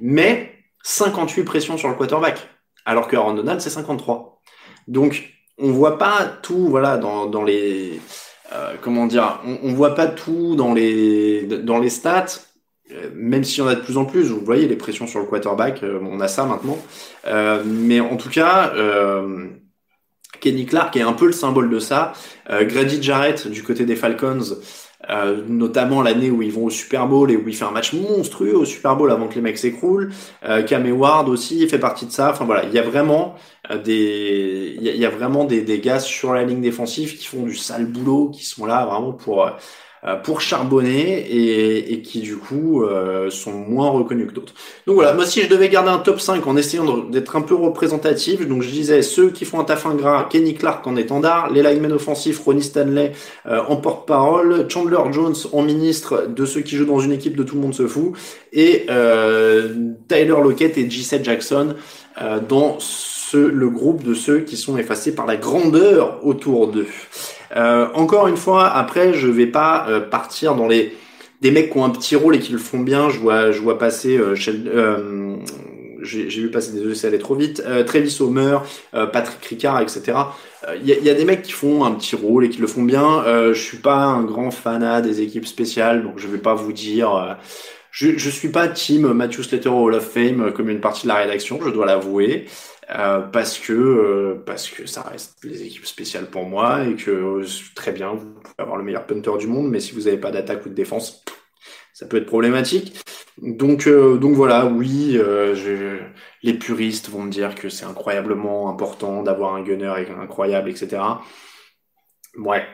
Mais 0.00 0.52
58 0.82 1.44
pressions 1.44 1.76
sur 1.76 1.88
le 1.88 1.94
quarterback, 1.94 2.48
alors 2.84 3.08
que 3.08 3.16
Aaron 3.16 3.34
Donald, 3.34 3.60
c'est 3.60 3.70
53. 3.70 4.40
Donc, 4.88 5.32
on 5.58 5.70
voit 5.70 5.98
pas 5.98 6.24
tout, 6.42 6.68
voilà, 6.68 6.96
dans, 6.96 7.26
dans 7.26 7.44
les, 7.44 8.00
euh, 8.52 8.74
comment 8.80 9.06
dire, 9.06 9.40
on, 9.44 9.58
on, 9.62 9.72
voit 9.74 9.94
pas 9.94 10.08
tout 10.08 10.56
dans 10.56 10.74
les, 10.74 11.46
dans 11.46 11.78
les 11.78 11.90
stats, 11.90 12.26
même 13.14 13.44
s'il 13.44 13.58
y 13.58 13.66
en 13.66 13.68
a 13.68 13.74
de 13.74 13.80
plus 13.80 13.96
en 13.96 14.04
plus. 14.04 14.24
Vous 14.24 14.40
voyez 14.44 14.68
les 14.68 14.76
pressions 14.76 15.06
sur 15.06 15.20
le 15.20 15.26
quarterback, 15.26 15.82
euh, 15.82 15.98
on 16.02 16.20
a 16.20 16.28
ça 16.28 16.44
maintenant. 16.44 16.78
Euh, 17.26 17.62
mais 17.64 18.00
en 18.00 18.16
tout 18.16 18.30
cas, 18.30 18.72
Kenny 20.40 20.66
Clark 20.66 20.96
est 20.96 21.02
un 21.02 21.12
peu 21.12 21.26
le 21.26 21.32
symbole 21.32 21.70
de 21.70 21.78
ça. 21.78 22.12
Grady 22.48 23.02
Jarrett 23.02 23.48
du 23.48 23.62
côté 23.62 23.84
des 23.84 23.96
Falcons. 23.96 24.56
Euh, 25.10 25.42
notamment 25.48 26.00
l'année 26.00 26.30
où 26.30 26.42
ils 26.42 26.52
vont 26.52 26.66
au 26.66 26.70
Super 26.70 27.08
Bowl 27.08 27.30
et 27.32 27.36
où 27.36 27.48
il 27.48 27.56
fait 27.56 27.64
un 27.64 27.72
match 27.72 27.92
monstrueux 27.92 28.56
au 28.56 28.64
Super 28.64 28.94
Bowl 28.94 29.10
avant 29.10 29.26
que 29.26 29.34
les 29.34 29.40
mecs 29.40 29.58
s'écroulent. 29.58 30.12
Euh, 30.44 30.62
Cam 30.62 30.88
Ward 30.92 31.28
aussi 31.28 31.66
fait 31.68 31.78
partie 31.78 32.06
de 32.06 32.12
ça. 32.12 32.30
Enfin 32.30 32.44
voilà, 32.44 32.64
il 32.64 32.72
y 32.72 32.78
a 32.78 32.82
vraiment 32.82 33.34
euh, 33.70 33.78
des, 33.78 34.76
il 34.80 34.84
y, 34.84 35.04
a, 35.04 35.10
vraiment 35.10 35.44
des, 35.44 35.62
des 35.62 35.80
gars 35.80 35.98
sur 35.98 36.32
la 36.34 36.44
ligne 36.44 36.60
défensive 36.60 37.16
qui 37.16 37.26
font 37.26 37.42
du 37.42 37.56
sale 37.56 37.86
boulot, 37.86 38.30
qui 38.30 38.44
sont 38.44 38.64
là 38.64 38.86
vraiment 38.86 39.12
pour 39.12 39.44
euh, 39.44 39.50
pour 40.24 40.40
charbonner 40.40 41.20
et, 41.30 41.92
et, 41.92 42.02
qui 42.02 42.22
du 42.22 42.36
coup 42.36 42.82
euh, 42.82 43.30
sont 43.30 43.52
moins 43.52 43.88
reconnus 43.88 44.26
que 44.28 44.32
d'autres. 44.32 44.52
Donc 44.86 44.96
voilà, 44.96 45.12
moi 45.12 45.24
si 45.24 45.42
je 45.42 45.48
devais 45.48 45.68
garder 45.68 45.90
un 45.90 45.98
top 45.98 46.20
5 46.20 46.44
en 46.44 46.56
essayant 46.56 46.98
d'être 46.98 47.36
un 47.36 47.40
peu 47.40 47.54
représentatif, 47.54 48.48
donc 48.48 48.62
je 48.62 48.70
disais 48.70 49.02
ceux 49.02 49.30
qui 49.30 49.44
font 49.44 49.60
un 49.60 49.64
taf 49.64 49.86
ingrat, 49.86 50.26
Kenny 50.28 50.54
Clark 50.54 50.84
en 50.88 50.96
étendard, 50.96 51.50
les 51.52 51.62
linemen 51.62 51.92
offensifs, 51.92 52.40
Ronnie 52.40 52.64
Stanley 52.64 53.12
euh, 53.46 53.60
en 53.68 53.76
porte-parole, 53.76 54.66
Chandler 54.68 54.98
Jones 55.12 55.36
en 55.52 55.62
ministre 55.62 56.26
de 56.26 56.46
ceux 56.46 56.62
qui 56.62 56.74
jouent 56.74 56.86
dans 56.86 56.98
une 56.98 57.12
équipe 57.12 57.36
de 57.36 57.44
tout 57.44 57.54
le 57.54 57.60
monde 57.60 57.74
se 57.74 57.86
fout, 57.86 58.14
et 58.52 58.86
Tyler 60.08 60.26
Lockett 60.42 60.76
et 60.78 60.90
J.C. 60.90 61.20
Jackson 61.22 61.76
dans 62.48 62.76
ce, 62.80 63.36
le 63.36 63.70
groupe 63.70 64.02
de 64.02 64.14
ceux 64.14 64.40
qui 64.40 64.56
sont 64.56 64.76
effacés 64.76 65.14
par 65.14 65.26
la 65.26 65.36
grandeur 65.36 66.18
autour 66.26 66.68
d'eux. 66.68 66.88
Euh, 67.56 67.88
encore 67.94 68.28
une 68.28 68.36
fois, 68.36 68.68
après, 68.68 69.14
je 69.14 69.28
vais 69.28 69.46
pas 69.46 69.86
euh, 69.88 70.00
partir 70.00 70.54
dans 70.54 70.68
les 70.68 70.96
des 71.40 71.50
mecs 71.50 71.72
qui 71.72 71.78
ont 71.78 71.84
un 71.84 71.90
petit 71.90 72.14
rôle 72.14 72.36
et 72.36 72.38
qui 72.38 72.52
le 72.52 72.58
font 72.58 72.78
bien. 72.78 73.10
Je 73.10 73.18
vois, 73.18 73.50
je 73.50 73.60
vois 73.60 73.78
passer 73.78 74.16
euh, 74.16 74.34
j'ai 76.02 76.28
vu 76.28 76.50
passer 76.50 76.72
des 76.72 76.94
ça 76.94 77.08
allait 77.08 77.18
trop 77.18 77.34
vite. 77.34 77.62
Travis 77.86 78.16
Homer, 78.20 78.58
Patrick 79.12 79.44
Ricard, 79.44 79.80
etc. 79.80 80.18
Il 80.80 80.86
y, 80.86 81.10
a 81.10 81.14
des 81.14 81.24
mecs 81.24 81.42
qui 81.42 81.52
font 81.52 81.84
un 81.84 81.92
petit 81.92 82.16
rôle 82.16 82.44
et 82.44 82.48
qui 82.48 82.60
le 82.60 82.66
font 82.66 82.82
bien. 82.82 83.24
je 83.24 83.60
suis 83.60 83.78
pas 83.78 84.04
un 84.04 84.22
grand 84.22 84.50
fanat 84.50 85.00
des 85.00 85.20
équipes 85.20 85.46
spéciales, 85.46 86.02
donc 86.02 86.14
je 86.16 86.26
vais 86.26 86.38
pas 86.38 86.54
vous 86.54 86.72
dire. 86.72 87.36
je, 87.92 88.18
je 88.18 88.30
suis 88.30 88.48
pas 88.48 88.66
team 88.66 89.12
Matthew 89.12 89.42
Slater 89.42 89.68
Hall 89.68 89.94
of 89.94 90.08
Fame 90.08 90.52
comme 90.52 90.70
une 90.70 90.80
partie 90.80 91.04
de 91.04 91.08
la 91.08 91.16
rédaction, 91.16 91.60
je 91.64 91.70
dois 91.70 91.86
l'avouer. 91.86 92.46
Euh, 92.94 93.20
parce 93.20 93.58
que 93.58 93.72
euh, 93.72 94.42
parce 94.44 94.68
que 94.68 94.84
ça 94.84 95.02
reste 95.02 95.42
les 95.44 95.62
équipes 95.62 95.86
spéciales 95.86 96.26
pour 96.26 96.44
moi 96.44 96.84
et 96.84 96.94
que 96.94 97.10
euh, 97.10 97.46
très 97.74 97.90
bien 97.90 98.12
vous 98.12 98.26
pouvez 98.26 98.54
avoir 98.58 98.76
le 98.76 98.84
meilleur 98.84 99.06
punter 99.06 99.38
du 99.38 99.46
monde 99.46 99.70
mais 99.70 99.80
si 99.80 99.92
vous 99.92 100.02
n'avez 100.02 100.18
pas 100.18 100.30
d'attaque 100.30 100.66
ou 100.66 100.68
de 100.68 100.74
défense 100.74 101.24
ça 101.94 102.06
peut 102.06 102.18
être 102.18 102.26
problématique. 102.26 103.00
Donc 103.38 103.88
donc 103.88 104.34
voilà 104.34 104.66
oui 104.66 105.18
les 106.42 106.54
puristes 106.54 107.08
vont 107.08 107.22
me 107.22 107.30
dire 107.30 107.54
que 107.54 107.70
c'est 107.70 107.86
incroyablement 107.86 108.68
important 108.68 109.22
d'avoir 109.22 109.54
un 109.54 109.62
gunner 109.62 109.94
incroyable 110.20 110.68
etc 110.68 111.02
ouais 112.36 112.66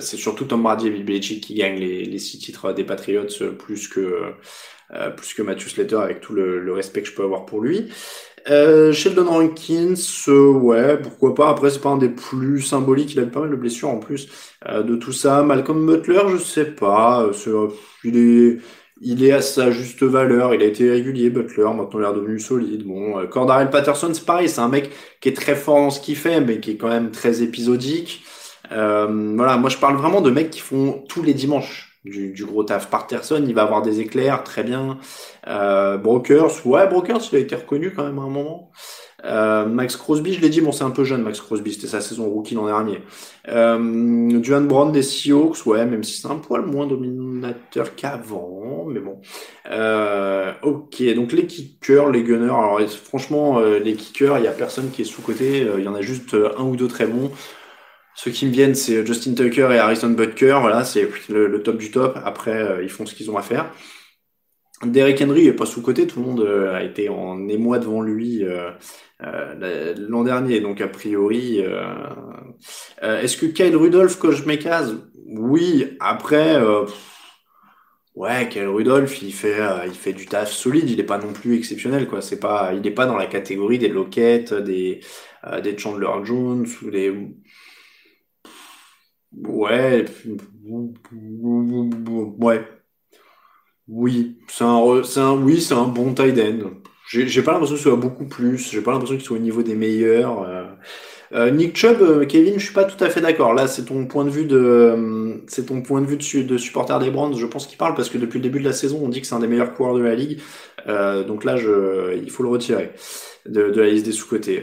c'est 0.00 0.18
surtout 0.18 0.44
Tom 0.44 0.62
Brady 0.62 0.88
et 0.88 0.90
Bill 0.90 1.04
Belichick 1.04 1.42
qui 1.42 1.54
gagnent 1.54 1.78
les, 1.78 2.18
six 2.18 2.38
titres 2.38 2.72
des 2.72 2.84
Patriots 2.84 3.54
plus 3.58 3.88
que 3.88 4.34
plus 5.16 5.32
que 5.32 5.42
Matthew 5.42 5.68
Slater 5.68 5.96
avec 5.96 6.20
tout 6.20 6.34
le 6.34 6.72
respect 6.72 7.00
que 7.00 7.08
je 7.08 7.14
peux 7.14 7.24
avoir 7.24 7.46
pour 7.46 7.62
lui 7.62 7.90
euh, 8.50 8.92
Sheldon 8.92 9.26
Rankins, 9.26 9.94
euh, 10.28 10.52
ouais, 10.52 10.98
pourquoi 11.00 11.34
pas. 11.34 11.48
Après, 11.48 11.70
c'est 11.70 11.80
pas 11.80 11.90
un 11.90 11.96
des 11.96 12.10
plus 12.10 12.60
symboliques. 12.60 13.14
Il 13.14 13.20
a 13.20 13.22
eu 13.22 13.30
pas 13.30 13.40
mal 13.40 13.50
de 13.50 13.56
blessures 13.56 13.88
en 13.88 13.98
plus 13.98 14.28
euh, 14.68 14.82
de 14.82 14.96
tout 14.96 15.12
ça. 15.12 15.42
Malcolm 15.42 15.86
Butler, 15.86 16.20
je 16.30 16.36
sais 16.38 16.66
pas. 16.66 17.22
Euh, 17.22 17.68
il 18.04 18.16
est, 18.18 18.58
il 19.00 19.24
est 19.24 19.32
à 19.32 19.40
sa 19.42 19.70
juste 19.70 20.02
valeur. 20.02 20.54
Il 20.54 20.62
a 20.62 20.66
été 20.66 20.90
régulier, 20.90 21.30
Butler. 21.30 21.64
Maintenant, 21.74 22.00
il 22.00 22.04
est 22.04 22.20
devenu 22.20 22.38
solide. 22.40 22.84
Bon, 22.86 23.26
Cordarel 23.28 23.70
Patterson, 23.70 24.12
c'est 24.12 24.26
pareil. 24.26 24.48
C'est 24.48 24.60
un 24.60 24.68
mec 24.68 24.90
qui 25.20 25.30
est 25.30 25.36
très 25.36 25.54
fort 25.56 25.76
dans 25.76 25.90
ce 25.90 26.00
qu'il 26.00 26.16
fait, 26.16 26.40
mais 26.40 26.60
qui 26.60 26.72
est 26.72 26.76
quand 26.76 26.88
même 26.88 27.10
très 27.10 27.42
épisodique. 27.42 28.24
voilà, 28.70 29.56
moi, 29.56 29.70
je 29.70 29.78
parle 29.78 29.96
vraiment 29.96 30.20
de 30.20 30.30
mecs 30.30 30.50
qui 30.50 30.60
font 30.60 31.04
tous 31.08 31.22
les 31.22 31.34
dimanches 31.34 31.93
du, 32.04 32.32
du, 32.32 32.44
gros 32.44 32.64
taf. 32.64 32.90
Patterson, 32.90 33.42
il 33.46 33.54
va 33.54 33.62
avoir 33.62 33.82
des 33.82 34.00
éclairs, 34.00 34.44
très 34.44 34.62
bien. 34.62 34.98
Euh, 35.46 35.96
Brokers, 35.96 36.66
ouais, 36.66 36.86
Brokers, 36.86 37.20
il 37.32 37.36
a 37.36 37.38
été 37.38 37.56
reconnu 37.56 37.92
quand 37.92 38.04
même 38.04 38.18
à 38.18 38.22
un 38.22 38.28
moment. 38.28 38.70
Euh, 39.24 39.64
Max 39.66 39.96
Crosby, 39.96 40.34
je 40.34 40.40
l'ai 40.40 40.50
dit, 40.50 40.60
bon, 40.60 40.72
c'est 40.72 40.84
un 40.84 40.90
peu 40.90 41.04
jeune, 41.04 41.22
Max 41.22 41.40
Crosby, 41.40 41.72
c'était 41.72 41.86
sa 41.86 42.00
saison 42.00 42.28
rookie 42.28 42.54
l'an 42.54 42.66
dernier. 42.66 43.00
Euh, 43.48 44.38
Duane 44.38 44.66
Brown 44.66 44.92
des 44.92 45.02
Seahawks, 45.02 45.64
ouais, 45.66 45.86
même 45.86 46.04
si 46.04 46.20
c'est 46.20 46.28
un 46.28 46.36
poil 46.36 46.62
moins 46.62 46.86
dominateur 46.86 47.94
qu'avant, 47.94 48.84
mais 48.86 49.00
bon. 49.00 49.20
Euh, 49.70 50.52
ok, 50.62 51.02
donc 51.14 51.32
les 51.32 51.46
kickers, 51.46 52.10
les 52.10 52.22
gunners, 52.22 52.44
alors 52.44 52.80
franchement, 52.90 53.58
euh, 53.60 53.78
les 53.78 53.94
kickers, 53.94 54.38
il 54.38 54.44
y 54.44 54.48
a 54.48 54.52
personne 54.52 54.90
qui 54.90 55.02
est 55.02 55.06
sous-côté, 55.06 55.62
euh, 55.62 55.76
il 55.78 55.84
y 55.84 55.88
en 55.88 55.94
a 55.94 56.02
juste 56.02 56.36
un 56.58 56.64
ou 56.64 56.76
deux 56.76 56.88
très 56.88 57.06
bons. 57.06 57.30
Ceux 58.14 58.30
qui 58.30 58.46
me 58.46 58.52
viennent, 58.52 58.74
c'est 58.74 59.04
Justin 59.04 59.34
Tucker 59.34 59.68
et 59.72 59.78
Harrison 59.78 60.10
Butker. 60.10 60.58
Voilà, 60.60 60.84
c'est 60.84 61.08
le, 61.28 61.62
top 61.62 61.78
du 61.78 61.90
top. 61.90 62.18
Après, 62.24 62.56
euh, 62.56 62.82
ils 62.82 62.90
font 62.90 63.06
ce 63.06 63.14
qu'ils 63.14 63.30
ont 63.30 63.36
à 63.36 63.42
faire. 63.42 63.72
Derrick 64.84 65.20
Henry 65.22 65.46
est 65.46 65.52
pas 65.52 65.66
sous 65.66 65.82
côté. 65.82 66.06
Tout 66.06 66.20
le 66.20 66.26
monde 66.26 66.40
euh, 66.40 66.74
a 66.74 66.82
été 66.82 67.08
en 67.08 67.48
émoi 67.48 67.78
devant 67.78 68.02
lui 68.02 68.44
euh, 68.44 68.70
l'an 70.08 70.24
dernier. 70.24 70.60
Donc 70.60 70.80
a 70.80 70.88
priori, 70.88 71.62
est-ce 73.02 73.36
que 73.36 73.46
Kyle 73.46 73.76
Rudolph 73.76 74.22
mes 74.46 74.58
cases? 74.58 74.92
Oui. 75.26 75.96
Après, 76.00 76.60
Ouais, 78.14 78.48
Kyle 78.48 78.68
Rudolph, 78.68 79.22
il 79.22 79.32
fait, 79.32 79.60
euh, 79.60 79.86
il 79.86 79.94
fait 79.94 80.12
du 80.12 80.26
taf 80.26 80.52
solide. 80.52 80.88
Il 80.88 81.00
est 81.00 81.02
pas 81.04 81.18
non 81.18 81.32
plus 81.32 81.56
exceptionnel, 81.56 82.06
quoi. 82.06 82.22
C'est 82.22 82.38
pas, 82.38 82.72
il 82.72 82.86
est 82.86 82.92
pas 82.92 83.06
dans 83.06 83.16
la 83.16 83.26
catégorie 83.26 83.78
des 83.78 83.88
Lockett, 83.88 84.54
des, 84.54 85.00
euh, 85.44 85.60
des 85.60 85.76
Chandler 85.76 86.06
Jones 86.22 86.64
ou 86.82 86.90
des. 86.90 87.12
Ouais, 89.42 90.04
ouais, 92.38 92.68
oui, 93.88 94.38
c'est 94.48 94.64
un, 94.64 94.76
un, 95.16 95.42
oui, 95.42 95.68
un 95.70 95.88
bon 95.88 96.14
tight 96.14 96.38
end. 96.38 96.70
J'ai, 97.06 97.42
pas 97.42 97.52
l'impression 97.52 97.74
que 97.74 97.82
ce 97.82 97.88
soit 97.88 97.96
beaucoup 97.96 98.24
plus. 98.24 98.70
J'ai 98.70 98.80
pas 98.80 98.92
l'impression 98.92 99.16
qu'il 99.16 99.24
soit 99.24 99.36
au 99.36 99.40
niveau 99.40 99.62
des 99.62 99.74
meilleurs. 99.74 100.42
Euh, 100.42 100.64
euh, 101.32 101.50
Nick 101.50 101.76
Chubb, 101.76 102.00
euh, 102.00 102.24
Kevin, 102.24 102.58
je 102.58 102.64
suis 102.64 102.74
pas 102.74 102.84
tout 102.84 103.02
à 103.04 103.10
fait 103.10 103.20
d'accord. 103.20 103.52
Là, 103.52 103.66
c'est 103.66 103.84
ton 103.84 104.06
point 104.06 104.24
de 104.24 104.30
vue 104.30 104.46
de, 104.46 105.42
c'est 105.46 105.66
ton 105.66 105.82
point 105.82 106.00
de 106.00 106.06
vue 106.06 106.16
de, 106.16 106.56
supporter 106.56 106.98
des 106.98 107.10
Browns. 107.10 107.36
Je 107.36 107.46
pense 107.46 107.66
qu'il 107.66 107.76
parle 107.76 107.94
parce 107.94 108.08
que 108.08 108.16
depuis 108.16 108.38
le 108.38 108.42
début 108.42 108.58
de 108.58 108.64
la 108.64 108.72
saison, 108.72 109.00
on 109.02 109.08
dit 109.08 109.20
que 109.20 109.26
c'est 109.26 109.34
un 109.34 109.40
des 109.40 109.48
meilleurs 109.48 109.74
coureurs 109.74 109.94
de 109.94 110.02
la 110.02 110.14
ligue. 110.14 110.40
Donc 110.86 111.44
là, 111.44 111.56
il 112.14 112.30
faut 112.30 112.42
le 112.42 112.48
retirer 112.48 112.92
de, 113.46 113.70
de 113.70 113.80
la 113.80 113.88
liste 113.88 114.06
des 114.06 114.12
sous-côtés. 114.12 114.62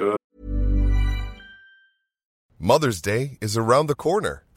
Mother's 2.60 3.02
Day 3.02 3.38
is 3.42 3.58
around 3.58 3.88
the 3.88 3.96
corner. 3.96 4.44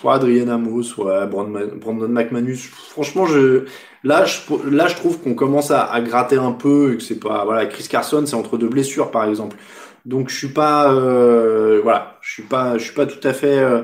Soit 0.00 0.14
Adrien 0.14 0.48
Amos, 0.48 0.98
ouais, 0.98 1.26
Brandon, 1.26 1.70
Brandon 1.76 2.08
McManus. 2.08 2.66
Franchement, 2.66 3.26
je, 3.26 3.64
là, 4.04 4.24
je, 4.24 4.40
là, 4.70 4.88
je 4.88 4.94
trouve 4.96 5.20
qu'on 5.20 5.34
commence 5.34 5.70
à, 5.70 5.84
à, 5.84 6.00
gratter 6.00 6.36
un 6.36 6.52
peu 6.52 6.92
et 6.92 6.96
que 6.96 7.02
c'est 7.02 7.20
pas, 7.20 7.44
voilà, 7.44 7.66
Chris 7.66 7.86
Carson, 7.88 8.24
c'est 8.26 8.36
entre 8.36 8.58
deux 8.58 8.68
blessures, 8.68 9.10
par 9.10 9.24
exemple. 9.24 9.56
Donc 10.04 10.28
je 10.30 10.36
suis 10.36 10.48
pas, 10.48 10.92
euh, 10.92 11.80
voilà, 11.82 12.18
je 12.20 12.32
suis 12.32 12.42
pas, 12.42 12.76
je 12.78 12.84
suis 12.84 12.94
pas 12.94 13.06
tout 13.06 13.26
à 13.26 13.32
fait. 13.32 13.58
Euh, 13.58 13.82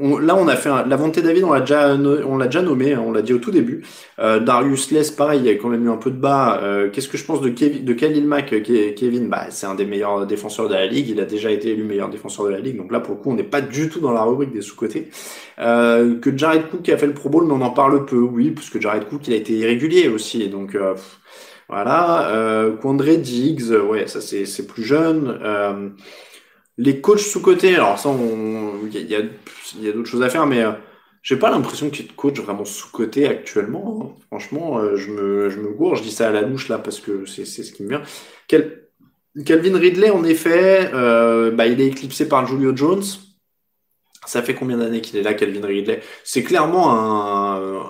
on, 0.00 0.18
là, 0.18 0.36
on 0.36 0.48
a 0.48 0.56
fait 0.56 0.68
un, 0.68 0.86
la 0.86 0.96
volonté 0.96 1.22
David, 1.22 1.44
on 1.44 1.52
l'a 1.52 1.60
déjà, 1.60 1.94
on 1.94 2.36
l'a 2.36 2.46
déjà 2.46 2.62
nommé, 2.62 2.92
hein, 2.92 3.02
on 3.04 3.12
l'a 3.12 3.22
dit 3.22 3.32
au 3.32 3.38
tout 3.38 3.50
début. 3.50 3.82
Euh, 4.18 4.40
Darius 4.40 4.90
Less, 4.90 5.10
pareil, 5.10 5.40
il 5.40 5.46
y 5.46 5.48
a 5.48 5.52
eu 5.52 5.88
un 5.88 5.96
peu 5.96 6.10
de 6.10 6.16
bas. 6.16 6.60
Euh, 6.62 6.90
Qu'est-ce 6.90 7.08
que 7.08 7.16
je 7.18 7.24
pense 7.24 7.40
de 7.40 7.48
Kevin, 7.48 7.84
de 7.84 7.92
Khalil 7.92 8.26
Mack 8.26 8.54
Kevin, 8.62 9.28
bah, 9.28 9.46
c'est 9.50 9.66
un 9.66 9.74
des 9.74 9.84
meilleurs 9.84 10.26
défenseurs 10.26 10.68
de 10.68 10.74
la 10.74 10.86
ligue. 10.86 11.08
Il 11.08 11.20
a 11.20 11.24
déjà 11.24 11.50
été 11.50 11.70
élu 11.70 11.84
meilleur 11.84 12.08
défenseur 12.08 12.46
de 12.46 12.50
la 12.50 12.60
ligue. 12.60 12.76
Donc 12.76 12.92
là, 12.92 13.00
pour 13.00 13.14
le 13.14 13.20
coup, 13.20 13.30
on 13.30 13.34
n'est 13.34 13.42
pas 13.42 13.60
du 13.60 13.88
tout 13.88 14.00
dans 14.00 14.12
la 14.12 14.22
rubrique 14.22 14.52
des 14.52 14.62
sous-côtés. 14.62 15.08
Euh, 15.58 16.18
que 16.18 16.36
Jared 16.36 16.68
Cook 16.68 16.88
a 16.88 16.96
fait 16.96 17.06
le 17.06 17.14
Pro 17.14 17.28
Bowl, 17.28 17.46
mais 17.46 17.52
on 17.54 17.62
en 17.62 17.70
parle 17.70 18.04
peu, 18.06 18.18
oui, 18.18 18.50
parce 18.50 18.70
que 18.70 18.80
Jared 18.80 19.06
Cook, 19.08 19.28
il 19.28 19.34
a 19.34 19.36
été 19.36 19.52
irrégulier 19.52 20.08
aussi. 20.08 20.48
Donc 20.48 20.74
euh, 20.74 20.94
voilà, 21.68 22.28
euh, 22.30 22.76
Quandre 22.76 23.16
Diggs, 23.16 23.70
ouais, 23.70 24.06
ça 24.06 24.20
c'est 24.20 24.44
c'est 24.46 24.66
plus 24.66 24.84
jeune. 24.84 25.38
Les 26.78 27.00
coachs 27.00 27.20
sous-côté, 27.20 27.74
alors 27.74 27.98
ça, 27.98 28.10
il 28.92 29.10
y 29.10 29.14
a, 29.14 29.92
d'autres 29.92 30.08
choses 30.08 30.22
à 30.22 30.30
faire, 30.30 30.46
mais 30.46 30.62
euh, 30.62 30.72
j'ai 31.22 31.36
pas 31.36 31.50
l'impression 31.50 31.90
qu'il 31.90 32.04
y 32.04 32.08
ait 32.08 32.10
de 32.10 32.16
coach 32.16 32.38
vraiment 32.40 32.64
sous-côté 32.64 33.26
actuellement. 33.26 34.00
Hein. 34.02 34.22
Franchement, 34.28 34.78
euh, 34.78 34.96
je 34.96 35.10
me 35.10 35.50
je 35.50 35.58
je 35.96 36.02
dis 36.02 36.10
ça 36.10 36.28
à 36.28 36.32
la 36.32 36.42
louche 36.42 36.68
là 36.68 36.78
parce 36.78 37.00
que 37.00 37.26
c'est 37.26 37.44
c'est 37.44 37.62
ce 37.62 37.72
qui 37.72 37.82
me 37.82 37.90
vient. 37.90 38.02
Quel, 38.48 38.88
Calvin 39.46 39.78
Ridley, 39.78 40.10
en 40.10 40.24
effet, 40.24 40.90
euh, 40.92 41.50
bah, 41.50 41.66
il 41.66 41.80
est 41.80 41.86
éclipsé 41.86 42.28
par 42.28 42.46
Julio 42.46 42.76
Jones. 42.76 43.02
Ça 44.26 44.42
fait 44.42 44.54
combien 44.54 44.78
d'années 44.78 45.00
qu'il 45.00 45.18
est 45.18 45.22
là, 45.22 45.34
Calvin 45.34 45.66
Ridley? 45.66 46.00
C'est 46.22 46.42
clairement 46.42 46.92
un, 46.92 47.88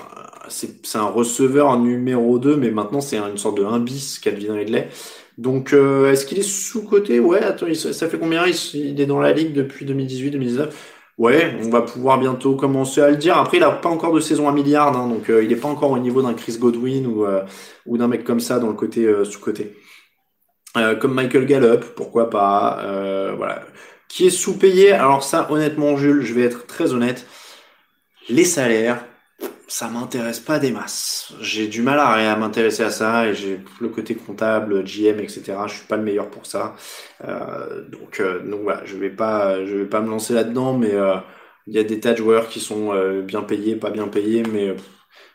c'est 0.49 0.97
un 0.97 1.07
receveur 1.07 1.79
numéro 1.79 2.39
2, 2.39 2.57
mais 2.57 2.71
maintenant 2.71 3.01
c'est 3.01 3.19
une 3.19 3.39
sorte 3.39 3.59
de 3.59 3.65
1 3.65 3.81
bis, 3.81 4.19
Calvin 4.19 4.55
Ridley. 4.55 4.89
Donc, 5.39 5.73
euh, 5.73 6.13
est-ce 6.13 6.27
qu'il 6.27 6.39
est 6.39 6.43
sous-côté 6.43 7.21
Ouais, 7.21 7.43
attends, 7.43 7.73
ça 7.75 8.09
fait 8.09 8.19
combien? 8.19 8.45
Il, 8.75 9.01
est 9.01 9.07
dans 9.07 9.21
la 9.21 9.33
ligue 9.33 9.53
depuis 9.55 9.87
2018-2019 9.87 10.71
Ouais, 11.19 11.57
on 11.63 11.69
va 11.69 11.83
pouvoir 11.83 12.19
bientôt 12.19 12.57
commencer 12.57 13.01
à 13.01 13.11
le 13.11 13.17
dire. 13.17 13.37
Après, 13.37 13.59
il 13.59 13.61
n'a 13.61 13.71
pas 13.71 13.89
encore 13.89 14.15
de 14.15 14.21
saison 14.21 14.49
à 14.49 14.53
milliard, 14.53 14.97
hein, 14.97 15.09
donc 15.09 15.29
euh, 15.31 15.43
il 15.43 15.51
n'est 15.51 15.57
pas 15.57 15.69
encore 15.69 15.91
au 15.91 15.99
niveau 15.99 16.23
d'un 16.23 16.35
Chris 16.35 16.57
Godwin 16.59 17.07
ou, 17.07 17.25
euh, 17.27 17.45
ou 17.87 17.99
d'un 17.99 18.09
mec 18.09 18.25
comme 18.25 18.41
ça 18.41 18.59
dans 18.59 18.69
le 18.69 18.75
côté 18.75 19.07
sous-côté. 19.25 19.77
Euh, 20.77 20.97
comme 20.97 21.15
Michael 21.15 21.47
Gallup, 21.47 21.85
pourquoi 21.97 22.31
pas. 22.31 22.83
voilà. 23.37 23.63
Qui 24.09 24.27
est 24.27 24.31
sous-payé? 24.31 24.93
Alors 24.93 25.23
ça, 25.23 25.51
honnêtement, 25.51 25.97
Jules, 25.97 26.23
je 26.23 26.35
vais 26.35 26.43
être 26.43 26.67
très 26.67 26.93
honnête. 26.93 27.27
Les 28.29 28.45
salaires, 28.45 29.05
ça 29.73 29.89
m'intéresse 29.89 30.39
pas 30.39 30.59
des 30.59 30.71
masses. 30.71 31.33
J'ai 31.41 31.67
du 31.67 31.81
mal 31.81 31.99
à, 31.99 32.11
à 32.11 32.37
m'intéresser 32.37 32.83
à 32.83 32.91
ça 32.91 33.29
et 33.29 33.35
j'ai 33.35 33.59
le 33.81 33.89
côté 33.89 34.15
comptable, 34.15 34.85
GM, 34.85 35.19
etc. 35.19 35.55
Je 35.67 35.77
suis 35.77 35.87
pas 35.87 35.97
le 35.97 36.03
meilleur 36.03 36.29
pour 36.29 36.45
ça. 36.45 36.77
Euh, 37.25 37.83
donc, 37.89 38.21
euh, 38.21 38.41
donc 38.47 38.61
voilà, 38.65 38.85
je 38.85 38.99
vais 38.99 39.09
pas, 39.09 39.65
je 39.65 39.79
vais 39.79 39.87
pas 39.87 40.03
me 40.03 40.11
lancer 40.11 40.35
là-dedans, 40.35 40.77
mais 40.77 40.93
euh, 40.93 41.17
il 41.67 41.73
y 41.73 41.79
a 41.79 41.85
des 41.85 42.01
tas 42.01 42.13
de 42.13 42.19
joueurs 42.19 42.49
qui 42.49 42.61
sont 42.61 42.93
bien 43.23 43.41
payés, 43.41 43.75
pas 43.77 43.89
bien 43.89 44.09
payés, 44.09 44.43
mais 44.53 44.77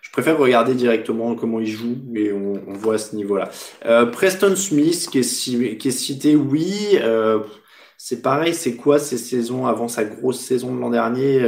je 0.02 0.12
préfère 0.12 0.38
regarder 0.38 0.76
directement 0.76 1.34
comment 1.34 1.60
ils 1.60 1.72
jouent 1.72 1.98
et 2.14 2.32
on, 2.32 2.62
voit 2.74 2.96
à 2.96 2.98
ce 3.00 3.16
niveau-là. 3.16 3.50
Preston 4.12 4.56
Smith 4.56 5.08
qui 5.10 5.20
est, 5.20 5.78
qui 5.78 5.88
est 5.88 5.92
cité, 5.92 6.36
oui. 6.36 7.00
c'est 7.98 8.22
pareil, 8.22 8.54
c'est 8.54 8.76
quoi 8.76 9.00
ces 9.00 9.18
saisons 9.18 9.66
avant 9.66 9.88
sa 9.88 10.04
grosse 10.04 10.42
saison 10.42 10.76
de 10.76 10.80
l'an 10.80 10.90
dernier 10.92 11.42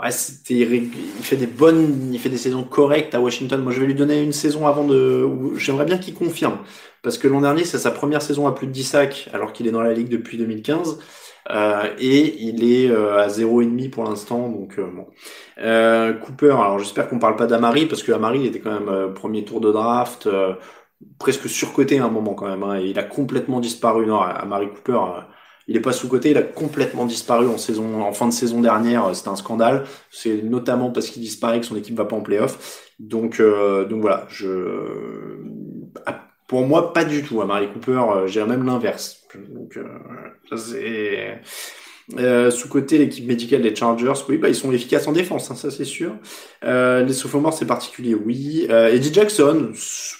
Ouais, 0.00 0.10
il 0.50 0.92
fait 1.22 1.36
des 1.36 1.46
bonnes, 1.48 2.12
il 2.12 2.20
fait 2.20 2.28
des 2.28 2.38
saisons 2.38 2.62
correctes 2.62 3.14
à 3.16 3.20
Washington. 3.20 3.60
Moi, 3.62 3.72
je 3.72 3.80
vais 3.80 3.86
lui 3.86 3.94
donner 3.96 4.22
une 4.22 4.32
saison 4.32 4.66
avant 4.68 4.84
de, 4.84 5.28
j'aimerais 5.56 5.86
bien 5.86 5.98
qu'il 5.98 6.14
confirme. 6.14 6.58
Parce 7.02 7.18
que 7.18 7.26
l'an 7.26 7.40
dernier, 7.40 7.64
c'est 7.64 7.78
sa 7.78 7.90
première 7.90 8.22
saison 8.22 8.46
à 8.46 8.52
plus 8.54 8.68
de 8.68 8.72
10 8.72 8.84
sacs, 8.84 9.28
alors 9.32 9.52
qu'il 9.52 9.66
est 9.66 9.72
dans 9.72 9.82
la 9.82 9.92
ligue 9.92 10.08
depuis 10.08 10.38
2015. 10.38 10.98
Euh, 11.50 11.94
et 11.98 12.42
il 12.44 12.62
est 12.62 12.88
euh, 12.90 13.18
à 13.18 13.28
0,5 13.28 13.88
pour 13.90 14.04
l'instant, 14.04 14.48
donc 14.48 14.78
euh, 14.78 14.86
bon. 14.86 15.08
Euh, 15.58 16.12
Cooper, 16.12 16.52
alors 16.52 16.78
j'espère 16.78 17.08
qu'on 17.08 17.18
parle 17.18 17.36
pas 17.36 17.46
d'Amari, 17.46 17.86
parce 17.86 18.02
que 18.02 18.12
Amari 18.12 18.46
était 18.46 18.60
quand 18.60 18.72
même 18.72 18.88
euh, 18.88 19.08
premier 19.08 19.44
tour 19.44 19.60
de 19.60 19.72
draft, 19.72 20.28
presque 21.18 21.48
surcoté 21.48 21.98
à 21.98 22.04
un 22.04 22.08
moment 22.08 22.34
quand 22.34 22.48
même, 22.48 22.62
hein, 22.62 22.78
il 22.78 22.98
a 22.98 23.02
complètement 23.04 23.60
disparu. 23.60 24.06
Non, 24.06 24.20
Amari 24.20 24.68
Cooper, 24.70 24.98
il 25.68 25.76
est 25.76 25.80
pas 25.80 25.92
sous-côté, 25.92 26.30
il 26.30 26.38
a 26.38 26.42
complètement 26.42 27.04
disparu 27.04 27.46
en 27.46 27.58
saison, 27.58 28.02
en 28.02 28.12
fin 28.12 28.26
de 28.26 28.32
saison 28.32 28.62
dernière. 28.62 29.14
C'était 29.14 29.28
un 29.28 29.36
scandale. 29.36 29.84
C'est 30.10 30.42
notamment 30.42 30.90
parce 30.90 31.08
qu'il 31.10 31.22
disparaît 31.22 31.60
que 31.60 31.66
son 31.66 31.76
équipe 31.76 31.94
va 31.94 32.06
pas 32.06 32.16
en 32.16 32.22
playoff. 32.22 32.88
Donc, 32.98 33.38
euh, 33.38 33.84
donc 33.84 34.00
voilà. 34.00 34.26
Je, 34.30 35.36
ah, 36.06 36.26
pour 36.46 36.66
moi, 36.66 36.94
pas 36.94 37.04
du 37.04 37.22
tout. 37.22 37.42
À 37.42 37.46
Marie 37.46 37.70
Cooper, 37.70 37.92
euh, 37.92 38.26
j'ai 38.26 38.42
même 38.44 38.64
l'inverse. 38.64 39.26
Donc, 39.50 39.76
euh, 39.76 40.56
c'est. 40.56 41.42
Euh, 42.16 42.50
sous-côté, 42.50 42.96
l'équipe 42.96 43.26
médicale 43.26 43.60
des 43.60 43.76
Chargers, 43.76 44.14
oui, 44.28 44.38
bah, 44.38 44.48
ils 44.48 44.54
sont 44.54 44.72
efficaces 44.72 45.06
en 45.06 45.12
défense, 45.12 45.50
hein, 45.50 45.54
ça 45.54 45.70
c'est 45.70 45.84
sûr. 45.84 46.12
Euh, 46.64 47.04
les 47.04 47.12
sophomores, 47.12 47.52
c'est 47.52 47.66
particulier, 47.66 48.14
oui. 48.14 48.66
Euh, 48.70 48.88
Eddie 48.88 49.12
Jackson, 49.12 49.72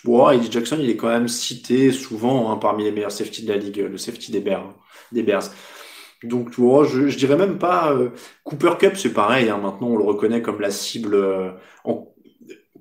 bon, 0.04 0.28
Eddie 0.28 0.52
Jackson, 0.52 0.76
il 0.78 0.90
est 0.90 0.96
quand 0.96 1.08
même 1.08 1.28
cité 1.28 1.90
souvent 1.90 2.50
hein, 2.52 2.56
parmi 2.56 2.84
les 2.84 2.92
meilleurs 2.92 3.12
safety 3.12 3.44
de 3.44 3.48
la 3.48 3.56
ligue, 3.56 3.78
le 3.78 3.96
safety 3.96 4.32
des 4.32 4.40
Bears 4.40 4.74
des 5.12 5.22
Bears. 5.22 5.50
Donc, 6.24 6.50
vois, 6.56 6.84
je, 6.84 7.08
je 7.08 7.16
dirais 7.16 7.36
même 7.36 7.58
pas. 7.58 7.92
Euh, 7.92 8.10
Cooper 8.44 8.72
Cup, 8.78 8.92
c'est 8.96 9.12
pareil. 9.12 9.48
Hein, 9.50 9.58
maintenant, 9.58 9.88
on 9.88 9.96
le 9.96 10.04
reconnaît 10.04 10.42
comme 10.42 10.60
la 10.60 10.70
cible. 10.70 11.14
Euh. 11.14 11.50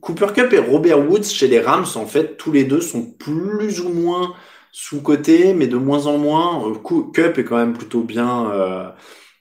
Cooper 0.02 0.28
Cup 0.34 0.54
et 0.54 0.60
Robert 0.60 1.00
Woods 1.00 1.24
chez 1.24 1.48
les 1.48 1.60
Rams, 1.60 1.86
en 1.96 2.06
fait, 2.06 2.38
tous 2.38 2.52
les 2.52 2.64
deux 2.64 2.82
sont 2.82 3.04
plus 3.04 3.82
ou 3.82 3.90
moins 3.90 4.34
sous 4.72 5.02
côté, 5.02 5.54
mais 5.54 5.68
de 5.68 5.78
moins 5.78 6.08
en 6.08 6.18
moins. 6.18 6.70
Euh, 6.70 6.76
Cup 7.14 7.38
est 7.38 7.44
quand 7.44 7.58
même 7.58 7.74
plutôt 7.74 8.02
bien. 8.02 8.52
Euh, 8.52 8.90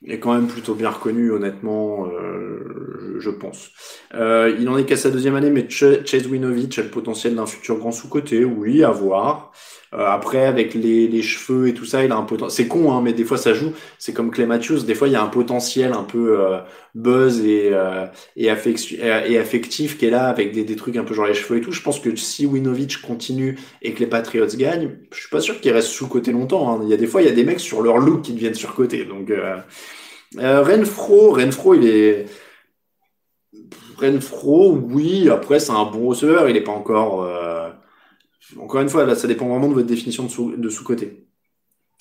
est 0.05 0.19
quand 0.19 0.33
même 0.33 0.47
plutôt 0.47 0.75
bien 0.75 0.89
reconnu, 0.89 1.31
honnêtement, 1.31 2.07
euh, 2.07 3.17
je, 3.19 3.29
pense. 3.29 3.71
Euh, 4.13 4.55
il 4.59 4.69
en 4.69 4.77
est 4.77 4.85
qu'à 4.85 4.95
sa 4.95 5.09
deuxième 5.09 5.35
année, 5.35 5.49
mais 5.49 5.67
Chase 5.69 6.27
Winovich 6.27 6.77
a 6.77 6.83
le 6.83 6.89
potentiel 6.89 7.35
d'un 7.35 7.45
futur 7.45 7.77
grand 7.77 7.91
sous-côté, 7.91 8.45
oui, 8.45 8.83
à 8.83 8.91
voir. 8.91 9.51
Euh, 9.93 10.05
après, 10.05 10.45
avec 10.45 10.73
les, 10.73 11.07
les, 11.07 11.21
cheveux 11.21 11.69
et 11.69 11.73
tout 11.73 11.85
ça, 11.85 12.03
il 12.03 12.11
a 12.11 12.15
un 12.15 12.23
potentiel. 12.23 12.65
C'est 12.65 12.67
con, 12.67 12.91
hein, 12.91 13.01
mais 13.01 13.13
des 13.13 13.23
fois 13.23 13.37
ça 13.37 13.53
joue. 13.53 13.71
C'est 13.97 14.13
comme 14.13 14.31
Clay 14.31 14.45
Matthews. 14.45 14.83
Des 14.83 14.95
fois, 14.95 15.07
il 15.07 15.13
y 15.13 15.15
a 15.15 15.23
un 15.23 15.27
potentiel 15.27 15.93
un 15.93 16.03
peu 16.03 16.37
buzz 16.97 17.45
et, 17.45 17.69
euh, 17.73 18.07
affectif, 18.49 19.97
qui 19.97 20.05
est 20.05 20.09
là 20.09 20.27
avec 20.27 20.51
des, 20.51 20.75
trucs 20.75 20.97
un 20.97 21.03
peu 21.03 21.13
genre 21.13 21.27
les 21.27 21.33
cheveux 21.33 21.59
et 21.59 21.61
tout. 21.61 21.71
Je 21.71 21.81
pense 21.81 21.99
que 21.99 22.15
si 22.15 22.45
Winovich 22.45 23.01
continue 23.01 23.57
et 23.81 23.93
que 23.93 23.99
les 23.99 24.07
Patriots 24.07 24.47
gagnent, 24.57 24.97
je 25.13 25.19
suis 25.19 25.29
pas 25.29 25.39
sûr 25.39 25.61
qu'il 25.61 25.71
reste 25.71 25.89
sous 25.89 26.07
côté 26.07 26.31
longtemps. 26.31 26.69
Hein. 26.69 26.81
Il 26.83 26.89
y 26.89 26.93
a 26.93 26.97
des 26.97 27.07
fois, 27.07 27.21
il 27.21 27.27
y 27.27 27.31
a 27.31 27.33
des 27.33 27.43
mecs 27.43 27.59
sur 27.59 27.81
leur 27.81 27.97
look 27.97 28.23
qui 28.23 28.33
deviennent 28.33 28.55
sur 28.55 28.73
côté. 28.73 29.05
Donc, 29.05 29.29
euh, 29.29 29.57
euh, 30.39 30.63
Renfro, 30.63 31.33
Renfro, 31.33 31.75
il 31.75 31.87
est 31.87 32.25
Renfro, 33.97 34.71
oui. 34.75 35.29
Après, 35.29 35.59
c'est 35.59 35.71
un 35.71 35.85
bon 35.85 36.07
receveur. 36.07 36.49
Il 36.49 36.53
n'est 36.53 36.61
pas 36.61 36.71
encore. 36.71 37.29
Encore 38.59 38.81
une 38.81 38.89
fois, 38.89 39.15
ça 39.15 39.27
dépend 39.27 39.47
vraiment 39.47 39.67
de 39.67 39.73
votre 39.73 39.87
définition 39.87 40.27
de 40.57 40.69
sous-côté. 40.69 41.27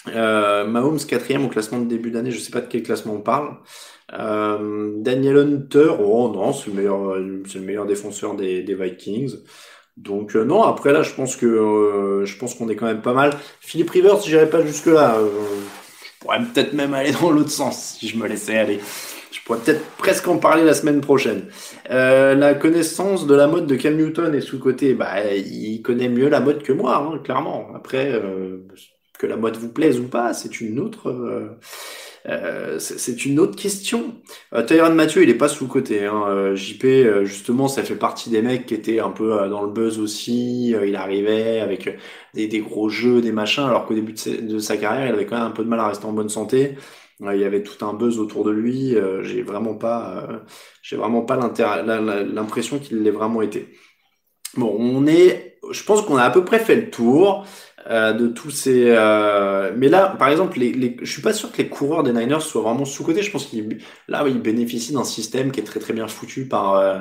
Euh, 0.09 0.66
Mahomes 0.66 0.98
quatrième 0.98 1.44
au 1.44 1.48
classement 1.48 1.80
de 1.80 1.86
début 1.86 2.11
d'année, 2.11 2.30
je 2.30 2.38
sais 2.38 2.52
pas 2.52 2.61
de 2.61 2.66
quel 2.68 2.82
classement 2.82 3.14
on 3.14 3.20
parle. 3.20 3.57
Euh, 4.12 4.92
Daniel 4.98 5.38
Hunter, 5.38 5.90
oh 6.00 6.30
non, 6.32 6.52
c'est 6.52 6.68
le 6.68 6.76
meilleur, 6.76 7.16
le 7.16 7.61
meilleur 7.61 7.86
défenseur 7.86 8.34
des, 8.34 8.62
des 8.62 8.74
Vikings. 8.74 9.36
Donc 9.96 10.36
euh, 10.36 10.44
non, 10.44 10.62
après 10.62 10.92
là, 10.92 11.02
je 11.02 11.14
pense 11.14 11.36
que 11.36 11.46
euh, 11.46 12.24
je 12.26 12.36
pense 12.36 12.54
qu'on 12.54 12.68
est 12.68 12.76
quand 12.76 12.86
même 12.86 13.02
pas 13.02 13.14
mal. 13.14 13.32
Philippe 13.61 13.90
Rivers, 13.90 14.20
j'irais 14.20 14.50
pas 14.50 14.64
jusque 14.64 14.86
là. 14.86 15.16
Euh, 15.18 15.28
je 16.04 16.20
pourrais 16.20 16.40
peut-être 16.40 16.74
même 16.74 16.92
aller 16.94 17.12
dans 17.20 17.30
l'autre 17.30 17.50
sens 17.50 17.96
si 17.98 18.09
je 18.09 18.16
me 18.18 18.26
laissais 18.28 18.59
aller. 18.59 18.78
Je 19.32 19.40
pourrais 19.42 19.59
peut-être 19.61 19.84
presque 19.96 20.28
en 20.28 20.38
parler 20.38 20.64
la 20.64 20.74
semaine 20.74 21.00
prochaine. 21.00 21.46
la 21.88 22.54
connaissance 22.54 23.26
de 23.26 23.34
la 23.34 23.46
mode 23.46 23.66
de 23.66 23.76
Cam 23.76 23.96
Newton 23.96 24.34
est 24.34 24.40
sous 24.40 24.59
côté, 24.59 24.94
bah 24.94 25.24
il 25.34 25.82
connaît 25.82 26.09
mieux 26.09 26.28
la 26.28 26.40
mode 26.40 26.62
que 26.62 26.72
moi, 26.72 26.96
hein, 26.96 27.18
clairement. 27.22 27.68
Après, 27.74 28.20
que 29.16 29.26
la 29.26 29.36
mode 29.36 29.56
vous 29.56 29.70
plaise 29.70 30.00
ou 30.00 30.08
pas, 30.08 30.34
c'est 30.34 30.60
une 30.60 30.78
autre. 30.78 31.10
Euh, 32.28 32.78
c'est 32.78 33.24
une 33.24 33.38
autre 33.38 33.56
question. 33.56 34.16
Euh, 34.52 34.64
Tyron 34.64 34.92
Mathieu, 34.94 35.22
il 35.22 35.30
est 35.30 35.34
pas 35.34 35.48
sous 35.48 35.68
côté. 35.68 36.04
Hein. 36.04 36.24
Euh, 36.28 36.56
JP, 36.56 36.84
euh, 36.84 37.24
justement, 37.24 37.68
ça 37.68 37.82
fait 37.82 37.96
partie 37.96 38.30
des 38.30 38.42
mecs 38.42 38.66
qui 38.66 38.74
étaient 38.74 39.00
un 39.00 39.10
peu 39.10 39.48
dans 39.48 39.62
le 39.62 39.70
buzz 39.70 39.98
aussi. 39.98 40.70
il 40.70 40.96
arrivait 40.96 41.60
avec 41.60 41.98
des, 42.34 42.48
gros 42.60 42.88
jeux, 42.88 43.20
des 43.20 43.32
machins, 43.32 43.64
alors 43.64 43.86
qu'au 43.86 43.94
début 43.94 44.12
de, 44.12 44.58
sa 44.58 44.76
carrière, 44.76 45.06
il 45.06 45.12
avait 45.14 45.26
quand 45.26 45.36
même 45.36 45.46
un 45.46 45.50
peu 45.50 45.64
de 45.64 45.68
mal 45.68 45.80
à 45.80 45.88
rester 45.88 46.06
en 46.06 46.12
bonne 46.12 46.28
santé. 46.28 46.76
il 47.20 47.40
y 47.40 47.44
avait 47.44 47.62
tout 47.62 47.84
un 47.84 47.94
buzz 47.94 48.18
autour 48.18 48.44
de 48.44 48.50
lui. 48.50 48.96
j'ai 49.22 49.42
vraiment 49.42 49.74
pas, 49.74 50.28
j'ai 50.82 50.96
vraiment 50.96 51.22
pas 51.22 51.36
l'impression 51.36 52.78
qu'il 52.78 53.02
l'ait 53.02 53.10
vraiment 53.10 53.42
été. 53.42 53.68
Bon, 54.56 54.74
on 54.78 55.06
est, 55.06 55.58
je 55.70 55.82
pense 55.84 56.02
qu'on 56.02 56.16
a 56.16 56.24
à 56.24 56.30
peu 56.30 56.44
près 56.44 56.58
fait 56.58 56.76
le 56.76 56.90
tour. 56.90 57.46
Euh, 57.89 58.12
de 58.12 58.26
tous 58.26 58.51
ces. 58.51 58.87
Euh... 58.89 59.72
Mais 59.76 59.89
là, 59.89 60.16
par 60.18 60.28
exemple, 60.28 60.59
les, 60.59 60.72
les... 60.72 60.97
je 61.01 61.11
suis 61.11 61.22
pas 61.22 61.32
sûr 61.32 61.53
que 61.53 61.59
les 61.59 61.68
coureurs 61.68 62.03
des 62.03 62.12
Niners 62.12 62.41
soient 62.41 62.62
vraiment 62.62 62.84
sous 62.84 63.05
côté. 63.05 63.22
Je 63.22 63.30
pense 63.30 63.47
qu'ils 63.47 63.78
là, 64.09 64.24
ils 64.26 64.41
bénéficient 64.41 64.93
d'un 64.95 65.05
système 65.05 65.53
qui 65.53 65.61
est 65.61 65.64
très 65.64 65.78
très 65.78 65.93
bien 65.93 66.09
foutu 66.09 66.49
par 66.49 66.74
euh, 66.74 66.99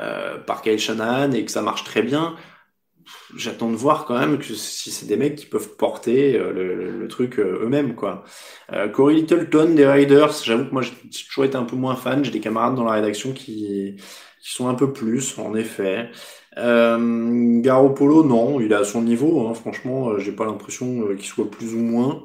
euh, 0.00 0.38
par 0.38 0.62
Kyle 0.62 0.78
Shanahan 0.78 1.32
et 1.32 1.44
que 1.44 1.50
ça 1.50 1.60
marche 1.60 1.84
très 1.84 2.02
bien. 2.02 2.36
J'attends 3.36 3.70
de 3.70 3.76
voir 3.76 4.06
quand 4.06 4.18
même 4.18 4.38
que 4.38 4.54
si 4.54 4.90
c'est 4.90 5.06
des 5.06 5.16
mecs 5.18 5.36
qui 5.36 5.46
peuvent 5.46 5.76
porter 5.76 6.38
euh, 6.38 6.52
le, 6.52 6.90
le, 6.90 7.08
truc 7.08 7.38
eux-mêmes 7.38 7.94
quoi. 7.94 8.24
Corey 8.94 9.14
Littleton 9.14 9.74
des 9.74 9.86
Raiders, 9.86 10.32
j'avoue 10.42 10.64
que 10.64 10.72
moi 10.72 10.82
j'ai 10.82 10.92
toujours 11.28 11.44
été 11.44 11.56
un 11.56 11.64
peu 11.64 11.76
moins 11.76 11.96
fan. 11.96 12.24
J'ai 12.24 12.30
des 12.30 12.40
camarades 12.40 12.76
dans 12.76 12.84
la 12.84 12.92
rédaction 12.92 13.32
qui 13.34 13.96
qui 14.44 14.52
sont 14.52 14.68
un 14.68 14.74
peu 14.74 14.92
plus 14.92 15.38
en 15.38 15.54
effet. 15.54 16.10
Euh, 16.56 17.60
Garoppolo, 17.60 18.24
non, 18.24 18.60
il 18.60 18.72
est 18.72 18.74
à 18.74 18.84
son 18.84 19.02
niveau. 19.02 19.48
Hein, 19.48 19.54
franchement, 19.54 20.10
euh, 20.10 20.18
j'ai 20.18 20.32
pas 20.32 20.44
l'impression 20.44 21.08
euh, 21.08 21.14
qu'il 21.16 21.26
soit 21.26 21.50
plus 21.50 21.74
ou 21.74 21.78
moins. 21.78 22.24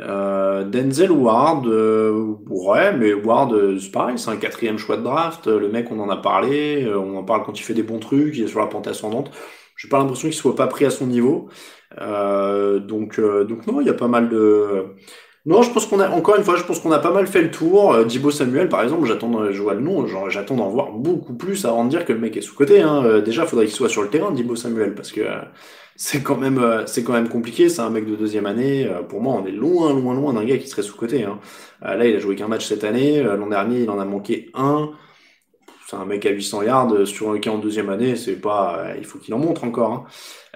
Euh, 0.00 0.64
Denzel 0.64 1.12
Ward, 1.12 1.66
euh, 1.66 2.34
ouais, 2.48 2.96
mais 2.96 3.14
Ward, 3.14 3.78
c'est 3.78 3.90
pareil, 3.92 4.18
c'est 4.18 4.30
un 4.30 4.36
quatrième 4.36 4.78
choix 4.78 4.96
de 4.96 5.02
draft. 5.02 5.46
Le 5.46 5.68
mec, 5.68 5.88
on 5.90 6.00
en 6.00 6.10
a 6.10 6.16
parlé, 6.16 6.86
on 6.94 7.16
en 7.16 7.24
parle 7.24 7.44
quand 7.44 7.58
il 7.58 7.62
fait 7.62 7.74
des 7.74 7.82
bons 7.82 8.00
trucs, 8.00 8.36
il 8.36 8.44
est 8.44 8.48
sur 8.48 8.60
la 8.60 8.66
pente 8.66 8.86
ascendante. 8.88 9.30
J'ai 9.76 9.88
pas 9.88 9.98
l'impression 9.98 10.28
qu'il 10.28 10.36
soit 10.36 10.56
pas 10.56 10.66
pris 10.68 10.84
à 10.84 10.90
son 10.90 11.06
niveau. 11.06 11.48
donc, 11.98 13.20
donc 13.20 13.66
non, 13.66 13.80
il 13.80 13.86
y 13.86 13.90
a 13.90 13.94
pas 13.94 14.08
mal 14.08 14.28
de 14.28 14.94
non, 15.46 15.60
je 15.62 15.70
pense 15.70 15.84
qu'on 15.86 16.00
a, 16.00 16.08
encore 16.08 16.36
une 16.36 16.42
fois, 16.42 16.56
je 16.56 16.62
pense 16.62 16.80
qu'on 16.80 16.90
a 16.90 16.98
pas 16.98 17.12
mal 17.12 17.26
fait 17.26 17.42
le 17.42 17.50
tour. 17.50 17.92
Euh, 17.92 18.04
Dibo 18.04 18.30
Samuel, 18.30 18.70
par 18.70 18.82
exemple, 18.82 19.06
j'attends, 19.06 19.52
je 19.52 19.60
vois 19.60 19.74
le 19.74 19.80
nom, 19.80 20.06
j'attends 20.30 20.56
d'en 20.56 20.70
voir 20.70 20.92
beaucoup 20.92 21.34
plus 21.34 21.66
avant 21.66 21.84
de 21.84 21.90
dire 21.90 22.06
que 22.06 22.14
le 22.14 22.18
mec 22.18 22.34
est 22.38 22.40
sous-côté. 22.40 22.80
Hein. 22.80 23.04
Euh, 23.04 23.20
déjà, 23.20 23.44
faudrait 23.44 23.66
qu'il 23.66 23.74
soit 23.74 23.90
sur 23.90 24.02
le 24.02 24.08
terrain, 24.08 24.30
Dibo 24.30 24.56
Samuel, 24.56 24.94
parce 24.94 25.12
que 25.12 25.20
euh, 25.20 25.42
c'est 25.96 26.22
quand 26.22 26.38
même, 26.38 26.58
euh, 26.58 26.86
c'est 26.86 27.04
quand 27.04 27.12
même 27.12 27.28
compliqué. 27.28 27.68
C'est 27.68 27.82
un 27.82 27.90
mec 27.90 28.06
de 28.06 28.16
deuxième 28.16 28.46
année. 28.46 28.88
pour 29.10 29.20
moi, 29.20 29.34
on 29.42 29.46
est 29.46 29.52
loin, 29.52 29.92
loin, 29.92 30.14
loin 30.14 30.32
d'un 30.32 30.44
gars 30.44 30.56
qui 30.56 30.66
serait 30.66 30.82
sous-côté. 30.82 31.24
Hein. 31.24 31.38
là, 31.82 32.06
il 32.06 32.16
a 32.16 32.18
joué 32.20 32.36
qu'un 32.36 32.48
match 32.48 32.64
cette 32.66 32.84
année. 32.84 33.22
L'an 33.22 33.48
dernier, 33.48 33.82
il 33.82 33.90
en 33.90 33.98
a 33.98 34.06
manqué 34.06 34.50
un 34.54 34.92
un 36.00 36.04
mec 36.04 36.26
à 36.26 36.30
800 36.30 36.62
yards 36.62 37.06
sur 37.06 37.28
en 37.28 37.58
deuxième 37.58 37.90
année, 37.90 38.16
c'est 38.16 38.40
pas, 38.40 38.86
il 38.98 39.04
faut 39.04 39.18
qu'il 39.18 39.34
en 39.34 39.38
montre 39.38 39.64
encore. 39.64 39.92
Hein. 39.92 40.04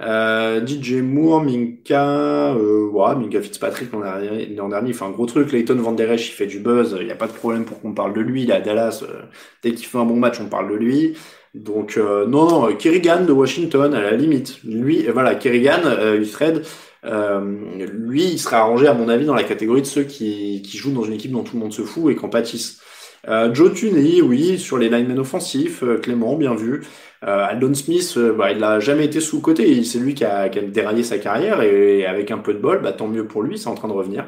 Euh, 0.01 0.65
DJ 0.65 1.03
Moore, 1.03 1.43
Minka, 1.43 2.55
euh, 2.55 3.15
Minka 3.17 3.41
Fitzpatrick 3.43 3.93
l'an 3.93 4.01
dernier, 4.01 4.47
dernier, 4.47 4.89
il 4.89 4.95
fait 4.95 5.05
un 5.05 5.11
gros 5.11 5.27
truc. 5.27 5.51
Leighton 5.53 5.75
Van 5.77 5.93
Der 5.93 6.13
Esch, 6.13 6.29
il 6.29 6.33
fait 6.33 6.47
du 6.47 6.61
buzz. 6.61 6.97
Il 7.01 7.07
n'y 7.07 7.13
a 7.13 7.17
pas 7.17 7.27
de 7.27 7.33
problème 7.33 7.65
pour 7.65 7.81
qu'on 7.81 7.93
parle 7.93 8.15
de 8.15 8.21
lui. 8.21 8.43
Il 8.45 8.51
est 8.51 8.55
à 8.55 8.61
Dallas. 8.61 9.03
Euh, 9.03 9.23
dès 9.63 9.73
qu'il 9.73 9.87
fait 9.87 9.99
un 9.99 10.05
bon 10.05 10.17
match, 10.17 10.41
on 10.41 10.49
parle 10.49 10.71
de 10.71 10.77
lui. 10.77 11.17
Donc 11.55 11.97
euh, 11.97 12.27
non, 12.27 12.49
non, 12.49 12.75
Kerrigan 12.77 13.25
de 13.25 13.33
Washington, 13.33 13.93
à 13.95 14.01
la 14.01 14.13
limite. 14.13 14.63
Lui, 14.65 15.07
voilà, 15.13 15.35
Kerrigan, 15.35 15.81
euh, 15.85 16.25
Fred, 16.25 16.63
lui, 17.05 18.25
il 18.25 18.39
serait 18.39 18.57
arrangé 18.57 18.87
à 18.87 18.95
mon 18.95 19.09
avis 19.09 19.25
dans 19.25 19.35
la 19.35 19.45
catégorie 19.45 19.83
de 19.83 19.87
ceux 19.87 20.05
qui, 20.05 20.63
qui 20.63 20.77
jouent 20.77 20.93
dans 20.93 21.05
une 21.05 21.15
équipe 21.15 21.33
dont 21.33 21.43
tout 21.43 21.57
le 21.57 21.61
monde 21.61 21.73
se 21.73 21.83
fout 21.83 22.13
et 22.13 22.17
qui 22.17 22.25
en 22.25 22.29
pâtissent. 22.29 22.81
Euh, 23.27 23.53
Joe 23.53 23.75
Tunney, 23.75 24.23
oui, 24.23 24.59
sur 24.59 24.79
les 24.79 24.89
linemen 24.89 25.19
offensifs, 25.19 25.83
euh, 25.83 25.99
Clément, 25.99 26.37
bien 26.37 26.55
vu. 26.55 26.83
Euh, 27.25 27.47
Aldon 27.47 27.75
Smith, 27.75 28.15
euh, 28.17 28.33
bah, 28.33 28.53
il 28.53 28.59
n'a 28.59 28.79
jamais 28.79 29.07
été 29.07 29.21
sous 29.21 29.41
côté. 29.41 29.83
C'est 29.83 29.99
lui 29.99 30.15
qui 30.15 30.25
a, 30.25 30.49
qui 30.49 30.61
a, 30.61 30.63
déraillé 30.63 31.03
sa 31.03 31.19
carrière 31.19 31.63
et, 31.63 32.07
avec 32.07 32.31
un 32.31 32.39
peu 32.39 32.55
de 32.55 32.61
bol, 32.61 32.81
bah, 32.81 32.93
tant 32.93 33.09
mieux 33.09 33.27
pour 33.27 33.43
lui, 33.43 33.59
c'est 33.59 33.69
en 33.69 33.75
train 33.75 33.89
de 33.89 33.93
revenir. 33.93 34.27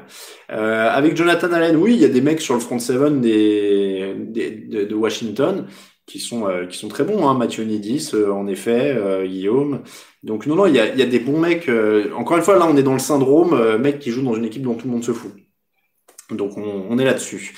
avec 0.49 1.17
Jonathan 1.17 1.53
Allen, 1.53 1.77
oui, 1.77 1.95
il 1.95 2.01
y 2.01 2.05
a 2.05 2.09
des 2.09 2.21
mecs 2.21 2.41
sur 2.41 2.55
le 2.55 2.61
front 2.61 2.79
seven 2.79 3.21
des, 3.21 4.15
des 4.19 4.51
de, 4.51 4.95
Washington 4.95 5.67
qui 6.07 6.19
sont 6.19 6.49
qui 6.69 6.77
sont 6.77 6.89
très 6.89 7.05
bons. 7.05 7.29
Hein. 7.29 7.35
Mathieu 7.35 7.65
Nidis, 7.65 8.13
en 8.15 8.47
effet, 8.49 8.97
Guillaume. 9.25 9.83
Donc 10.25 10.47
non, 10.47 10.57
non, 10.57 10.67
il 10.67 10.75
y 10.75 10.81
a, 10.81 10.95
y 10.95 11.03
a 11.03 11.07
des 11.07 11.21
bons 11.21 11.39
mecs. 11.39 11.71
encore 12.17 12.37
une 12.39 12.43
fois, 12.43 12.59
là, 12.59 12.67
on 12.69 12.77
est 12.77 12.83
dans 12.83 12.95
le 12.95 12.99
syndrome 12.99 13.79
mec 13.79 14.01
qui 14.01 14.11
joue 14.11 14.23
dans 14.23 14.35
une 14.35 14.45
équipe 14.45 14.63
dont 14.63 14.75
tout 14.75 14.87
le 14.87 14.93
monde 14.93 15.05
se 15.05 15.13
fout. 15.13 15.33
Donc 16.31 16.57
on, 16.59 16.87
on 16.89 16.99
est 16.99 17.05
là-dessus. 17.05 17.55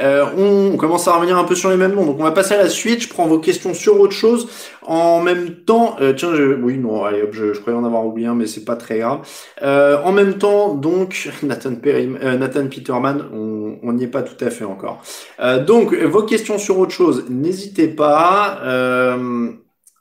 Euh, 0.00 0.24
on, 0.36 0.76
commence 0.76 1.06
à 1.06 1.12
revenir 1.12 1.38
un 1.38 1.44
peu 1.44 1.54
sur 1.54 1.70
les 1.70 1.76
mêmes 1.76 1.94
noms. 1.94 2.06
Donc 2.06 2.18
on 2.18 2.24
va 2.24 2.32
passer 2.32 2.54
à 2.54 2.58
la 2.58 2.68
suite. 2.68 3.02
Je 3.02 3.08
prends 3.08 3.26
vos 3.26 3.38
questions 3.38 3.74
sur 3.74 4.00
autre 4.00 4.12
chose. 4.12 4.48
En 4.82 5.20
même 5.20 5.64
temps, 5.64 5.96
euh, 6.00 6.12
tiens, 6.12 6.34
je, 6.34 6.42
oui, 6.54 6.78
non, 6.78 7.04
allez, 7.04 7.22
hop, 7.22 7.30
je, 7.32 7.52
je 7.52 7.60
croyais 7.60 7.78
en 7.78 7.84
avoir 7.84 8.04
oublié 8.04 8.26
un, 8.26 8.34
mais 8.34 8.46
c'est 8.46 8.64
pas 8.64 8.76
très 8.76 8.98
grave. 8.98 9.20
Euh, 9.62 9.98
en 10.02 10.12
même 10.12 10.38
temps, 10.38 10.74
donc 10.74 11.30
Nathan, 11.42 11.74
euh, 11.86 12.36
Nathan 12.36 12.66
Peterman, 12.66 13.24
on 13.32 13.92
n'y 13.92 14.04
est 14.04 14.08
pas 14.08 14.22
tout 14.22 14.42
à 14.44 14.50
fait 14.50 14.64
encore. 14.64 15.02
donc 15.66 15.94
vos 15.94 16.22
questions 16.22 16.58
sur 16.58 16.78
autre 16.78 16.92
chose, 16.92 17.26
n'hésitez 17.28 17.88
pas. 17.88 18.60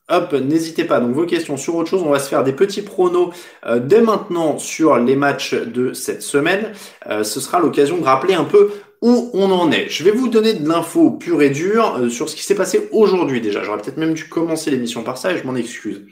Hop, 0.09 0.33
n'hésitez 0.33 0.83
pas. 0.83 0.99
Donc 0.99 1.13
vos 1.13 1.25
questions 1.25 1.57
sur 1.57 1.75
autre 1.75 1.89
chose, 1.89 2.03
on 2.05 2.09
va 2.09 2.19
se 2.19 2.27
faire 2.27 2.43
des 2.43 2.53
petits 2.53 2.81
pronos 2.81 3.29
dès 3.81 4.01
maintenant 4.01 4.57
sur 4.57 4.97
les 4.97 5.15
matchs 5.15 5.53
de 5.53 5.93
cette 5.93 6.21
semaine. 6.21 6.73
ce 7.07 7.39
sera 7.39 7.59
l'occasion 7.59 7.97
de 7.97 8.03
rappeler 8.03 8.33
un 8.33 8.43
peu 8.43 8.71
où 9.01 9.31
on 9.33 9.51
en 9.51 9.71
est. 9.71 9.89
Je 9.89 10.03
vais 10.03 10.11
vous 10.11 10.27
donner 10.27 10.53
de 10.53 10.67
l'info 10.67 11.11
pure 11.11 11.41
et 11.41 11.49
dure 11.49 11.95
euh, 11.97 12.09
sur 12.09 12.29
ce 12.29 12.35
qui 12.35 12.43
s'est 12.43 12.55
passé 12.55 12.87
aujourd'hui 12.91 13.41
déjà. 13.41 13.63
J'aurais 13.63 13.81
peut-être 13.81 13.97
même 13.97 14.13
dû 14.13 14.29
commencer 14.29 14.69
l'émission 14.69 15.03
par 15.03 15.17
ça 15.17 15.33
et 15.33 15.37
je 15.37 15.43
m'en 15.43 15.55
excuse. 15.55 16.05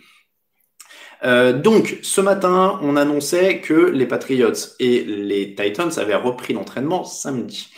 Euh, 1.24 1.54
donc, 1.54 2.00
ce 2.02 2.22
matin, 2.22 2.80
on 2.82 2.96
annonçait 2.96 3.60
que 3.60 3.74
les 3.74 4.06
Patriots 4.06 4.54
et 4.80 5.04
les 5.04 5.54
Titans 5.54 5.92
avaient 5.98 6.16
repris 6.16 6.54
l'entraînement 6.54 7.04
samedi 7.04 7.70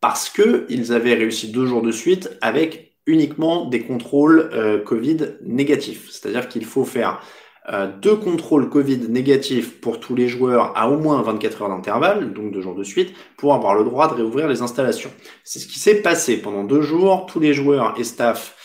parce 0.00 0.28
que 0.28 0.66
ils 0.68 0.92
avaient 0.92 1.14
réussi 1.14 1.48
deux 1.50 1.66
jours 1.66 1.82
de 1.82 1.92
suite 1.92 2.36
avec 2.40 2.92
uniquement 3.06 3.64
des 3.66 3.80
contrôles 3.80 4.50
euh, 4.52 4.78
Covid 4.78 5.36
négatifs. 5.42 6.10
C'est-à-dire 6.10 6.48
qu'il 6.48 6.64
faut 6.64 6.84
faire 6.84 7.20
euh, 7.70 7.86
deux 8.00 8.16
contrôles 8.16 8.68
Covid 8.68 9.08
négatifs 9.08 9.80
pour 9.80 10.00
tous 10.00 10.16
les 10.16 10.26
joueurs 10.26 10.76
à 10.76 10.90
au 10.90 10.98
moins 10.98 11.22
24 11.22 11.62
heures 11.62 11.68
d'intervalle, 11.68 12.32
donc 12.32 12.52
deux 12.52 12.60
jours 12.60 12.74
de 12.74 12.82
suite, 12.82 13.14
pour 13.36 13.54
avoir 13.54 13.74
le 13.74 13.84
droit 13.84 14.08
de 14.08 14.14
réouvrir 14.14 14.48
les 14.48 14.62
installations. 14.62 15.10
C'est 15.44 15.60
ce 15.60 15.68
qui 15.68 15.78
s'est 15.78 16.02
passé 16.02 16.38
pendant 16.38 16.64
deux 16.64 16.82
jours. 16.82 17.26
Tous 17.26 17.38
les 17.38 17.54
joueurs 17.54 17.94
et 17.98 18.04
staff 18.04 18.56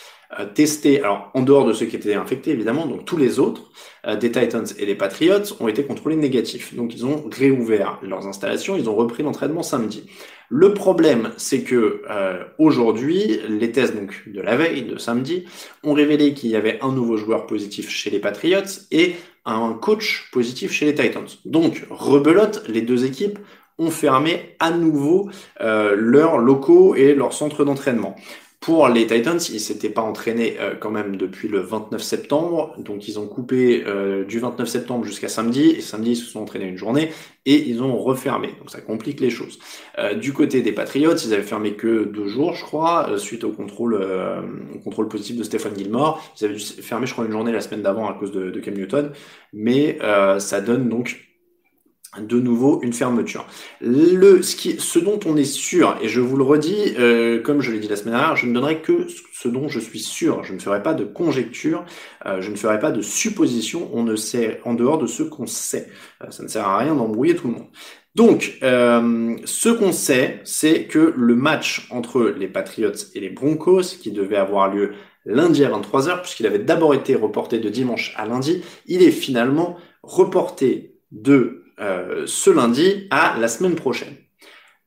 testés, 0.54 1.00
alors 1.00 1.32
en 1.34 1.42
dehors 1.42 1.66
de 1.66 1.74
ceux 1.74 1.86
qui 1.86 1.96
étaient 1.96 2.14
infectés 2.14 2.52
évidemment, 2.52 2.86
donc 2.86 3.06
tous 3.06 3.18
les 3.18 3.40
autres, 3.40 3.72
euh, 4.06 4.16
des 4.16 4.32
Titans 4.32 4.66
et 4.78 4.86
des 4.86 4.96
Patriots, 4.96 5.56
ont 5.60 5.68
été 5.68 5.84
contrôlés 5.84 6.16
négatifs. 6.16 6.76
Donc 6.76 6.94
ils 6.94 7.06
ont 7.06 7.24
réouvert 7.32 8.00
leurs 8.02 8.28
installations, 8.28 8.76
ils 8.76 8.90
ont 8.90 8.96
repris 8.96 9.24
l'entraînement 9.24 9.64
samedi. 9.64 10.10
Le 10.50 10.74
problème, 10.74 11.32
c'est 11.38 11.62
que 11.62 12.02
euh, 12.10 12.44
aujourd'hui, 12.58 13.40
les 13.50 13.72
tests 13.72 13.96
donc 13.96 14.24
de 14.28 14.42
la 14.42 14.56
veille, 14.56 14.84
de 14.84 14.98
samedi, 14.98 15.46
ont 15.84 15.94
révélé 15.94 16.34
qu'il 16.34 16.50
y 16.50 16.56
avait 16.56 16.80
un 16.82 16.92
nouveau 16.92 17.18
joueur 17.18 17.48
positif 17.48 17.90
chez 17.90 18.10
les 18.10 18.20
Patriots 18.20 18.62
et 18.92 19.16
un 19.46 19.74
coach 19.74 20.30
positif 20.32 20.72
chez 20.72 20.86
les 20.86 20.96
Titans. 20.96 21.28
Donc, 21.46 21.86
rebelote, 21.90 22.64
les 22.68 22.82
deux 22.82 23.06
équipes 23.06 23.40
ont 23.80 23.92
fermé 23.92 24.56
à 24.60 24.72
nouveau 24.72 25.30
euh, 25.62 25.96
leurs 25.96 26.38
locaux 26.38 26.96
et 26.96 27.14
leurs 27.14 27.34
centres 27.34 27.64
d'entraînement. 27.64 28.16
Pour 28.60 28.90
les 28.90 29.06
Titans, 29.06 29.40
ils 29.52 29.60
s'étaient 29.60 29.90
pas 29.90 30.02
entraînés 30.02 30.58
euh, 30.60 30.74
quand 30.76 30.90
même 30.90 31.16
depuis 31.16 31.48
le 31.48 31.60
29 31.60 32.02
septembre, 32.02 32.74
donc 32.80 33.08
ils 33.08 33.20
ont 33.20 33.28
coupé 33.28 33.84
euh, 33.86 34.26
du 34.26 34.40
29 34.40 34.68
septembre 34.68 35.06
jusqu'à 35.06 35.30
samedi, 35.30 35.70
et 35.70 35.82
samedi 35.82 36.12
ils 36.12 36.16
se 36.16 36.26
sont 36.26 36.42
entraînés 36.42 36.66
une 36.66 36.76
journée, 36.76 37.12
et 37.46 37.56
ils 37.70 37.84
ont 37.84 37.98
refermé, 37.98 38.48
donc 38.60 38.72
ça 38.72 38.82
complique 38.82 39.20
les 39.20 39.30
choses. 39.30 39.60
Euh, 40.00 40.16
du 40.16 40.34
côté 40.34 40.62
des 40.62 40.72
Patriots, 40.72 41.16
ils 41.16 41.34
avaient 41.34 41.44
fermé 41.44 41.76
que 41.76 42.06
deux 42.06 42.28
jours, 42.28 42.56
je 42.56 42.64
crois, 42.64 43.18
suite 43.18 43.44
au 43.44 43.52
contrôle, 43.52 43.94
au 44.76 44.80
contrôle 44.80 45.08
positif 45.08 45.38
de 45.38 45.44
Stéphane 45.44 45.78
Gilmore. 45.78 46.22
Ils 46.42 46.46
avaient 46.46 46.56
dû 46.56 46.64
fermer, 46.64 47.06
je 47.06 47.14
crois, 47.14 47.26
une 47.26 47.32
journée 47.32 47.52
la 47.52 47.62
semaine 47.62 47.84
d'avant 47.84 48.10
à 48.10 48.14
cause 48.16 48.32
de, 48.32 48.50
de 48.50 48.60
Cam 48.60 48.74
Newton, 48.74 49.12
mais 49.54 50.00
ça 50.40 50.62
donne 50.62 50.90
donc 50.90 51.27
de 52.22 52.40
nouveau 52.40 52.82
une 52.82 52.94
fermeture. 52.94 53.46
Le, 53.82 54.42
ce, 54.42 54.56
qui, 54.56 54.78
ce 54.80 55.00
dont 55.00 55.20
on 55.26 55.36
est 55.38 55.44
sûr, 55.44 55.98
et 56.02 56.08
je 56.08 56.22
vous 56.22 56.38
le 56.38 56.44
redis, 56.44 56.96
euh, 56.98 57.42
comme 57.42 57.62
je 57.62 57.72
l'ai 57.72 57.80
dit 57.80 57.88
la 57.88 57.96
semaine 57.96 58.14
dernière, 58.14 58.36
je 58.36 58.46
ne 58.46 58.54
donnerai 58.54 58.82
que 58.82 59.08
ce 59.34 59.48
dont 59.48 59.68
je 59.68 59.80
suis 59.80 60.00
sûr. 60.00 60.44
Je 60.44 60.54
ne 60.54 60.60
ferai 60.60 60.82
pas 60.84 60.94
de 60.94 61.04
conjecture, 61.04 61.86
euh, 62.26 62.42
je 62.42 62.52
ne 62.52 62.56
ferai 62.56 62.80
pas 62.80 62.92
de 62.92 63.02
supposition. 63.02 63.90
On 63.94 64.04
ne 64.04 64.16
sait 64.16 64.62
en 64.66 64.74
dehors 64.74 64.98
de 64.98 65.08
ce 65.08 65.24
qu'on 65.24 65.48
sait. 65.48 65.88
Euh, 66.24 66.32
ça 66.32 66.44
ne 66.44 66.48
sert 66.48 66.68
à 66.68 66.78
rien 66.78 66.96
d'embrouiller 66.96 67.36
tout 67.36 67.48
le 67.48 67.54
monde. 67.54 67.68
Donc, 68.16 68.58
ce 68.64 69.70
qu'on 69.70 69.92
sait, 69.92 70.42
c'est 70.44 70.86
que 70.86 71.14
le 71.16 71.36
match 71.36 71.88
entre 71.92 72.34
les 72.36 72.48
Patriots 72.48 72.90
et 73.14 73.20
les 73.20 73.30
Broncos, 73.30 73.96
qui 74.02 74.10
devait 74.10 74.38
avoir 74.38 74.74
lieu 74.74 74.94
lundi 75.28 75.64
à 75.64 75.70
23h, 75.70 76.22
puisqu'il 76.22 76.48
avait 76.48 76.58
d'abord 76.58 76.96
été 76.96 77.14
reporté 77.14 77.60
de 77.60 77.70
dimanche 77.70 78.16
à 78.18 78.26
lundi, 78.26 78.64
il 78.88 79.04
est 79.04 79.12
finalement 79.12 79.78
reporté 80.02 80.96
de 81.12 81.67
euh, 81.80 82.26
ce 82.26 82.50
lundi 82.50 83.08
à 83.12 83.38
la 83.40 83.48
semaine 83.48 83.76
prochaine. 83.76 84.16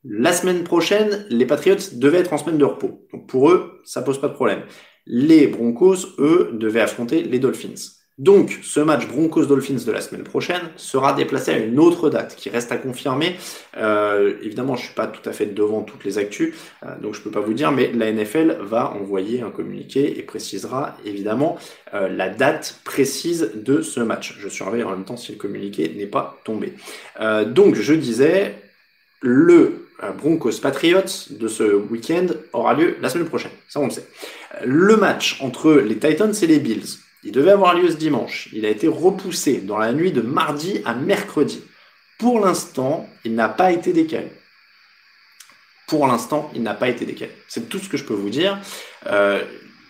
La 0.05 0.33
semaine 0.33 0.65
prochaine, 0.65 1.27
les 1.29 1.47
Patriots 1.47 1.77
devaient 1.93 2.19
être 2.19 2.33
en 2.33 2.39
semaine 2.39 2.59
de 2.59 2.65
repos. 2.65 3.07
Donc 3.13 3.29
pour 3.29 3.51
eux, 3.51 3.81
ça 3.85 4.03
pose 4.03 4.21
pas 4.21 4.29
de 4.29 4.35
problème. 4.35 4.63
Les 5.07 5.47
Broncos, 5.47 6.15
eux, 6.19 6.51
devaient 6.55 6.81
affronter 6.81 7.23
les 7.23 7.39
Dolphins. 7.39 8.00
Donc, 8.21 8.59
ce 8.63 8.81
match 8.81 9.09
Broncos-Dolphins 9.09 9.87
de 9.87 9.93
la 9.93 10.03
semaine 10.03 10.25
prochaine 10.25 10.61
sera 10.77 11.15
déplacé 11.15 11.53
à 11.53 11.59
une 11.59 11.79
autre 11.79 12.11
date 12.11 12.37
qui 12.37 12.51
reste 12.51 12.71
à 12.71 12.77
confirmer. 12.77 13.37
Euh, 13.79 14.35
évidemment, 14.43 14.77
je 14.77 14.85
suis 14.85 14.95
pas 14.95 15.07
tout 15.07 15.27
à 15.27 15.33
fait 15.33 15.47
devant 15.47 15.81
toutes 15.81 16.05
les 16.05 16.19
actus, 16.19 16.55
euh, 16.85 16.99
donc 17.01 17.15
je 17.15 17.23
peux 17.23 17.31
pas 17.31 17.41
vous 17.41 17.55
dire, 17.55 17.73
mais 17.73 17.91
la 17.95 18.13
NFL 18.13 18.59
va 18.61 18.91
envoyer 18.91 19.41
un 19.41 19.51
communiqué 19.51 20.19
et 20.19 20.23
précisera 20.23 20.99
évidemment 21.07 21.57
euh, 21.95 22.11
la 22.11 22.29
date 22.29 22.81
précise 22.85 23.53
de 23.55 23.81
ce 23.81 24.01
match. 24.01 24.37
Je 24.39 24.51
surveille 24.51 24.83
en 24.83 24.91
même 24.91 25.05
temps 25.05 25.17
si 25.17 25.33
le 25.33 25.39
communiqué 25.39 25.91
n'est 25.97 26.07
pas 26.07 26.39
tombé. 26.45 26.75
donc, 27.47 27.75
je 27.75 27.95
disais, 27.95 28.55
le 29.23 29.87
Broncos 30.19 30.61
Patriots 30.61 31.29
de 31.31 31.49
ce 31.49 31.63
week-end 31.63 32.27
aura 32.53 32.75
lieu 32.75 32.97
la 33.01 33.09
semaine 33.09 33.29
prochaine. 33.29 33.53
Ça, 33.69 33.81
on 33.81 33.87
le 33.87 33.91
sait. 33.91 34.07
Le 34.65 34.97
match 34.97 35.39
entre 35.41 35.73
les 35.73 35.97
Titans 35.97 36.35
et 36.43 36.47
les 36.47 36.59
Bills 36.59 36.99
il 37.23 37.33
devait 37.33 37.51
avoir 37.51 37.75
lieu 37.75 37.91
ce 37.91 37.97
dimanche. 37.97 38.49
Il 38.53 38.65
a 38.65 38.71
été 38.71 38.89
repoussé 38.89 39.59
dans 39.59 39.79
la 39.79 39.93
nuit 39.93 40.13
de 40.13 40.23
mardi 40.23 40.81
à 40.85 40.95
mercredi. 40.95 41.63
Pour 42.19 42.41
l'instant, 42.41 43.09
il 43.25 43.35
n'a 43.35 43.49
pas 43.49 43.73
été 43.73 43.93
décalé. 43.93 44.29
Pour 45.87 46.07
l'instant, 46.07 46.51
il 46.55 46.63
n'a 46.63 46.75
pas 46.75 46.89
été 46.89 47.05
décalé. 47.05 47.33
C'est 47.49 47.69
tout 47.69 47.79
ce 47.79 47.89
que 47.89 47.97
je 47.97 48.05
peux 48.05 48.15
vous 48.15 48.31
dire. 48.31 48.59
Euh, 49.07 49.43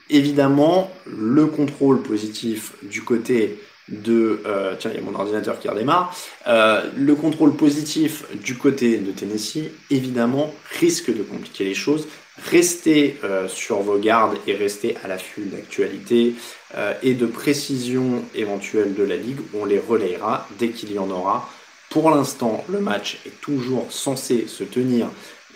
évidemment, 0.08 0.90
le 1.06 1.46
contrôle 1.46 2.02
positif 2.02 2.72
du 2.82 3.02
côté 3.02 3.58
de... 3.88 4.40
Euh, 4.46 4.74
tiens, 4.78 4.92
il 4.94 4.96
y 4.96 5.02
a 5.02 5.02
mon 5.02 5.14
ordinateur 5.14 5.58
qui 5.58 5.68
redémarre. 5.68 6.16
Euh, 6.46 6.82
le 6.96 7.14
contrôle 7.14 7.54
positif 7.54 8.24
du 8.42 8.56
côté 8.56 8.98
de 8.98 9.10
Tennessee, 9.12 9.70
évidemment, 9.90 10.54
risque 10.78 11.14
de 11.14 11.22
compliquer 11.22 11.64
les 11.64 11.74
choses. 11.74 12.08
Restez 12.48 13.18
euh, 13.22 13.48
sur 13.48 13.80
vos 13.80 13.98
gardes 13.98 14.38
et 14.46 14.54
restez 14.54 14.96
à 15.04 15.08
l'affût 15.08 15.42
d'actualité 15.42 16.34
euh, 16.74 16.94
et 17.02 17.14
de 17.14 17.26
précision 17.26 18.24
éventuelle 18.34 18.94
de 18.94 19.02
la 19.02 19.16
ligue. 19.16 19.40
On 19.54 19.64
les 19.64 19.78
relayera 19.78 20.48
dès 20.58 20.70
qu'il 20.70 20.92
y 20.92 20.98
en 20.98 21.10
aura. 21.10 21.48
Pour 21.90 22.10
l'instant, 22.10 22.64
le 22.68 22.80
match 22.80 23.18
est 23.26 23.40
toujours 23.40 23.92
censé 23.92 24.46
se 24.46 24.64
tenir 24.64 25.08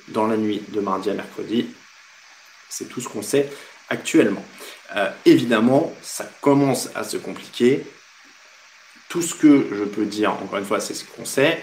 dans 0.09 0.27
la 0.27 0.37
nuit 0.37 0.63
de 0.69 0.81
mardi 0.81 1.11
à 1.11 1.15
mercredi. 1.15 1.69
C'est 2.69 2.89
tout 2.89 3.01
ce 3.01 3.09
qu'on 3.09 3.23
sait 3.23 3.49
actuellement. 3.89 4.45
Euh, 4.97 5.11
évidemment, 5.25 5.93
ça 6.03 6.29
commence 6.41 6.91
à 6.95 7.05
se 7.05 7.17
compliquer. 7.17 7.85
Tout 9.09 9.23
ce 9.23 9.35
que 9.35 9.69
je 9.73 9.85
peux 9.85 10.05
dire, 10.05 10.33
encore 10.33 10.59
une 10.59 10.65
fois, 10.65 10.81
c'est 10.81 10.95
ce 10.95 11.05
qu'on 11.05 11.25
sait 11.25 11.63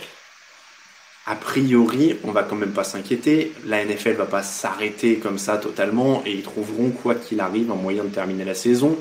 a 1.25 1.35
priori, 1.35 2.17
on 2.23 2.31
va 2.31 2.43
quand 2.43 2.55
même 2.55 2.71
pas 2.71 2.83
s'inquiéter. 2.83 3.53
La 3.65 3.85
NFL 3.85 4.13
va 4.13 4.25
pas 4.25 4.41
s'arrêter 4.41 5.17
comme 5.17 5.37
ça 5.37 5.57
totalement 5.57 6.23
et 6.25 6.31
ils 6.31 6.41
trouveront 6.41 6.89
quoi 6.89 7.13
qu'il 7.15 7.39
arrive 7.39 7.71
un 7.71 7.75
moyen 7.75 8.03
de 8.03 8.09
terminer 8.09 8.43
la 8.43 8.55
saison. 8.55 8.97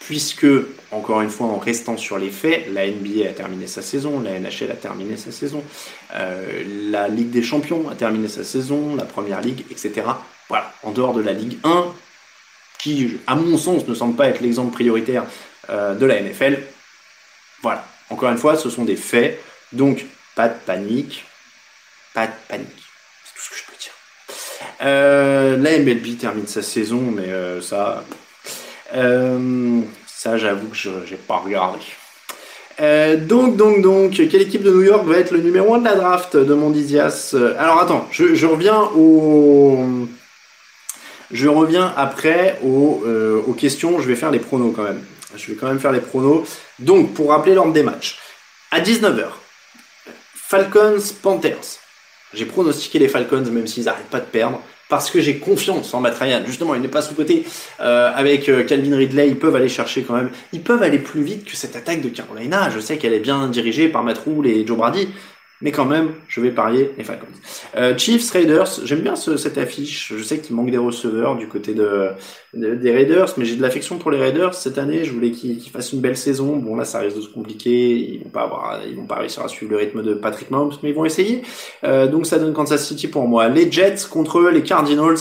Puisque, 0.00 0.46
encore 0.90 1.20
une 1.20 1.30
fois, 1.30 1.46
en 1.46 1.58
restant 1.58 1.96
sur 1.96 2.18
les 2.18 2.30
faits, 2.30 2.72
la 2.72 2.86
NBA 2.86 3.28
a 3.28 3.32
terminé 3.32 3.66
sa 3.66 3.82
saison, 3.82 4.20
la 4.20 4.40
NHL 4.40 4.70
a 4.70 4.74
terminé 4.74 5.16
sa 5.18 5.30
saison, 5.30 5.62
euh, 6.14 6.64
la 6.90 7.06
Ligue 7.06 7.30
des 7.30 7.42
Champions 7.42 7.88
a 7.90 7.94
terminé 7.94 8.26
sa 8.26 8.42
saison, 8.42 8.96
la 8.96 9.04
Première 9.04 9.42
Ligue, 9.42 9.64
etc. 9.70 10.06
Voilà, 10.48 10.72
en 10.82 10.90
dehors 10.92 11.12
de 11.12 11.20
la 11.20 11.34
Ligue 11.34 11.58
1, 11.64 11.84
qui, 12.78 13.18
à 13.26 13.34
mon 13.36 13.58
sens, 13.58 13.86
ne 13.86 13.94
semble 13.94 14.16
pas 14.16 14.28
être 14.28 14.40
l'exemple 14.40 14.72
prioritaire 14.72 15.24
euh, 15.68 15.94
de 15.94 16.06
la 16.06 16.20
NFL. 16.20 16.60
Voilà, 17.62 17.86
encore 18.08 18.30
une 18.30 18.38
fois, 18.38 18.56
ce 18.56 18.70
sont 18.70 18.86
des 18.86 18.96
faits, 18.96 19.38
donc 19.72 20.06
pas 20.34 20.48
de 20.48 20.58
panique, 20.64 21.26
pas 22.14 22.26
de 22.26 22.32
panique. 22.48 22.68
C'est 23.24 23.34
tout 23.34 23.42
ce 23.42 23.50
que 23.50 23.56
je 23.56 23.64
peux 23.64 23.78
dire. 23.78 23.92
Euh, 24.82 25.56
la 25.56 25.78
MLB 25.78 26.18
termine 26.18 26.46
sa 26.46 26.62
saison, 26.62 27.00
mais 27.00 27.28
euh, 27.28 27.60
ça, 27.60 28.04
euh, 28.94 29.80
ça 30.06 30.38
j'avoue 30.38 30.68
que 30.68 30.76
je 30.76 30.90
n'ai 30.90 31.16
pas 31.16 31.36
regardé. 31.36 31.80
donc, 33.26 33.56
donc, 33.56 33.82
donc, 33.82 34.12
quelle 34.12 34.42
équipe 34.42 34.62
de 34.62 34.70
New 34.70 34.82
York 34.82 35.04
va 35.06 35.18
être 35.18 35.32
le 35.32 35.40
numéro 35.40 35.74
1 35.74 35.78
de 35.78 35.84
la 35.84 35.96
draft 35.96 36.36
de 36.36 36.54
Mondizias 36.54 37.34
Alors 37.58 37.80
attends, 37.80 38.08
je, 38.10 38.46
reviens 38.46 38.80
au... 38.96 39.84
Je 41.30 41.46
reviens 41.46 41.92
après 41.96 42.58
aux, 42.64 43.54
questions, 43.58 44.00
je 44.00 44.08
vais 44.08 44.16
faire 44.16 44.30
les 44.30 44.40
pronos 44.40 44.72
quand 44.74 44.82
même. 44.82 45.04
Je 45.36 45.46
vais 45.46 45.54
quand 45.54 45.68
même 45.68 45.78
faire 45.78 45.92
les 45.92 46.00
pronos. 46.00 46.44
Donc, 46.80 47.14
pour 47.14 47.30
rappeler 47.30 47.54
l'ordre 47.54 47.72
des 47.72 47.84
matchs, 47.84 48.18
à 48.72 48.80
19h, 48.80 49.26
Falcons 50.34 50.98
Panthers. 51.22 51.78
J'ai 52.32 52.46
pronostiqué 52.46 52.98
les 52.98 53.08
Falcons, 53.08 53.44
même 53.50 53.66
s'ils 53.66 53.84
n'arrêtent 53.84 54.10
pas 54.10 54.20
de 54.20 54.26
perdre, 54.26 54.60
parce 54.88 55.10
que 55.10 55.20
j'ai 55.20 55.38
confiance 55.38 55.92
en 55.94 56.00
Matt 56.00 56.18
Ryan. 56.18 56.42
Justement, 56.46 56.74
il 56.74 56.82
n'est 56.82 56.88
pas 56.88 57.02
sous-côté. 57.02 57.44
Euh, 57.80 58.10
avec 58.14 58.48
euh, 58.48 58.64
Calvin 58.64 58.96
Ridley, 58.96 59.28
ils 59.28 59.38
peuvent 59.38 59.56
aller 59.56 59.68
chercher 59.68 60.02
quand 60.02 60.14
même. 60.14 60.30
Ils 60.52 60.62
peuvent 60.62 60.82
aller 60.82 60.98
plus 60.98 61.22
vite 61.22 61.44
que 61.44 61.56
cette 61.56 61.76
attaque 61.76 62.02
de 62.02 62.08
Carolina. 62.08 62.70
Je 62.70 62.80
sais 62.80 62.98
qu'elle 62.98 63.14
est 63.14 63.20
bien 63.20 63.48
dirigée 63.48 63.88
par 63.88 64.02
Matt 64.02 64.18
Rule 64.26 64.46
et 64.46 64.66
Joe 64.66 64.76
Brady, 64.76 65.08
mais 65.62 65.72
quand 65.72 65.84
même, 65.84 66.12
je 66.28 66.40
vais 66.40 66.50
parier 66.50 66.90
les 66.96 67.04
Falcons. 67.04 67.26
Euh, 67.76 67.96
Chiefs, 67.96 68.30
Raiders, 68.30 68.80
j'aime 68.84 69.00
bien 69.00 69.14
cette 69.16 69.58
affiche. 69.58 70.14
Je 70.16 70.22
sais 70.22 70.38
qu'il 70.38 70.56
manque 70.56 70.70
des 70.70 70.78
receveurs 70.78 71.36
du 71.36 71.48
côté 71.48 71.74
de, 71.74 72.10
des 72.54 72.90
Raiders, 72.90 73.34
mais 73.36 73.44
j'ai 73.44 73.56
de 73.56 73.62
l'affection 73.62 73.98
pour 73.98 74.10
les 74.10 74.18
Raiders 74.18 74.54
cette 74.54 74.78
année. 74.78 75.04
Je 75.04 75.12
voulais 75.12 75.30
qu'ils 75.30 75.60
fassent 75.70 75.92
une 75.92 76.00
belle 76.00 76.16
saison. 76.16 76.56
Bon 76.56 76.76
là, 76.76 76.84
ça 76.84 77.00
risque 77.00 77.16
de 77.16 77.22
se 77.22 77.28
compliquer. 77.28 77.96
Ils 77.96 78.24
vont 78.24 78.30
pas 78.30 78.42
avoir, 78.42 78.80
ils 78.86 78.96
vont 78.96 79.06
pas 79.06 79.16
réussir 79.16 79.42
à 79.42 79.48
suivre 79.48 79.72
le 79.72 79.78
rythme 79.78 80.02
de 80.02 80.14
Patrick 80.14 80.50
Mahomes, 80.50 80.72
mais 80.82 80.90
ils 80.90 80.94
vont 80.94 81.04
essayer. 81.04 81.42
Euh, 81.84 82.06
donc 82.06 82.26
ça 82.26 82.38
donne 82.38 82.54
Kansas 82.54 82.86
City 82.86 83.08
pour 83.08 83.28
moi. 83.28 83.48
Les 83.48 83.70
Jets 83.70 84.06
contre 84.10 84.40
les 84.48 84.62
Cardinals. 84.62 85.18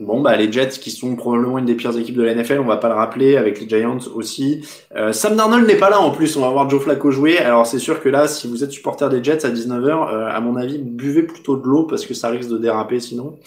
Bon, 0.00 0.20
bah, 0.20 0.36
les 0.36 0.50
Jets, 0.50 0.80
qui 0.80 0.90
sont 0.90 1.14
probablement 1.14 1.56
une 1.56 1.66
des 1.66 1.76
pires 1.76 1.96
équipes 1.96 2.16
de 2.16 2.24
la 2.24 2.34
NFL, 2.34 2.58
on 2.58 2.64
va 2.64 2.78
pas 2.78 2.88
le 2.88 2.96
rappeler, 2.96 3.36
avec 3.36 3.60
les 3.60 3.68
Giants 3.68 4.00
aussi. 4.12 4.66
Euh, 4.96 5.12
Sam 5.12 5.36
Darnold 5.36 5.68
n'est 5.68 5.76
pas 5.76 5.88
là 5.88 6.00
en 6.00 6.10
plus, 6.10 6.36
on 6.36 6.40
va 6.40 6.48
voir 6.48 6.68
Joe 6.68 6.82
Flacco 6.82 7.12
jouer. 7.12 7.38
Alors, 7.38 7.64
c'est 7.64 7.78
sûr 7.78 8.02
que 8.02 8.08
là, 8.08 8.26
si 8.26 8.48
vous 8.48 8.64
êtes 8.64 8.72
supporter 8.72 9.08
des 9.08 9.22
Jets 9.22 9.46
à 9.46 9.50
19h, 9.50 10.12
euh, 10.12 10.26
à 10.28 10.40
mon 10.40 10.56
avis, 10.56 10.78
buvez 10.78 11.22
plutôt 11.22 11.56
de 11.56 11.64
l'eau 11.64 11.84
parce 11.84 12.06
que 12.06 12.12
ça 12.12 12.28
risque 12.28 12.50
de 12.50 12.58
déraper 12.58 12.98
sinon. 12.98 13.38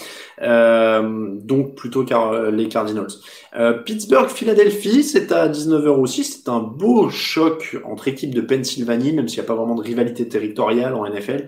Euh, 0.42 1.32
donc, 1.34 1.76
plutôt 1.76 2.06
car, 2.06 2.50
les 2.50 2.70
Cardinals. 2.70 3.12
Pittsburgh, 3.86 4.30
Philadelphie, 4.30 5.04
c'est 5.04 5.32
à 5.34 5.50
19h 5.50 5.90
aussi. 5.90 6.24
C'est 6.24 6.48
un 6.48 6.60
beau 6.60 7.10
choc 7.10 7.76
entre 7.84 8.08
équipes 8.08 8.34
de 8.34 8.42
Pennsylvanie, 8.42 9.12
même 9.12 9.28
s'il 9.28 9.40
n'y 9.40 9.46
a 9.46 9.48
pas 9.48 9.56
vraiment 9.56 9.76
de 9.76 9.82
rivalité 9.82 10.30
territoriale 10.30 10.94
en 10.94 11.10
NFL 11.10 11.48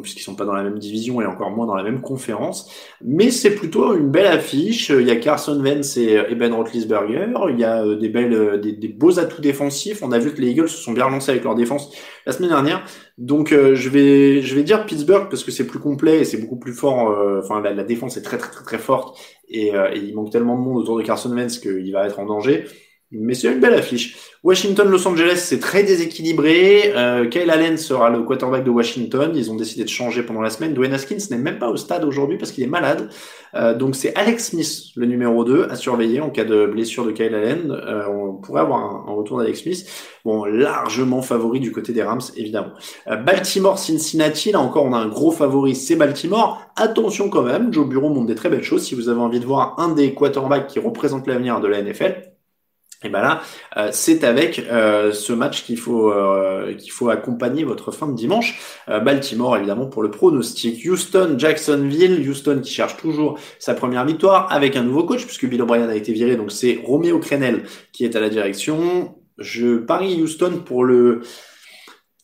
puisqu'ils 0.00 0.22
sont 0.22 0.36
pas 0.36 0.44
dans 0.44 0.52
la 0.52 0.62
même 0.62 0.78
division 0.78 1.20
et 1.20 1.26
encore 1.26 1.50
moins 1.50 1.66
dans 1.66 1.74
la 1.74 1.82
même 1.82 2.00
conférence. 2.00 2.70
Mais 3.02 3.30
c'est 3.30 3.54
plutôt 3.54 3.96
une 3.96 4.10
belle 4.10 4.26
affiche. 4.26 4.90
Il 4.90 5.06
y 5.06 5.10
a 5.10 5.16
Carson 5.16 5.60
Wentz 5.60 5.96
et, 5.96 6.34
Ben 6.36 6.52
Roethlisberger. 6.54 7.28
Il 7.50 7.58
y 7.58 7.64
a 7.64 7.84
euh, 7.84 7.96
des 7.96 8.08
belles, 8.08 8.32
euh, 8.32 8.58
des, 8.58 8.88
beaux 8.88 9.18
atouts 9.18 9.42
défensifs. 9.42 10.02
On 10.02 10.12
a 10.12 10.18
vu 10.18 10.32
que 10.32 10.40
les 10.40 10.50
Eagles 10.50 10.68
se 10.68 10.78
sont 10.78 10.92
bien 10.92 11.06
relancés 11.06 11.32
avec 11.32 11.44
leur 11.44 11.56
défense 11.56 11.92
la 12.26 12.32
semaine 12.32 12.50
dernière. 12.50 12.84
Donc 13.18 13.52
euh, 13.52 13.74
je 13.74 13.88
vais, 13.88 14.40
je 14.40 14.54
vais 14.54 14.62
dire 14.62 14.86
Pittsburgh 14.86 15.28
parce 15.28 15.42
que 15.42 15.50
c'est 15.50 15.66
plus 15.66 15.80
complet 15.80 16.20
et 16.20 16.24
c'est 16.24 16.38
beaucoup 16.38 16.58
plus 16.58 16.74
fort. 16.74 17.14
Enfin, 17.38 17.60
la, 17.60 17.82
défense 17.82 18.16
est 18.16 18.22
très 18.22 18.38
très 18.38 18.50
très 18.50 18.64
très 18.64 18.78
forte 18.78 19.18
et, 19.48 19.68
et, 19.68 19.98
il 19.98 20.14
manque 20.14 20.30
tellement 20.30 20.56
de 20.56 20.62
monde 20.62 20.78
autour 20.78 20.96
de 20.96 21.02
Carson 21.02 21.30
Wentz 21.30 21.58
qu'il 21.58 21.92
va 21.92 22.06
être 22.06 22.20
en 22.20 22.26
danger. 22.26 22.64
Mais 23.12 23.34
c'est 23.34 23.52
une 23.52 23.60
belle 23.60 23.74
affiche. 23.74 24.16
Washington-Los 24.42 25.06
Angeles, 25.06 25.36
c'est 25.44 25.60
très 25.60 25.82
déséquilibré. 25.84 26.92
Euh, 26.96 27.28
Kyle 27.28 27.50
Allen 27.50 27.76
sera 27.76 28.10
le 28.10 28.22
quarterback 28.22 28.64
de 28.64 28.70
Washington. 28.70 29.32
Ils 29.34 29.50
ont 29.50 29.54
décidé 29.54 29.84
de 29.84 29.88
changer 29.88 30.22
pendant 30.22 30.40
la 30.40 30.50
semaine. 30.50 30.74
Dwayne 30.74 30.92
Haskins 30.92 31.18
n'est 31.30 31.38
même 31.38 31.58
pas 31.58 31.68
au 31.68 31.76
stade 31.76 32.04
aujourd'hui 32.04 32.38
parce 32.38 32.50
qu'il 32.50 32.64
est 32.64 32.68
malade. 32.68 33.08
Euh, 33.54 33.74
donc 33.74 33.94
c'est 33.94 34.14
Alex 34.14 34.50
Smith, 34.50 34.92
le 34.96 35.06
numéro 35.06 35.44
2, 35.44 35.68
à 35.70 35.76
surveiller 35.76 36.20
en 36.20 36.30
cas 36.30 36.44
de 36.44 36.66
blessure 36.66 37.04
de 37.04 37.12
Kyle 37.12 37.34
Allen. 37.34 37.70
Euh, 37.70 38.08
on 38.08 38.34
pourrait 38.34 38.62
avoir 38.62 39.08
un, 39.08 39.12
retour 39.12 39.38
d'Alex 39.38 39.62
Smith. 39.62 39.86
Bon, 40.24 40.44
largement 40.44 41.22
favori 41.22 41.60
du 41.60 41.72
côté 41.72 41.92
des 41.92 42.02
Rams, 42.02 42.20
évidemment. 42.36 42.72
Euh, 43.08 43.16
Baltimore-Cincinnati, 43.16 44.52
là 44.52 44.60
encore, 44.60 44.84
on 44.84 44.92
a 44.92 44.98
un 44.98 45.08
gros 45.08 45.32
favori, 45.32 45.74
c'est 45.74 45.96
Baltimore. 45.96 46.62
Attention 46.76 47.28
quand 47.28 47.42
même, 47.42 47.72
Joe 47.72 47.86
Bureau 47.86 48.08
montre 48.08 48.26
des 48.26 48.34
très 48.34 48.48
belles 48.48 48.62
choses. 48.62 48.84
Si 48.84 48.94
vous 48.94 49.08
avez 49.08 49.20
envie 49.20 49.40
de 49.40 49.46
voir 49.46 49.78
un 49.78 49.90
des 49.94 50.14
quarterbacks 50.14 50.68
qui 50.68 50.78
représente 50.78 51.26
l'avenir 51.26 51.60
de 51.60 51.68
la 51.68 51.82
NFL, 51.82 52.31
et 53.04 53.08
ben 53.08 53.20
là, 53.20 53.42
euh, 53.76 53.88
c'est 53.92 54.24
avec 54.24 54.58
euh, 54.70 55.12
ce 55.12 55.32
match 55.32 55.64
qu'il 55.64 55.78
faut 55.78 56.10
euh, 56.10 56.74
qu'il 56.74 56.92
faut 56.92 57.08
accompagner 57.08 57.64
votre 57.64 57.90
fin 57.90 58.08
de 58.08 58.14
dimanche. 58.14 58.60
Baltimore 58.88 59.56
évidemment 59.56 59.86
pour 59.86 60.02
le 60.02 60.10
pronostic. 60.10 60.84
Houston, 60.84 61.34
Jacksonville, 61.38 62.28
Houston 62.28 62.60
qui 62.62 62.72
cherche 62.72 62.96
toujours 62.96 63.38
sa 63.58 63.74
première 63.74 64.04
victoire 64.04 64.52
avec 64.52 64.76
un 64.76 64.82
nouveau 64.82 65.04
coach 65.04 65.24
puisque 65.24 65.46
Bill 65.46 65.62
O'Brien 65.62 65.88
a 65.88 65.94
été 65.94 66.12
viré, 66.12 66.36
donc 66.36 66.52
c'est 66.52 66.80
Romeo 66.84 67.18
Crenel 67.18 67.64
qui 67.92 68.04
est 68.04 68.16
à 68.16 68.20
la 68.20 68.28
direction. 68.28 69.14
Je 69.38 69.76
parie 69.76 70.20
Houston 70.22 70.62
pour 70.64 70.84
le 70.84 71.22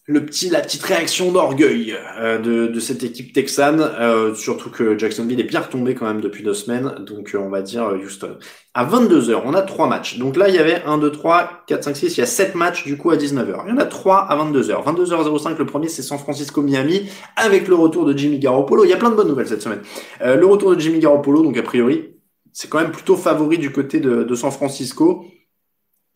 le 0.09 0.25
petit, 0.25 0.49
la 0.49 0.63
petite 0.63 0.83
réaction 0.83 1.31
d'orgueil 1.33 1.95
euh, 2.19 2.39
de, 2.39 2.67
de, 2.67 2.81
cette 2.81 3.05
équipe 3.05 3.35
texane, 3.35 3.79
euh, 3.79 4.35
surtout 4.35 4.71
que 4.71 4.97
Jacksonville 4.97 5.39
est 5.39 5.45
bien 5.45 5.61
retombé 5.61 5.95
quand 5.95 6.07
même 6.07 6.23
depuis 6.23 6.43
deux 6.43 6.55
semaines, 6.55 6.95
donc 7.01 7.35
euh, 7.35 7.39
on 7.39 7.51
va 7.51 7.61
dire 7.61 7.93
Houston. 8.03 8.39
À 8.73 8.87
22h, 8.87 9.43
on 9.45 9.53
a 9.53 9.61
trois 9.61 9.87
matchs. 9.87 10.17
Donc 10.17 10.37
là, 10.39 10.49
il 10.49 10.55
y 10.55 10.59
avait 10.59 10.83
1, 10.83 10.97
2, 10.97 11.13
3, 11.13 11.65
4, 11.67 11.85
5, 11.85 11.97
6, 11.97 12.17
il 12.17 12.21
y 12.21 12.23
a 12.23 12.27
sept 12.27 12.55
matchs 12.55 12.85
du 12.85 12.97
coup 12.97 13.11
à 13.11 13.17
19h. 13.17 13.65
Il 13.67 13.71
y 13.71 13.73
en 13.73 13.77
a 13.77 13.85
trois 13.85 14.21
à 14.21 14.35
22h. 14.35 14.83
22h05, 14.83 15.59
le 15.59 15.67
premier 15.67 15.89
c'est 15.89 16.03
San 16.03 16.19
Francisco-Miami, 16.19 17.11
avec 17.37 17.69
le 17.69 17.75
retour 17.75 18.07
de 18.07 18.17
Jimmy 18.17 18.39
Garoppolo. 18.39 18.85
Il 18.85 18.89
y 18.89 18.95
a 18.95 18.97
plein 18.97 19.11
de 19.11 19.15
bonnes 19.15 19.29
nouvelles 19.29 19.49
cette 19.49 19.63
semaine. 19.63 19.83
le 20.25 20.47
retour 20.47 20.75
de 20.75 20.81
Jimmy 20.81 21.01
Garoppolo, 21.01 21.43
donc 21.43 21.59
a 21.59 21.63
priori, 21.63 22.15
c'est 22.55 22.71
quand 22.71 22.81
même 22.81 22.93
plutôt 22.93 23.17
favori 23.17 23.59
du 23.59 23.73
côté 23.73 24.01
de 24.01 24.35
San 24.35 24.51
Francisco. 24.53 25.27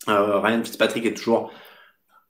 Ryan 0.07 0.61
Fitzpatrick 0.63 1.05
est 1.05 1.13
toujours 1.13 1.51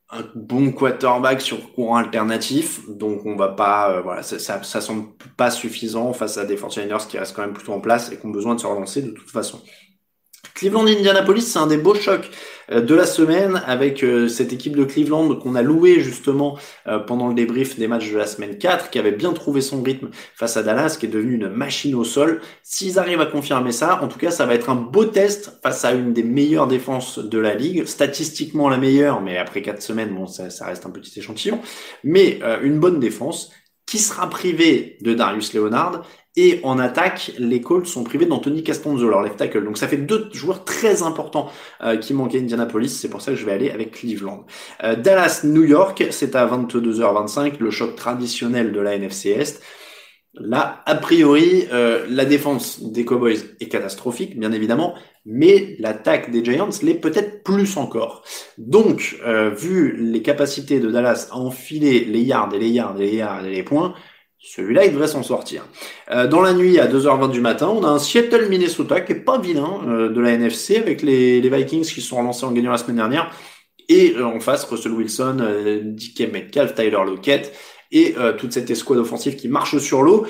un 0.09 0.23
bon 0.35 0.71
quarterback 0.71 1.41
sur 1.41 1.73
courant 1.73 1.97
alternatif, 1.97 2.81
donc 2.87 3.25
on 3.25 3.35
va 3.35 3.49
pas, 3.49 3.91
euh, 3.91 4.01
voilà, 4.01 4.21
ça, 4.21 4.37
ça, 4.39 4.81
semble 4.81 5.07
pas 5.37 5.49
suffisant 5.49 6.13
face 6.13 6.37
à 6.37 6.45
des 6.45 6.55
49ers 6.55 7.07
qui 7.07 7.17
restent 7.17 7.35
quand 7.35 7.41
même 7.41 7.53
plutôt 7.53 7.73
en 7.73 7.81
place 7.81 8.11
et 8.11 8.19
qui 8.19 8.25
ont 8.25 8.29
besoin 8.31 8.55
de 8.55 8.59
se 8.59 8.67
relancer 8.67 9.01
de 9.01 9.11
toute 9.11 9.31
façon. 9.31 9.61
Cleveland-Indianapolis, 10.63 11.41
c'est 11.41 11.59
un 11.59 11.67
des 11.67 11.77
beaux 11.77 11.95
chocs 11.95 12.29
euh, 12.71 12.79
de 12.79 12.95
la 12.95 13.05
semaine 13.05 13.61
avec 13.65 14.03
euh, 14.03 14.27
cette 14.27 14.53
équipe 14.53 14.77
de 14.77 14.85
Cleveland 14.85 15.35
qu'on 15.35 15.55
a 15.55 15.61
loué 15.61 15.99
justement 15.99 16.57
euh, 16.87 16.99
pendant 16.99 17.27
le 17.27 17.33
débrief 17.33 17.77
des 17.77 17.87
matchs 17.87 18.11
de 18.11 18.17
la 18.17 18.27
semaine 18.27 18.57
4, 18.57 18.89
qui 18.89 18.99
avait 18.99 19.11
bien 19.11 19.33
trouvé 19.33 19.61
son 19.61 19.81
rythme 19.81 20.09
face 20.35 20.55
à 20.55 20.63
Dallas, 20.63 20.95
qui 20.97 21.07
est 21.07 21.09
devenu 21.09 21.33
une 21.33 21.49
machine 21.49 21.95
au 21.95 22.03
sol. 22.03 22.39
S'ils 22.61 22.99
arrivent 22.99 23.19
à 23.19 23.25
confirmer 23.25 23.71
ça, 23.71 24.01
en 24.01 24.07
tout 24.07 24.19
cas, 24.19 24.31
ça 24.31 24.45
va 24.45 24.53
être 24.53 24.69
un 24.69 24.75
beau 24.75 25.05
test 25.05 25.59
face 25.63 25.83
à 25.83 25.91
une 25.91 26.13
des 26.13 26.23
meilleures 26.23 26.67
défenses 26.67 27.19
de 27.19 27.39
la 27.39 27.55
ligue, 27.55 27.85
statistiquement 27.85 28.69
la 28.69 28.77
meilleure, 28.77 29.21
mais 29.21 29.37
après 29.37 29.61
quatre 29.61 29.81
semaines, 29.81 30.15
bon, 30.15 30.27
ça, 30.27 30.49
ça 30.49 30.65
reste 30.65 30.85
un 30.85 30.91
petit 30.91 31.19
échantillon, 31.19 31.59
mais 32.03 32.39
une 32.63 32.79
bonne 32.79 32.99
défense. 32.99 33.51
Qui 33.85 33.99
sera 33.99 34.29
privé 34.29 34.97
de 35.01 35.13
Darius 35.13 35.53
Leonard? 35.53 36.03
Et 36.35 36.61
en 36.63 36.79
attaque, 36.79 37.31
les 37.37 37.61
Colts 37.61 37.85
sont 37.85 38.03
privés 38.03 38.25
d'Anthony 38.25 38.63
Castonzo, 38.63 39.07
leur 39.07 39.21
left 39.21 39.37
tackle. 39.37 39.63
Donc 39.63 39.77
ça 39.77 39.87
fait 39.87 39.97
deux 39.97 40.29
joueurs 40.33 40.63
très 40.63 41.03
importants 41.03 41.49
euh, 41.83 41.97
qui 41.97 42.15
manquaient 42.15 42.39
Indianapolis. 42.39 42.89
C'est 42.89 43.09
pour 43.09 43.21
ça 43.21 43.31
que 43.31 43.37
je 43.37 43.45
vais 43.45 43.51
aller 43.51 43.69
avec 43.69 43.91
Cleveland. 43.91 44.45
Euh, 44.83 44.95
Dallas, 44.95 45.41
New 45.43 45.63
York, 45.63 46.03
c'est 46.09 46.35
à 46.35 46.47
22h25, 46.47 47.59
le 47.59 47.69
choc 47.69 47.95
traditionnel 47.95 48.71
de 48.71 48.79
la 48.79 48.95
NFC 48.95 49.29
Est. 49.29 49.61
Là, 50.35 50.81
a 50.87 50.95
priori, 50.95 51.67
euh, 51.71 52.07
la 52.09 52.25
défense 52.25 52.81
des 52.81 53.05
Cowboys 53.05 53.37
est 53.59 53.67
catastrophique, 53.67 54.39
bien 54.39 54.51
évidemment, 54.51 54.95
mais 55.27 55.75
l'attaque 55.77 56.31
des 56.31 56.43
Giants 56.43 56.71
l'est 56.81 56.95
peut-être 56.95 57.43
plus 57.43 57.77
encore. 57.77 58.23
Donc, 58.57 59.15
vu 59.55 59.95
les 59.95 60.23
capacités 60.23 60.79
de 60.79 60.89
Dallas 60.89 61.27
à 61.31 61.37
enfiler 61.37 62.03
les 62.05 62.21
yards 62.21 62.51
et 62.55 62.57
les 62.57 62.69
yards 62.69 62.99
et 62.99 63.05
les 63.05 63.15
yards 63.17 63.45
et 63.45 63.51
les 63.51 63.61
points, 63.61 63.93
celui-là, 64.45 64.85
il 64.85 64.91
devrait 64.91 65.07
s'en 65.07 65.23
sortir. 65.23 65.65
Euh, 66.11 66.27
dans 66.27 66.41
la 66.41 66.53
nuit, 66.53 66.77
à 66.77 66.87
2h20 66.87 67.31
du 67.31 67.39
matin, 67.39 67.69
on 67.69 67.83
a 67.83 67.87
un 67.87 67.97
Seattle-Minnesota 67.97 68.99
qui 68.99 69.13
est 69.13 69.23
pas 69.23 69.39
vilain 69.39 69.79
euh, 69.87 70.09
de 70.09 70.19
la 70.19 70.31
NFC 70.31 70.75
avec 70.75 71.01
les, 71.01 71.39
les, 71.39 71.49
Vikings 71.49 71.85
qui 71.85 72.01
sont 72.01 72.17
relancés 72.17 72.45
en 72.45 72.51
gagnant 72.51 72.71
la 72.71 72.77
semaine 72.77 72.97
dernière. 72.97 73.31
Et 73.87 74.15
euh, 74.17 74.25
en 74.25 74.41
face, 74.41 74.65
Russell 74.65 74.91
Wilson, 74.91 75.37
euh, 75.39 75.79
DK 75.83 76.31
Metcalf, 76.31 76.75
Tyler 76.75 76.91
Lockett 77.05 77.53
et 77.91 78.15
toute 78.39 78.53
cette 78.53 78.71
escouade 78.71 78.97
offensive 78.97 79.35
qui 79.35 79.47
marche 79.47 79.77
sur 79.77 80.01
l'eau. 80.01 80.25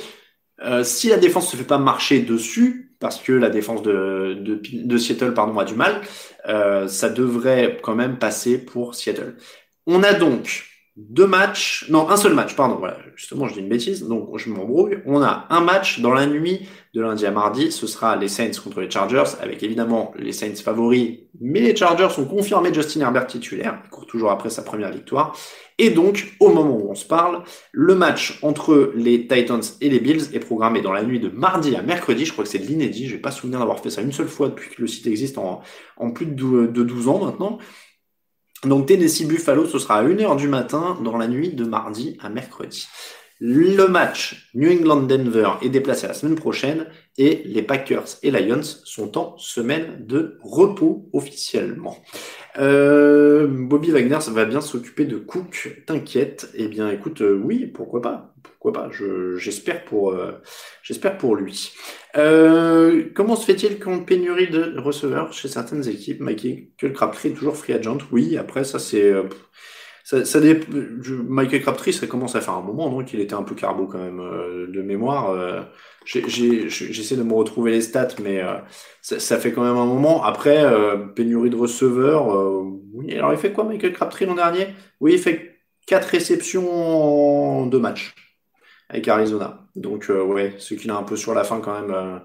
si 0.84 1.08
la 1.08 1.16
défense 1.16 1.50
se 1.50 1.56
fait 1.56 1.64
pas 1.64 1.78
marcher 1.78 2.20
dessus, 2.20 2.94
parce 3.00 3.22
que 3.22 3.32
la 3.32 3.50
défense 3.50 3.82
de, 3.84 4.34
de, 4.38 4.60
de 4.62 4.98
Seattle 4.98 5.34
pardon, 5.34 5.58
a 5.58 5.64
du 5.64 5.74
mal, 5.74 6.02
ça 6.90 7.08
devrait 7.08 7.80
quand 7.82 7.96
même 7.96 8.20
passer 8.20 8.58
pour 8.58 8.96
Seattle. 8.96 9.38
On 9.88 10.04
a 10.04 10.12
donc 10.12 10.73
deux 10.96 11.26
matchs, 11.26 11.88
non, 11.90 12.08
un 12.10 12.18
seul 12.18 12.36
match, 12.36 12.56
pardon, 12.56 12.76
voilà, 12.76 12.98
justement, 13.16 13.48
je 13.48 13.56
dis 13.56 13.62
une 13.62 13.70
bêtise, 13.70 14.08
donc 14.08 14.38
je 14.38 14.50
m'embrouille. 14.52 15.00
On 15.08 15.24
a 15.24 15.48
un 15.50 15.62
match 15.62 16.02
dans 16.02 16.14
la 16.14 16.28
nuit 16.28 16.68
de 16.94 17.02
lundi 17.02 17.26
à 17.26 17.32
mardi, 17.32 17.72
ce 17.72 17.88
sera 17.88 18.16
les 18.16 18.28
Saints 18.28 18.52
contre 18.64 18.80
les 18.80 18.92
Chargers, 18.92 19.24
avec 19.42 19.64
évidemment 19.64 20.14
les 20.20 20.34
Saints 20.34 20.54
favoris, 20.56 21.22
mais 21.42 21.62
les 21.62 21.76
Chargers 21.76 22.10
ont 22.20 22.26
confirmé 22.26 22.72
Justin 22.72 23.02
Herbert 23.02 23.26
titulaire, 23.26 23.82
il 23.84 23.90
court 23.90 24.06
toujours 24.06 24.30
après 24.30 24.52
sa 24.52 24.62
première 24.62 24.92
victoire. 24.92 25.36
Et 25.80 25.90
donc, 25.90 26.36
au 26.40 26.50
moment 26.50 26.78
où 26.78 26.92
on 26.92 26.96
se 26.96 27.06
parle, 27.06 27.44
le 27.72 27.96
match 27.96 28.38
entre 28.44 28.92
les 28.96 29.28
Titans 29.28 29.64
et 29.82 29.90
les 29.90 30.00
Bills 30.00 30.30
est 30.34 30.40
programmé 30.40 30.82
dans 30.82 30.94
la 30.94 31.04
nuit 31.04 31.20
de 31.20 31.30
mardi 31.30 31.76
à 31.76 31.82
mercredi. 31.82 32.26
Je 32.26 32.32
crois 32.32 32.44
que 32.44 32.50
c'est 32.52 32.60
de 32.60 32.68
l'inédit. 32.68 33.08
Je 33.08 33.16
vais 33.16 33.22
pas 33.22 33.32
souvenir 33.32 33.58
d'avoir 33.58 33.80
fait 33.80 33.90
ça 33.90 34.04
une 34.04 34.12
seule 34.12 34.28
fois 34.28 34.50
depuis 34.50 34.70
que 34.70 34.80
le 34.80 34.88
site 34.88 35.08
existe 35.08 35.40
en, 35.40 35.62
en 35.98 36.12
plus 36.12 36.28
de 36.28 36.68
12 36.68 37.08
ans 37.08 37.26
maintenant. 37.26 37.58
Donc 38.66 38.88
Tennessee 38.88 39.28
Buffalo, 39.28 39.66
ce 39.66 39.78
sera 39.78 39.98
à 39.98 40.04
1h 40.04 40.38
du 40.38 40.48
matin 40.48 40.98
dans 41.04 41.18
la 41.18 41.28
nuit 41.28 41.50
de 41.50 41.66
mardi 41.66 42.18
à 42.22 42.30
mercredi. 42.30 42.88
Le 43.42 43.88
match 43.88 44.50
New 44.54 44.72
England-Denver 44.72 45.56
est 45.62 45.70
déplacé 45.70 46.08
la 46.08 46.14
semaine 46.14 46.36
prochaine 46.36 46.86
et 47.18 47.42
les 47.44 47.62
Packers 47.62 48.06
et 48.22 48.32
Lions 48.32 48.64
sont 48.64 49.18
en 49.18 49.38
semaine 49.38 50.06
de 50.06 50.38
repos 50.42 51.10
officiellement. 51.12 51.98
Euh, 52.58 53.48
Bobby 53.50 53.92
Wagner 53.92 54.20
va 54.30 54.46
bien 54.46 54.62
s'occuper 54.62 55.04
de 55.04 55.18
Cook, 55.18 55.84
t'inquiète. 55.86 56.50
Eh 56.54 56.70
bien 56.70 56.90
écoute, 56.90 57.22
euh, 57.22 57.42
oui, 57.44 57.66
pourquoi 57.66 58.02
pas 58.02 58.33
Pourquoi 58.64 58.84
pas 58.84 58.90
J'espère 59.36 59.84
pour, 59.84 60.12
euh, 60.12 60.32
j'espère 60.84 61.18
pour 61.18 61.36
lui. 61.36 61.74
Euh, 62.16 63.10
comment 63.14 63.36
se 63.36 63.46
fait-il 63.46 63.78
qu'en 63.78 64.00
pénurie 64.00 64.50
de 64.50 64.80
receveurs 64.80 65.34
chez 65.34 65.50
certaines 65.50 65.86
équipes, 65.90 66.22
Michael 66.22 66.94
Crabtree 66.94 67.30
est 67.30 67.34
toujours 67.34 67.58
free 67.58 67.74
agent? 67.74 67.98
Oui, 68.14 68.38
après 68.38 68.64
ça 68.64 68.80
c'est 68.80 69.12
euh, 69.12 69.24
ça, 70.06 70.40
Michael 71.28 71.62
Crabtree, 71.62 71.92
ça 71.92 72.08
commence 72.08 72.38
à 72.38 72.42
faire 72.42 72.54
un 72.54 72.62
moment, 72.62 72.90
non 72.90 73.04
Qu'il 73.04 73.20
était 73.20 73.34
un 73.34 73.44
peu 73.44 73.54
carbo 73.54 73.86
quand 73.86 73.98
même 73.98 74.22
de 74.72 74.82
mémoire. 74.82 75.36
J'essaie 76.06 77.16
de 77.16 77.24
me 77.24 77.34
retrouver 77.34 77.72
les 77.72 77.82
stats, 77.82 78.16
mais 78.22 78.42
ça, 79.02 79.20
ça, 79.20 79.38
fait 79.40 79.52
quand 79.54 79.64
même 79.64 79.78
un 79.78 79.86
moment. 79.86 80.24
Après, 80.24 80.66
pénurie 81.16 81.50
de 81.50 81.56
receveurs, 81.56 82.64
oui. 82.94 83.14
Alors 83.14 83.32
il 83.34 83.40
fait 83.40 83.54
quoi 83.54 83.64
Michael 83.64 83.94
Crabtree 83.94 84.26
l'an 84.26 84.36
dernier? 84.36 84.68
Oui, 85.00 85.14
il 85.14 85.20
fait 85.20 85.62
quatre 85.88 86.10
réceptions 86.10 87.62
en 87.62 87.66
deux 87.66 87.80
matchs 87.80 88.14
avec 88.94 89.08
Arizona. 89.08 89.60
Donc, 89.76 90.10
euh, 90.10 90.24
ouais, 90.24 90.54
ce 90.60 90.76
qu'il 90.76 90.92
a 90.92 90.96
un 90.96 91.04
peu 91.04 91.16
sur 91.16 91.34
la 91.34 91.44
fin 91.44 91.60
quand 91.60 91.82
même. 91.82 91.92
Euh, 91.92 92.18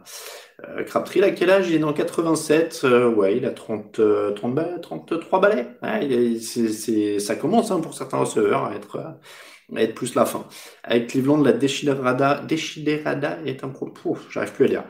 euh 0.68 0.84
Crabtree, 0.84 1.22
à 1.22 1.30
quel 1.30 1.50
âge? 1.50 1.68
Il 1.70 1.76
est 1.76 1.78
dans 1.78 1.94
87. 1.94 2.82
Euh, 2.84 3.08
ouais, 3.08 3.36
il 3.36 3.46
a 3.46 3.50
30, 3.50 4.00
30 4.36 4.80
33 4.82 5.40
balais. 5.40 5.66
Ouais, 5.82 6.36
c'est, 6.40 7.18
ça 7.18 7.36
commence 7.36 7.70
hein, 7.70 7.80
pour 7.80 7.94
certains 7.94 8.18
receveurs 8.18 8.66
à 8.66 8.74
être, 8.74 8.98
à 8.98 9.80
être 9.80 9.94
plus 9.94 10.14
la 10.14 10.26
fin. 10.26 10.44
Avec 10.84 11.06
Cleveland, 11.06 11.42
la 11.42 11.52
Deshiderada, 11.52 12.42
Deshiderada 12.46 13.38
est 13.46 13.64
un 13.64 13.68
pro. 13.70 14.18
J'arrive 14.28 14.52
plus 14.52 14.66
à 14.66 14.68
lire. 14.68 14.84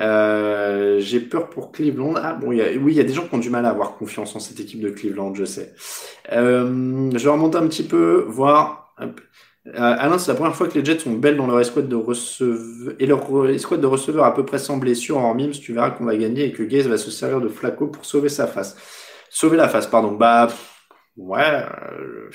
Euh, 0.00 0.98
j'ai 0.98 1.20
peur 1.20 1.48
pour 1.48 1.70
Cleveland. 1.70 2.14
Ah 2.16 2.32
bon, 2.32 2.50
y 2.50 2.60
a, 2.60 2.72
oui, 2.76 2.92
il 2.92 2.96
y 2.96 3.00
a 3.00 3.04
des 3.04 3.14
gens 3.14 3.26
qui 3.28 3.34
ont 3.36 3.38
du 3.38 3.50
mal 3.50 3.66
à 3.66 3.70
avoir 3.70 3.96
confiance 3.96 4.34
en 4.34 4.40
cette 4.40 4.58
équipe 4.58 4.80
de 4.80 4.90
Cleveland, 4.90 5.32
je 5.34 5.44
sais. 5.44 5.74
je 6.28 7.18
vais 7.24 7.30
remonter 7.30 7.58
un 7.58 7.68
petit 7.68 7.84
peu, 7.84 8.24
voir. 8.26 8.94
Euh, 9.00 9.06
Alain, 9.74 10.18
c'est 10.18 10.30
la 10.30 10.36
première 10.36 10.56
fois 10.56 10.68
que 10.68 10.78
les 10.78 10.84
Jets 10.84 11.00
sont 11.00 11.12
belles 11.12 11.36
dans 11.36 11.46
leur 11.46 11.60
escouade 11.60 11.88
de 11.88 11.96
receveurs 11.96 12.94
et 12.98 13.06
leur 13.06 13.50
escouade 13.50 13.80
de 13.82 13.86
receveurs 13.86 14.24
à 14.24 14.34
peu 14.34 14.44
près 14.44 14.58
sans 14.58 14.78
blessure 14.78 15.18
en 15.18 15.34
mimes. 15.34 15.50
Tu 15.52 15.74
verras 15.74 15.90
qu'on 15.90 16.04
va 16.04 16.16
gagner 16.16 16.46
et 16.46 16.52
que 16.52 16.62
Gaze 16.62 16.88
va 16.88 16.96
se 16.96 17.10
servir 17.10 17.40
de 17.40 17.48
Flaco 17.48 17.86
pour 17.88 18.04
sauver 18.04 18.30
sa 18.30 18.46
face. 18.46 18.76
Sauver 19.28 19.56
la 19.58 19.68
face, 19.68 19.86
pardon. 19.86 20.12
Bah, 20.12 20.48
ouais, 21.16 21.40
euh, 21.42 22.30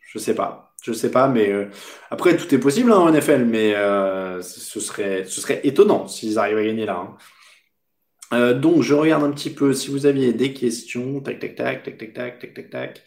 je 0.00 0.18
sais 0.18 0.34
pas. 0.34 0.74
Je 0.82 0.92
sais 0.92 1.10
pas, 1.10 1.28
mais 1.28 1.50
euh, 1.50 1.66
après, 2.10 2.36
tout 2.36 2.54
est 2.54 2.58
possible 2.58 2.92
hein, 2.92 2.98
en 2.98 3.10
NFL, 3.10 3.44
mais 3.44 3.74
ce, 4.42 4.80
serait, 4.80 5.24
ce 5.24 5.40
serait 5.40 5.60
étonnant 5.64 6.06
s'ils 6.06 6.38
arrivent 6.38 6.58
à 6.58 6.64
gagner 6.64 6.86
là. 6.86 7.16
Hein. 8.32 8.54
donc, 8.54 8.82
je 8.82 8.94
regarde 8.94 9.24
un 9.24 9.32
petit 9.32 9.50
peu 9.50 9.72
si 9.72 9.90
vous 9.90 10.06
aviez 10.06 10.32
des 10.32 10.54
questions. 10.54 11.20
Tac, 11.20 11.40
tac, 11.40 11.56
tac, 11.56 11.82
tac, 11.82 11.98
tac, 11.98 12.12
tac, 12.14 12.38
tac, 12.38 12.54
tac, 12.54 12.70
tac. 12.70 13.04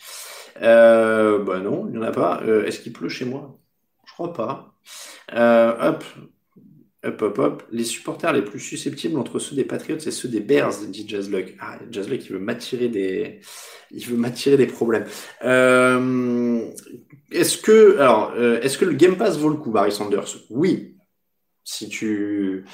bah 0.60 1.60
non, 1.64 1.88
il 1.88 1.94
n'y 1.94 1.98
en 2.00 2.02
a 2.04 2.12
pas. 2.12 2.42
Est-ce 2.66 2.82
qu'il 2.82 2.92
pleut 2.94 3.10
chez 3.10 3.26
moi? 3.26 3.61
Pas. 4.30 4.74
hop, 5.34 6.04
Hop, 7.04 7.20
hop, 7.20 7.40
hop. 7.40 7.64
Les 7.72 7.84
supporters 7.84 8.32
les 8.32 8.44
plus 8.44 8.60
susceptibles 8.60 9.18
entre 9.18 9.40
ceux 9.40 9.56
des 9.56 9.64
Patriots 9.64 9.98
et 9.98 10.12
ceux 10.12 10.30
des 10.30 10.40
Bears, 10.40 10.86
dit 10.88 11.06
Jazzluck. 11.08 11.56
Ah, 11.60 11.80
Jazzluck, 11.90 12.24
il 12.24 12.34
veut 12.34 12.40
m'attirer 12.40 12.90
des, 12.90 13.40
il 13.90 14.06
veut 14.06 14.18
m'attirer 14.18 14.56
des 14.56 14.68
problèmes. 14.68 15.06
Euh, 15.44 16.70
est-ce 17.32 17.58
que, 17.58 17.98
alors, 17.98 18.34
euh, 18.36 18.62
est-ce 18.62 18.78
que 18.78 18.86
le 18.86 18.94
Game 18.94 19.18
Pass 19.18 19.38
vaut 19.40 19.50
le 19.50 19.56
coup, 19.56 19.72
Barry 19.72 19.92
Sanders? 19.92 20.28
Oui. 20.52 20.96
Si 21.64 21.90
tu, 21.90 22.66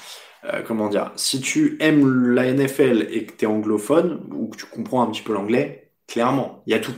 euh, 0.44 0.62
comment 0.62 0.88
dire, 0.88 1.12
si 1.16 1.40
tu 1.40 1.78
aimes 1.80 2.30
la 2.32 2.52
NFL 2.52 3.06
et 3.10 3.24
que 3.24 3.32
tu 3.32 3.44
es 3.44 3.48
anglophone 3.48 4.28
ou 4.32 4.48
que 4.48 4.58
tu 4.58 4.66
comprends 4.66 5.02
un 5.02 5.10
petit 5.10 5.22
peu 5.22 5.32
l'anglais, 5.32 5.90
clairement, 6.06 6.62
il 6.66 6.72
y 6.72 6.74
a 6.74 6.80
tout. 6.80 6.94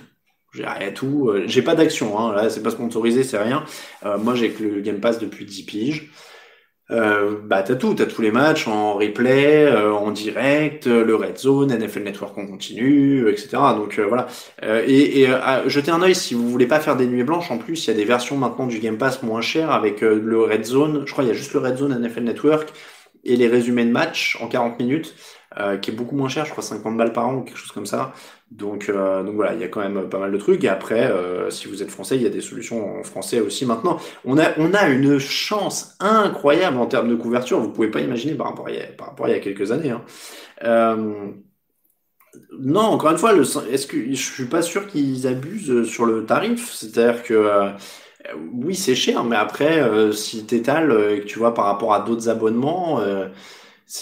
Y 0.55 0.65
a 0.65 0.91
tout. 0.91 1.31
J'ai 1.47 1.63
pas 1.63 1.75
d'action, 1.75 2.19
hein. 2.19 2.35
là, 2.35 2.51
c'est 2.51 2.63
pas 2.63 2.71
sponsorisé, 2.71 3.23
c'est 3.23 3.39
rien. 3.39 3.65
moi, 4.19 4.35
j'ai 4.35 4.51
que 4.51 4.63
le 4.65 4.81
Game 4.81 5.01
Pass 5.01 5.19
depuis 5.19 5.45
10 5.45 5.63
piges. 5.65 6.11
Euh, 6.91 7.39
bah 7.45 7.63
t'as 7.63 7.77
tout, 7.77 7.95
t'as 7.95 8.07
tous 8.07 8.21
les 8.21 8.33
matchs 8.33 8.67
en 8.67 8.95
replay, 8.95 9.65
euh, 9.65 9.93
en 9.93 10.11
direct, 10.11 10.89
euh, 10.89 11.05
le 11.05 11.15
Red 11.15 11.39
Zone, 11.39 11.73
NFL 11.73 12.03
Network 12.03 12.37
en 12.37 12.47
continu, 12.47 13.29
etc. 13.31 13.49
Donc 13.77 13.99
euh, 13.99 14.07
voilà. 14.07 14.27
et, 14.87 15.23
et 15.23 15.29
jetez 15.67 15.91
un 15.93 16.03
œil 16.03 16.15
si 16.15 16.35
vous 16.35 16.49
voulez 16.49 16.67
pas 16.67 16.81
faire 16.81 16.97
des 16.97 17.07
nuits 17.07 17.23
blanches. 17.23 17.51
En 17.51 17.59
plus, 17.59 17.87
il 17.87 17.89
y 17.89 17.91
a 17.93 17.97
des 17.97 18.05
versions 18.05 18.37
maintenant 18.37 18.67
du 18.67 18.81
Game 18.81 18.99
Pass 18.99 19.23
moins 19.23 19.41
chères 19.41 19.71
avec 19.71 20.01
le 20.01 20.43
Red 20.43 20.65
Zone. 20.65 21.05
Je 21.07 21.13
crois 21.13 21.25
il 21.25 21.29
y 21.29 21.31
a 21.31 21.35
juste 21.35 21.53
le 21.53 21.61
Red 21.61 21.77
Zone 21.77 21.97
NFL 22.01 22.25
Network 22.25 22.73
et 23.25 23.37
les 23.37 23.49
résumés 23.49 23.85
de 23.85 23.91
match 23.91 24.37
en 24.41 24.49
40 24.49 24.79
minutes, 24.81 25.15
qui 25.83 25.91
est 25.91 25.95
beaucoup 25.95 26.17
moins 26.17 26.29
cher. 26.29 26.45
Je 26.47 26.51
crois 26.51 26.63
50 26.63 26.97
balles 26.97 27.13
par 27.13 27.29
an 27.29 27.35
ou 27.37 27.43
quelque 27.43 27.59
chose 27.59 27.73
comme 27.73 27.87
ça. 27.87 28.13
Donc, 28.51 28.89
euh, 28.89 29.23
donc 29.23 29.37
voilà, 29.37 29.55
il 29.55 29.61
y 29.61 29.65
a 29.65 29.69
quand 29.69 29.81
même 29.81 30.09
pas 30.09 30.19
mal 30.19 30.33
de 30.33 30.37
trucs. 30.37 30.65
Et 30.65 30.69
après, 30.69 31.09
euh, 31.09 31.51
si 31.51 31.69
vous 31.69 31.83
êtes 31.83 31.91
français, 31.91 32.17
il 32.17 32.23
y 32.23 32.27
a 32.27 32.31
des 32.31 32.41
solutions 32.41 32.99
en 32.99 33.03
français 33.05 33.41
aussi 33.41 33.65
maintenant. 33.65 33.99
On 34.25 34.39
a, 34.39 34.89
une 34.89 35.19
chance 35.19 35.95
incroyable 36.01 36.79
en 36.79 36.87
termes 36.87 37.09
de 37.09 37.15
couverture. 37.15 37.61
Vous 37.61 37.71
pouvez 37.71 37.91
pas 37.91 38.01
imaginer 38.01 38.35
par 38.35 38.49
rapport 38.49 38.67
à, 38.67 38.73
par 38.97 39.09
rapport 39.09 39.29
il 39.29 39.33
y 39.33 39.35
a 39.35 39.41
quelques 39.41 39.71
années. 39.71 39.91
Hein. 39.91 40.03
Euh, 40.65 41.29
non, 42.59 42.81
encore 42.81 43.13
une 43.13 43.19
fois, 43.19 43.33
le, 43.33 43.43
est-ce 43.73 43.87
que 43.87 43.97
je 44.11 44.15
suis 44.15 44.47
pas 44.47 44.63
sûr 44.63 44.89
qu'ils 44.89 45.29
abusent 45.29 45.89
sur 45.89 46.05
le 46.05 46.27
tarif. 46.27 46.73
C'est-à-dire 46.73 47.23
que 47.23 47.71
oui, 48.53 48.75
c'est 48.75 48.95
cher, 48.95 49.25
mais 49.25 49.37
après, 49.37 50.13
si 50.13 50.45
t'étales 50.45 50.93
et 51.13 51.21
que 51.21 51.27
tu 51.27 51.39
vois 51.39 51.55
par 51.55 51.65
rapport 51.65 51.95
à 51.95 52.01
d'autres 52.01 52.29
abonnements 52.29 53.01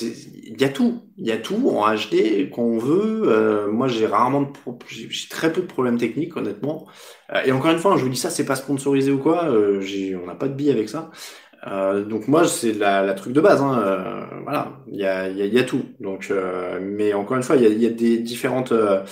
il 0.03 0.61
y 0.61 0.65
a 0.65 0.69
tout, 0.69 1.03
il 1.17 1.27
y 1.27 1.33
a 1.33 1.39
tout 1.39 1.71
en 1.71 1.95
HD 1.95 2.51
qu'on 2.51 2.79
veut. 2.79 3.23
Euh, 3.27 3.71
moi, 3.71 3.89
j'ai 3.89 4.07
rarement, 4.07 4.43
de 4.43 4.51
j'ai 4.89 5.09
très 5.29 5.53
peu 5.53 5.63
de 5.63 5.67
problèmes 5.67 5.99
techniques, 5.99 6.37
honnêtement. 6.37 6.87
Euh, 7.33 7.43
et 7.45 7.53
encore 7.53 7.71
une 7.71 7.79
fois, 7.79 7.97
je 7.97 8.03
vous 8.03 8.11
dis 8.11 8.19
ça, 8.19 8.31
c'est 8.31 8.45
pas 8.45 8.57
sponsorisé 8.57 9.11
ou 9.11 9.19
quoi. 9.19 9.47
Euh, 9.47 9.83
on 10.23 10.27
n'a 10.27 10.35
pas 10.35 10.49
de 10.49 10.55
billes 10.55 10.71
avec 10.71 10.89
ça. 10.89 11.11
donc 12.09 12.29
moi, 12.29 12.47
c'est 12.47 12.73
la, 12.73 13.03
la 13.03 13.15
truc 13.15 13.33
de 13.33 13.41
base. 13.41 13.63
Hein. 13.63 14.29
voilà, 14.45 14.79
il 14.89 14.99
y 14.99 15.07
a, 15.07 15.29
y, 15.29 15.43
a, 15.43 15.47
y 15.47 15.59
a 15.59 15.65
tout. 15.65 15.83
Donc, 16.01 16.33
mais 16.81 17.15
encore 17.15 17.37
une 17.37 17.43
fois, 17.43 17.57
il 17.57 17.63
y 17.63 17.67
a, 17.67 17.71
y 17.71 17.87
a 17.87 17.91
des 17.91 18.19
différentes 18.19 18.73
euh, 18.73 19.03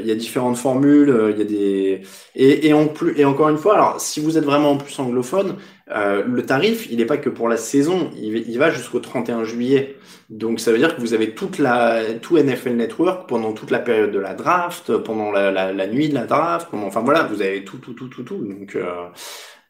il 0.00 0.06
y 0.06 0.10
a 0.10 0.14
différentes 0.14 0.56
formules, 0.56 1.10
euh, 1.10 1.30
il 1.30 1.38
y 1.38 1.42
a 1.42 1.44
des 1.44 2.02
et, 2.34 2.68
et, 2.68 2.72
en 2.72 2.86
plus 2.88 3.18
et 3.18 3.24
encore 3.24 3.48
une 3.48 3.56
fois, 3.56 3.74
alors 3.74 4.00
si 4.00 4.20
vous 4.20 4.36
êtes 4.38 4.44
vraiment 4.44 4.72
en 4.72 4.76
plus 4.76 4.98
anglophone, 4.98 5.56
euh, 5.90 6.24
le 6.26 6.46
tarif, 6.46 6.88
il 6.90 6.98
n'est 6.98 7.06
pas 7.06 7.18
que 7.18 7.28
pour 7.28 7.48
la 7.48 7.56
saison, 7.56 8.10
il, 8.16 8.36
il 8.48 8.58
va 8.58 8.70
jusqu'au 8.70 9.00
31 9.00 9.44
juillet. 9.44 9.96
Donc 10.30 10.60
ça 10.60 10.72
veut 10.72 10.78
dire 10.78 10.96
que 10.96 11.00
vous 11.00 11.14
avez 11.14 11.34
toute 11.34 11.58
la 11.58 12.02
tout 12.22 12.38
NFL 12.38 12.74
Network 12.74 13.28
pendant 13.28 13.52
toute 13.52 13.70
la 13.70 13.78
période 13.80 14.10
de 14.10 14.18
la 14.18 14.34
draft, 14.34 14.96
pendant 14.98 15.30
la, 15.30 15.50
la, 15.50 15.72
la 15.72 15.86
nuit 15.86 16.08
de 16.08 16.14
la 16.14 16.26
draft, 16.26 16.68
pendant, 16.70 16.86
enfin 16.86 17.02
voilà, 17.02 17.24
vous 17.24 17.42
avez 17.42 17.64
tout 17.64 17.78
tout 17.78 17.92
tout 17.92 18.08
tout 18.08 18.22
tout. 18.22 18.38
Donc 18.44 18.76
euh, 18.76 19.08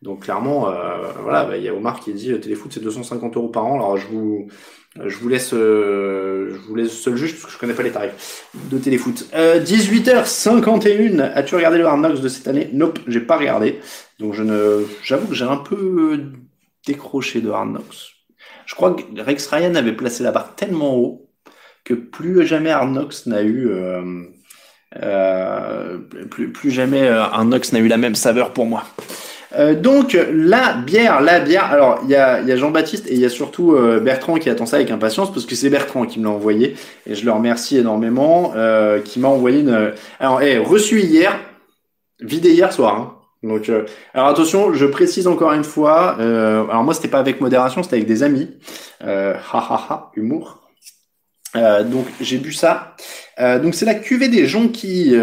donc 0.02 0.24
clairement, 0.24 0.68
euh, 0.68 1.12
voilà, 1.22 1.44
bah, 1.46 1.56
il 1.56 1.64
y 1.64 1.68
a 1.68 1.74
Omar 1.74 1.98
qui 2.00 2.12
dit 2.12 2.38
téléfoot 2.40 2.72
c'est 2.72 2.80
250 2.82 3.36
euros 3.36 3.48
par 3.48 3.64
an. 3.66 3.74
Alors 3.76 3.96
je 3.96 4.06
vous 4.08 4.48
je 4.96 5.16
vous 5.18 5.28
laisse, 5.28 5.52
euh, 5.52 6.50
je 6.54 6.68
vous 6.68 6.74
laisse 6.76 6.92
seul 6.92 7.16
juge 7.16 7.32
parce 7.32 7.46
que 7.46 7.52
je 7.52 7.58
connais 7.58 7.74
pas 7.74 7.82
les 7.82 7.90
tarifs 7.90 8.46
de 8.70 8.78
téléfoot. 8.78 9.26
Euh, 9.34 9.60
18h51. 9.60 11.20
As-tu 11.34 11.56
regardé 11.56 11.78
le 11.78 11.86
Hard 11.86 12.20
de 12.20 12.28
cette 12.28 12.46
année? 12.46 12.70
Nope, 12.72 13.00
j'ai 13.08 13.20
pas 13.20 13.36
regardé. 13.36 13.80
Donc 14.20 14.34
je 14.34 14.44
ne, 14.44 14.84
j'avoue 15.02 15.26
que 15.26 15.34
j'ai 15.34 15.44
un 15.44 15.56
peu 15.56 16.20
décroché 16.86 17.40
de 17.40 17.50
Hard. 17.50 17.80
Je 18.66 18.74
crois 18.74 18.94
que 18.94 19.02
Rex 19.20 19.46
Ryan 19.48 19.74
avait 19.74 19.94
placé 19.94 20.22
la 20.22 20.30
barre 20.30 20.54
tellement 20.54 20.96
haut 20.96 21.28
que 21.82 21.94
plus 21.94 22.46
jamais 22.46 22.70
Hard 22.70 22.96
n'a 23.26 23.42
eu, 23.42 23.68
euh, 23.68 24.22
euh 25.02 25.98
plus, 26.30 26.52
plus 26.52 26.70
jamais 26.70 27.08
Hard 27.08 27.48
Knocks 27.48 27.72
n'a 27.72 27.80
eu 27.80 27.88
la 27.88 27.96
même 27.96 28.14
saveur 28.14 28.52
pour 28.52 28.66
moi. 28.66 28.84
Euh, 29.56 29.74
donc 29.74 30.18
la 30.32 30.74
bière, 30.74 31.20
la 31.20 31.40
bière. 31.40 31.64
Alors 31.64 32.00
il 32.04 32.10
y 32.10 32.16
a, 32.16 32.40
y 32.40 32.52
a 32.52 32.56
Jean-Baptiste 32.56 33.06
et 33.08 33.14
il 33.14 33.20
y 33.20 33.24
a 33.24 33.28
surtout 33.28 33.72
euh, 33.72 34.00
Bertrand 34.00 34.34
qui 34.36 34.50
attend 34.50 34.66
ça 34.66 34.76
avec 34.76 34.90
impatience 34.90 35.32
parce 35.32 35.46
que 35.46 35.54
c'est 35.54 35.70
Bertrand 35.70 36.06
qui 36.06 36.18
me 36.18 36.24
l'a 36.24 36.30
envoyé 36.30 36.76
et 37.06 37.14
je 37.14 37.24
le 37.24 37.32
remercie 37.32 37.78
énormément. 37.78 38.52
Euh, 38.56 39.00
qui 39.00 39.20
m'a 39.20 39.28
envoyé 39.28 39.60
une. 39.60 39.92
Alors 40.20 40.42
hey, 40.42 40.58
reçu 40.58 41.00
hier, 41.00 41.38
vidé 42.20 42.50
hier 42.50 42.72
soir. 42.72 42.96
Hein. 42.98 43.14
Donc 43.42 43.70
alors 44.14 44.28
attention, 44.28 44.72
je 44.72 44.86
précise 44.86 45.26
encore 45.26 45.52
une 45.52 45.64
fois. 45.64 46.16
alors 46.18 46.82
moi 46.82 46.94
c'était 46.94 47.08
pas 47.08 47.18
avec 47.18 47.40
modération, 47.40 47.82
c'était 47.82 47.96
avec 47.96 48.08
des 48.08 48.22
amis. 48.22 48.50
ha 49.00 49.34
ha 49.52 49.86
ha, 49.88 50.10
humour. 50.16 50.62
donc 51.54 52.06
j'ai 52.22 52.38
bu 52.38 52.54
ça. 52.54 52.96
donc 53.38 53.74
c'est 53.74 53.84
la 53.84 53.94
cuvée 53.94 54.28
des 54.28 54.46
jonquilles. 54.46 55.20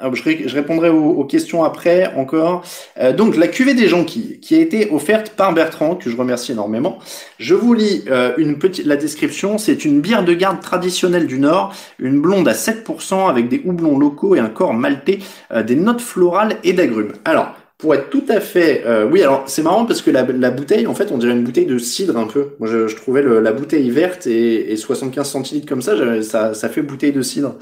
Ah, 0.00 0.10
je, 0.12 0.54
répondrai 0.54 0.88
aux, 0.88 1.24
questions 1.24 1.62
après 1.62 2.12
encore. 2.16 2.64
Euh, 2.98 3.12
donc 3.12 3.36
la 3.36 3.46
cuvée 3.46 3.74
des 3.74 3.86
jonquilles 3.86 4.40
qui 4.40 4.56
a 4.56 4.58
été 4.58 4.90
offerte 4.90 5.30
par 5.30 5.54
Bertrand, 5.54 5.94
que 5.94 6.10
je 6.10 6.16
remercie 6.16 6.50
énormément. 6.50 6.98
Je 7.38 7.54
vous 7.54 7.74
lis 7.74 8.04
euh, 8.10 8.34
une 8.36 8.58
petite 8.58 8.86
la 8.86 8.96
description. 8.96 9.56
C'est 9.56 9.84
une 9.84 10.00
bière 10.00 10.24
de 10.24 10.34
garde 10.34 10.60
traditionnelle 10.60 11.28
du 11.28 11.38
Nord, 11.38 11.72
une 12.00 12.20
blonde 12.20 12.48
à 12.48 12.54
7% 12.54 13.30
avec 13.30 13.48
des 13.48 13.62
houblons 13.64 13.96
locaux 13.96 14.34
et 14.34 14.40
un 14.40 14.48
corps 14.48 14.74
maltais, 14.74 15.20
euh, 15.52 15.62
des 15.62 15.76
notes 15.76 16.00
florales 16.00 16.56
et 16.64 16.72
d'agrumes. 16.72 17.12
Alors 17.24 17.54
pour 17.84 17.94
être 17.94 18.08
tout 18.08 18.24
à 18.30 18.40
fait, 18.40 18.82
euh, 18.86 19.06
oui, 19.06 19.20
alors 19.20 19.44
c'est 19.46 19.60
marrant 19.60 19.84
parce 19.84 20.00
que 20.00 20.10
la, 20.10 20.22
bouteille, 20.50 20.86
en 20.86 20.94
fait, 20.94 21.12
on 21.12 21.18
dirait 21.18 21.34
une 21.34 21.44
bouteille 21.44 21.66
de 21.66 21.76
cidre 21.76 22.16
un 22.16 22.26
peu. 22.26 22.52
Moi, 22.58 22.66
je, 22.66 22.96
trouvais 22.96 23.22
la 23.22 23.52
bouteille 23.52 23.90
verte 23.90 24.26
et, 24.26 24.72
et 24.72 24.76
75 24.78 25.28
centilitres 25.28 25.68
comme 25.68 25.82
ça, 25.82 25.92
ça, 26.22 26.54
ça 26.54 26.68
fait 26.70 26.80
bouteille 26.80 27.12
de 27.12 27.20
cidre. 27.20 27.58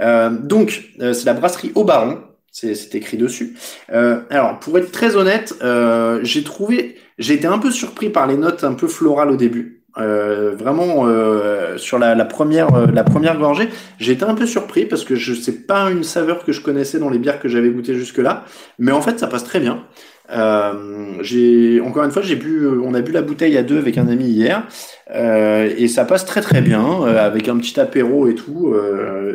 Euh, 0.00 0.28
donc, 0.30 0.90
euh, 1.00 1.12
c'est 1.12 1.26
la 1.26 1.34
brasserie 1.34 1.70
Au 1.76 1.84
Baron. 1.84 2.18
C'est 2.50 2.96
écrit 2.96 3.16
dessus. 3.16 3.56
Euh, 3.92 4.22
alors, 4.28 4.58
pour 4.58 4.76
être 4.76 4.90
très 4.90 5.14
honnête, 5.14 5.54
j'ai 6.24 6.42
trouvé, 6.42 6.96
j'ai 7.16 7.34
été 7.34 7.46
un 7.46 7.60
peu 7.60 7.70
surpris 7.70 8.10
par 8.10 8.26
les 8.26 8.36
notes 8.36 8.64
un 8.64 8.74
peu 8.74 8.88
florales 8.88 9.30
au 9.30 9.36
début. 9.36 9.79
Euh, 9.98 10.54
vraiment 10.54 11.08
euh, 11.08 11.76
sur 11.76 11.98
la, 11.98 12.14
la, 12.14 12.24
première 12.24 12.72
euh, 12.74 12.86
la 12.86 13.02
première 13.02 13.36
gorgée, 13.36 13.68
été 13.98 14.22
un 14.22 14.36
peu 14.36 14.46
surpris 14.46 14.86
parce 14.86 15.04
que 15.04 15.16
je 15.16 15.34
sais 15.34 15.62
pas 15.62 15.90
une 15.90 16.04
saveur 16.04 16.44
que 16.44 16.52
je 16.52 16.60
connaissais 16.60 17.00
dans 17.00 17.10
les 17.10 17.18
bières 17.18 17.40
que 17.40 17.48
j'avais 17.48 17.70
goûtées 17.70 17.94
jusque 17.94 18.18
là, 18.18 18.44
mais 18.78 18.92
en 18.92 19.02
fait 19.02 19.18
ça 19.18 19.26
passe 19.26 19.42
très 19.42 19.58
bien. 19.58 19.84
J'ai 21.20 21.80
encore 21.80 22.04
une 22.04 22.10
fois 22.10 22.22
j'ai 22.22 22.36
bu 22.36 22.66
on 22.68 22.94
a 22.94 23.00
bu 23.00 23.12
la 23.12 23.22
bouteille 23.22 23.56
à 23.56 23.62
deux 23.62 23.78
avec 23.78 23.98
un 23.98 24.08
ami 24.08 24.26
hier 24.26 24.62
et 25.12 25.88
ça 25.88 26.04
passe 26.04 26.24
très 26.24 26.40
très 26.40 26.60
bien 26.60 27.02
avec 27.02 27.48
un 27.48 27.56
petit 27.56 27.78
apéro 27.80 28.28
et 28.28 28.34
tout 28.34 28.74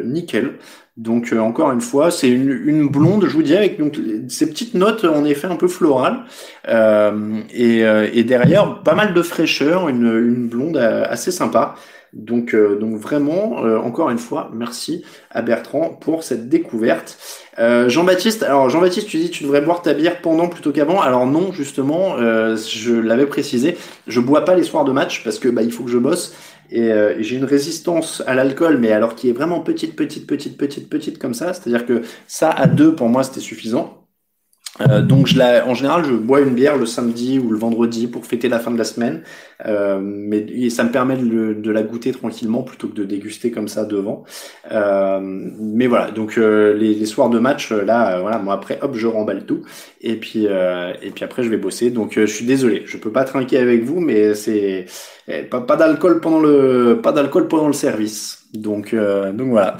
nickel. 0.03 0.53
Donc 0.97 1.33
euh, 1.33 1.39
encore 1.39 1.71
une 1.73 1.81
fois, 1.81 2.09
c'est 2.09 2.29
une, 2.29 2.49
une, 2.65 2.87
blonde, 2.87 3.25
je 3.25 3.33
vous 3.33 3.43
dis, 3.43 3.55
avec 3.55 3.77
donc, 3.77 3.99
ces 4.29 4.49
petites 4.49 4.75
notes 4.75 5.03
en 5.03 5.25
effet 5.25 5.47
un 5.47 5.57
peu 5.57 5.67
florales. 5.67 6.23
Euh, 6.69 7.41
et, 7.53 7.85
euh, 7.85 8.07
et, 8.13 8.23
derrière, 8.23 8.81
pas 8.81 8.95
mal 8.95 9.13
de 9.13 9.21
fraîcheur, 9.21 9.89
une, 9.89 10.05
une 10.05 10.47
blonde 10.47 10.77
euh, 10.77 11.03
assez 11.09 11.31
sympa. 11.31 11.75
Donc, 12.15 12.55
donc 12.55 12.97
vraiment, 12.97 13.57
encore 13.83 14.09
une 14.09 14.17
fois, 14.17 14.49
merci 14.53 15.03
à 15.31 15.41
Bertrand 15.41 15.89
pour 15.89 16.23
cette 16.23 16.47
découverte. 16.47 17.17
Jean-Baptiste, 17.57 18.43
alors 18.43 18.69
Jean-Baptiste, 18.69 19.07
tu 19.07 19.17
dis 19.17 19.29
tu 19.29 19.43
devrais 19.43 19.59
boire 19.59 19.81
ta 19.81 19.93
bière 19.93 20.21
pendant 20.21 20.47
plutôt 20.47 20.71
qu'avant. 20.71 21.01
Alors 21.01 21.27
non, 21.27 21.51
justement, 21.51 22.15
je 22.17 22.93
l'avais 22.93 23.25
précisé, 23.25 23.75
je 24.07 24.21
bois 24.21 24.45
pas 24.45 24.55
les 24.55 24.63
soirs 24.63 24.85
de 24.85 24.93
match 24.93 25.25
parce 25.25 25.39
que 25.39 25.49
bah, 25.49 25.61
il 25.61 25.73
faut 25.73 25.83
que 25.83 25.91
je 25.91 25.97
bosse. 25.97 26.33
Euh, 26.73 27.17
et, 27.17 27.23
j'ai 27.23 27.35
une 27.35 27.45
résistance 27.45 28.23
à 28.25 28.33
l'alcool, 28.33 28.77
mais 28.77 28.91
alors 28.91 29.15
qui 29.15 29.29
est 29.29 29.33
vraiment 29.33 29.59
petite, 29.59 29.95
petite, 29.95 30.27
petite, 30.27 30.57
petite, 30.57 30.89
petite 30.89 31.19
comme 31.19 31.33
ça. 31.33 31.53
C'est-à-dire 31.53 31.85
que 31.85 32.01
ça, 32.27 32.49
à 32.49 32.67
deux, 32.67 32.95
pour 32.95 33.09
moi, 33.09 33.23
c'était 33.23 33.39
suffisant. 33.39 34.04
Euh, 34.81 35.01
donc 35.01 35.27
je 35.27 35.37
la, 35.37 35.65
en 35.67 35.73
général, 35.73 36.03
je 36.03 36.11
bois 36.13 36.41
une 36.41 36.53
bière 36.53 36.77
le 36.77 36.85
samedi 36.85 37.39
ou 37.39 37.49
le 37.49 37.57
vendredi 37.57 38.07
pour 38.07 38.25
fêter 38.25 38.49
la 38.49 38.59
fin 38.59 38.71
de 38.71 38.77
la 38.77 38.83
semaine, 38.83 39.23
euh, 39.65 39.99
mais 40.01 40.69
ça 40.69 40.83
me 40.83 40.91
permet 40.91 41.15
de, 41.15 41.53
de, 41.53 41.71
la 41.71 41.81
goûter 41.81 42.11
tranquillement 42.11 42.61
plutôt 42.63 42.89
que 42.89 42.93
de 42.95 43.05
déguster 43.05 43.51
comme 43.51 43.69
ça 43.69 43.85
devant. 43.85 44.25
Euh, 44.71 45.19
mais 45.21 45.87
voilà, 45.87 46.11
donc 46.11 46.37
euh, 46.37 46.73
les, 46.73 46.93
les, 46.93 47.05
soirs 47.05 47.29
de 47.29 47.39
match, 47.39 47.71
euh, 47.71 47.85
là, 47.85 48.19
voilà, 48.19 48.37
moi 48.37 48.53
après, 48.53 48.79
hop, 48.81 48.95
je 48.95 49.07
remballe 49.07 49.45
tout 49.45 49.63
et 50.01 50.15
puis 50.17 50.45
et 50.45 51.11
puis 51.11 51.23
après 51.23 51.43
je 51.43 51.49
vais 51.49 51.57
bosser. 51.57 51.89
Donc 51.89 52.13
je 52.15 52.25
suis 52.25 52.45
désolé, 52.45 52.83
je 52.85 52.97
peux 52.97 53.11
pas 53.11 53.23
trinquer 53.23 53.57
avec 53.57 53.83
vous, 53.83 53.99
mais 54.01 54.35
c'est 54.35 54.85
eh, 55.27 55.43
pas, 55.43 55.61
pas 55.61 55.75
d'alcool 55.77 56.19
pendant 56.21 56.39
le 56.39 56.99
pas 57.01 57.11
d'alcool 57.11 57.47
pendant 57.47 57.67
le 57.67 57.73
service. 57.73 58.44
Donc, 58.57 58.93
euh, 58.93 59.31
donc 59.31 59.49
voilà. 59.49 59.77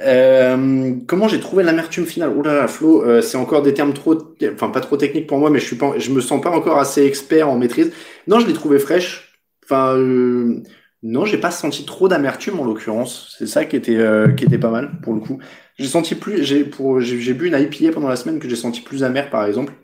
Euh, 0.00 0.94
comment 1.06 1.28
j'ai 1.28 1.40
trouvé 1.40 1.64
l'amertume 1.64 2.06
finale? 2.06 2.32
Oh 2.36 2.42
là 2.42 2.54
là, 2.54 2.68
Flo, 2.68 3.02
euh, 3.02 3.20
c'est 3.20 3.36
encore 3.36 3.62
des 3.62 3.74
termes 3.74 3.92
trop, 3.92 4.16
enfin 4.52 4.70
pas 4.70 4.80
trop 4.80 4.96
techniques 4.96 5.26
pour 5.26 5.38
moi, 5.38 5.50
mais 5.50 5.58
je 5.58 5.66
suis 5.66 5.76
pas, 5.76 5.98
je 5.98 6.10
me 6.10 6.20
sens 6.20 6.40
pas 6.40 6.50
encore 6.50 6.78
assez 6.78 7.04
expert 7.04 7.48
en 7.48 7.58
maîtrise. 7.58 7.92
Non, 8.26 8.40
je 8.40 8.46
l'ai 8.46 8.52
trouvé 8.52 8.78
fraîche. 8.78 9.38
Enfin, 9.64 9.96
euh, 9.96 10.62
non, 11.02 11.24
j'ai 11.24 11.38
pas 11.38 11.50
senti 11.50 11.84
trop 11.84 12.08
d'amertume 12.08 12.58
en 12.60 12.64
l'occurrence. 12.64 13.34
C'est 13.38 13.46
ça 13.46 13.64
qui 13.64 13.76
était, 13.76 13.96
euh, 13.96 14.28
qui 14.32 14.44
était 14.44 14.58
pas 14.58 14.70
mal 14.70 15.00
pour 15.02 15.14
le 15.14 15.20
coup. 15.20 15.38
J'ai 15.78 15.86
senti 15.86 16.14
plus, 16.14 16.42
j'ai 16.44 16.64
pour, 16.64 17.00
j'ai 17.00 17.34
bu 17.34 17.48
une 17.48 17.54
IPA 17.54 17.92
pendant 17.92 18.08
la 18.08 18.16
semaine 18.16 18.38
que 18.40 18.48
j'ai 18.48 18.56
senti 18.56 18.80
plus 18.80 19.04
amer 19.04 19.30
par 19.30 19.46
exemple. 19.46 19.74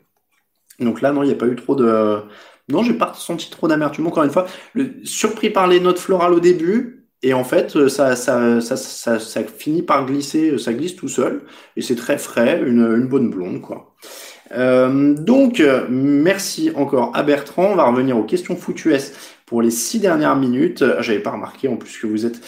Donc 0.79 1.01
là, 1.01 1.11
non, 1.11 1.23
il 1.23 1.27
n'y 1.27 1.33
a 1.33 1.37
pas 1.37 1.47
eu 1.47 1.55
trop 1.55 1.75
de. 1.75 2.21
Non, 2.69 2.83
j'ai 2.83 2.95
pas 2.95 3.13
senti 3.13 3.49
trop 3.49 3.67
d'amertume. 3.67 4.07
Encore 4.07 4.23
une 4.23 4.31
fois, 4.31 4.47
le, 4.73 4.95
surpris 5.03 5.49
par 5.51 5.67
les 5.67 5.79
notes 5.79 5.99
florales 5.99 6.33
au 6.33 6.39
début, 6.39 7.04
et 7.25 7.33
en 7.33 7.43
fait, 7.43 7.75
euh, 7.75 7.89
ça, 7.89 8.15
ça, 8.15 8.61
ça, 8.61 8.77
ça, 8.77 9.41
finit 9.57 9.81
par 9.81 10.05
glisser, 10.05 10.51
euh, 10.51 10.57
ça 10.59 10.73
glisse 10.73 10.95
tout 10.95 11.07
seul, 11.07 11.41
et 11.75 11.81
c'est 11.81 11.95
très 11.95 12.19
frais, 12.19 12.61
une, 12.63 13.07
bonne 13.07 13.31
blonde, 13.31 13.61
quoi. 13.61 13.95
Euh, 14.51 15.15
donc, 15.15 15.61
merci 15.89 16.71
encore 16.75 17.11
à 17.15 17.23
Bertrand. 17.23 17.71
On 17.71 17.75
va 17.75 17.85
revenir 17.85 18.15
aux 18.15 18.23
questions 18.23 18.55
foutues 18.55 18.93
pour 19.47 19.63
les 19.63 19.71
six 19.71 19.99
dernières 19.99 20.35
minutes. 20.35 20.85
J'avais 20.99 21.19
pas 21.19 21.31
remarqué 21.31 21.67
en 21.67 21.77
plus 21.77 21.97
que 21.97 22.05
vous 22.05 22.27
êtes 22.27 22.39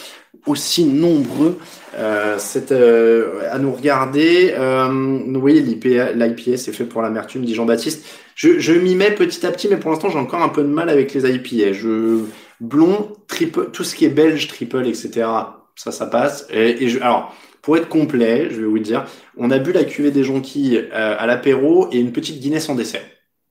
aussi 0.46 0.84
nombreux 0.84 1.58
à 1.96 3.58
nous 3.58 3.72
regarder. 3.72 4.54
Euh, 4.56 4.88
oui, 5.34 5.60
l'IPS 5.60 6.68
est 6.68 6.72
fait 6.72 6.84
pour 6.84 7.02
l'amertume, 7.02 7.44
dit 7.44 7.56
Jean-Baptiste. 7.56 8.06
Je, 8.36 8.60
je 8.60 8.72
m'y 8.72 8.94
mets 8.94 9.10
petit 9.10 9.44
à 9.44 9.50
petit, 9.50 9.66
mais 9.68 9.76
pour 9.76 9.90
l'instant, 9.90 10.08
j'ai 10.08 10.18
encore 10.18 10.42
un 10.42 10.50
peu 10.50 10.62
de 10.62 10.68
mal 10.68 10.88
avec 10.88 11.12
les 11.14 11.28
IPA. 11.28 11.72
Je 11.72 12.22
blond, 12.60 13.12
triple, 13.26 13.70
tout 13.72 13.84
ce 13.84 13.94
qui 13.94 14.04
est 14.04 14.10
belge, 14.10 14.48
triple, 14.48 14.86
etc. 14.86 15.28
Ça, 15.76 15.92
ça 15.92 16.06
passe. 16.06 16.46
Et, 16.50 16.88
je, 16.88 17.00
alors, 17.00 17.34
pour 17.62 17.76
être 17.76 17.88
complet, 17.88 18.48
je 18.50 18.60
vais 18.60 18.66
vous 18.66 18.78
dire, 18.78 19.04
on 19.36 19.50
a 19.50 19.58
bu 19.58 19.72
la 19.72 19.84
cuvée 19.84 20.10
des 20.10 20.24
jonquilles 20.24 20.88
euh, 20.92 21.16
à 21.18 21.26
l'apéro 21.26 21.88
et 21.92 21.98
une 21.98 22.12
petite 22.12 22.40
Guinness 22.40 22.68
en 22.68 22.74
dessert. 22.74 23.04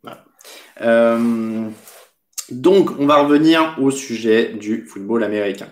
Voilà. 0.04 0.26
Euh, 0.82 1.70
donc, 2.52 2.92
on 3.00 3.06
va 3.06 3.18
revenir 3.18 3.76
au 3.82 3.92
sujet 3.92 4.54
du 4.54 4.86
football 4.86 5.24
américain. 5.24 5.68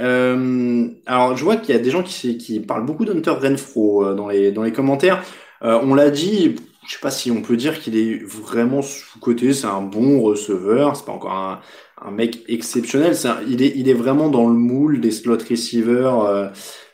Euh, 0.00 0.88
alors, 1.06 1.36
je 1.36 1.44
vois 1.44 1.56
qu'il 1.56 1.74
y 1.74 1.78
a 1.78 1.80
des 1.80 1.90
gens 1.90 2.02
qui, 2.02 2.38
qui 2.38 2.60
parlent 2.60 2.86
beaucoup 2.86 3.04
d'Hunter 3.04 3.32
Renfro 3.32 4.04
euh, 4.04 4.14
dans 4.14 4.28
les, 4.28 4.52
dans 4.52 4.62
les 4.62 4.72
commentaires. 4.72 5.22
Euh, 5.62 5.78
on 5.82 5.94
l'a 5.94 6.10
dit, 6.10 6.56
je 6.86 6.92
sais 6.92 7.00
pas 7.00 7.10
si 7.10 7.30
on 7.30 7.42
peut 7.42 7.56
dire 7.56 7.80
qu'il 7.80 7.96
est 7.96 8.22
vraiment 8.24 8.82
sous-côté, 8.82 9.52
c'est 9.52 9.66
un 9.66 9.82
bon 9.82 10.20
receveur, 10.20 10.96
c'est 10.96 11.04
pas 11.04 11.12
encore 11.12 11.32
un, 11.32 11.60
un 12.04 12.10
mec 12.10 12.44
exceptionnel. 12.48 13.14
il, 13.48 13.62
est, 13.62 13.72
il 13.76 13.88
est 13.88 13.94
vraiment 13.94 14.28
dans 14.28 14.48
le 14.48 14.54
moule 14.54 15.00
des 15.00 15.10
slot 15.10 15.38
receivers 15.48 16.20
euh, 16.20 16.48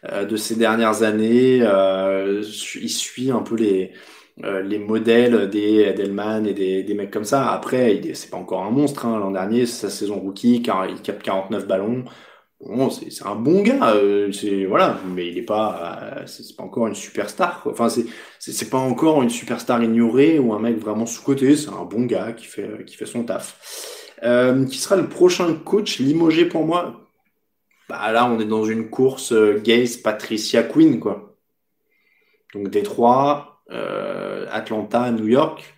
euh, 0.06 0.24
de 0.24 0.36
ces 0.36 0.56
dernières 0.56 1.02
années. 1.02 1.60
Euh, 1.62 2.42
il 2.80 2.88
suit 2.88 3.30
un 3.30 3.40
peu 3.40 3.56
les, 3.56 3.92
euh, 4.44 4.62
les 4.62 4.78
modèles 4.78 5.50
des 5.50 5.80
Edelman 5.80 6.46
et 6.46 6.54
des, 6.54 6.82
des 6.84 6.94
mecs 6.94 7.10
comme 7.10 7.24
ça. 7.24 7.50
Après, 7.50 8.00
c'est 8.14 8.30
pas 8.30 8.36
encore 8.36 8.62
un 8.64 8.70
monstre. 8.70 9.06
Hein. 9.06 9.18
L'an 9.18 9.32
dernier, 9.32 9.66
c'est 9.66 9.88
sa 9.88 9.90
saison 9.90 10.20
rookie, 10.20 10.62
car 10.62 10.86
il 10.86 11.00
capte 11.02 11.22
49 11.22 11.66
ballons. 11.66 12.04
Bon, 12.60 12.90
c'est 12.90 13.24
un 13.24 13.36
bon 13.36 13.62
gars, 13.62 13.94
c'est 14.32 14.64
voilà, 14.64 14.98
mais 15.14 15.28
il 15.28 15.38
est 15.38 15.42
pas, 15.42 16.24
c'est 16.26 16.56
pas 16.56 16.64
encore 16.64 16.88
une 16.88 16.94
superstar. 16.96 17.62
Quoi. 17.62 17.70
Enfin, 17.70 17.88
c'est 17.88 18.04
c'est 18.40 18.68
pas 18.68 18.78
encore 18.78 19.22
une 19.22 19.30
superstar 19.30 19.80
ignorée 19.80 20.40
ou 20.40 20.52
un 20.52 20.58
mec 20.58 20.76
vraiment 20.76 21.06
sous 21.06 21.22
côté. 21.22 21.54
C'est 21.54 21.68
un 21.70 21.84
bon 21.84 22.04
gars 22.06 22.32
qui 22.32 22.46
fait 22.46 22.84
qui 22.84 22.96
fait 22.96 23.06
son 23.06 23.22
taf. 23.22 23.97
Euh, 24.24 24.64
qui 24.66 24.78
sera 24.78 24.96
le 24.96 25.08
prochain 25.08 25.54
coach 25.54 25.98
limogé 25.98 26.44
pour 26.44 26.64
moi? 26.64 27.08
Bah, 27.88 28.10
Là, 28.12 28.26
on 28.26 28.40
est 28.40 28.44
dans 28.44 28.64
une 28.64 28.90
course 28.90 29.32
euh, 29.32 29.60
Gaze, 29.62 29.96
Patricia 29.96 30.62
Quinn, 30.62 30.98
quoi. 31.00 31.36
Donc 32.54 32.70
Détroit, 32.70 33.62
euh, 33.70 34.46
Atlanta, 34.50 35.10
New 35.10 35.28
York. 35.28 35.74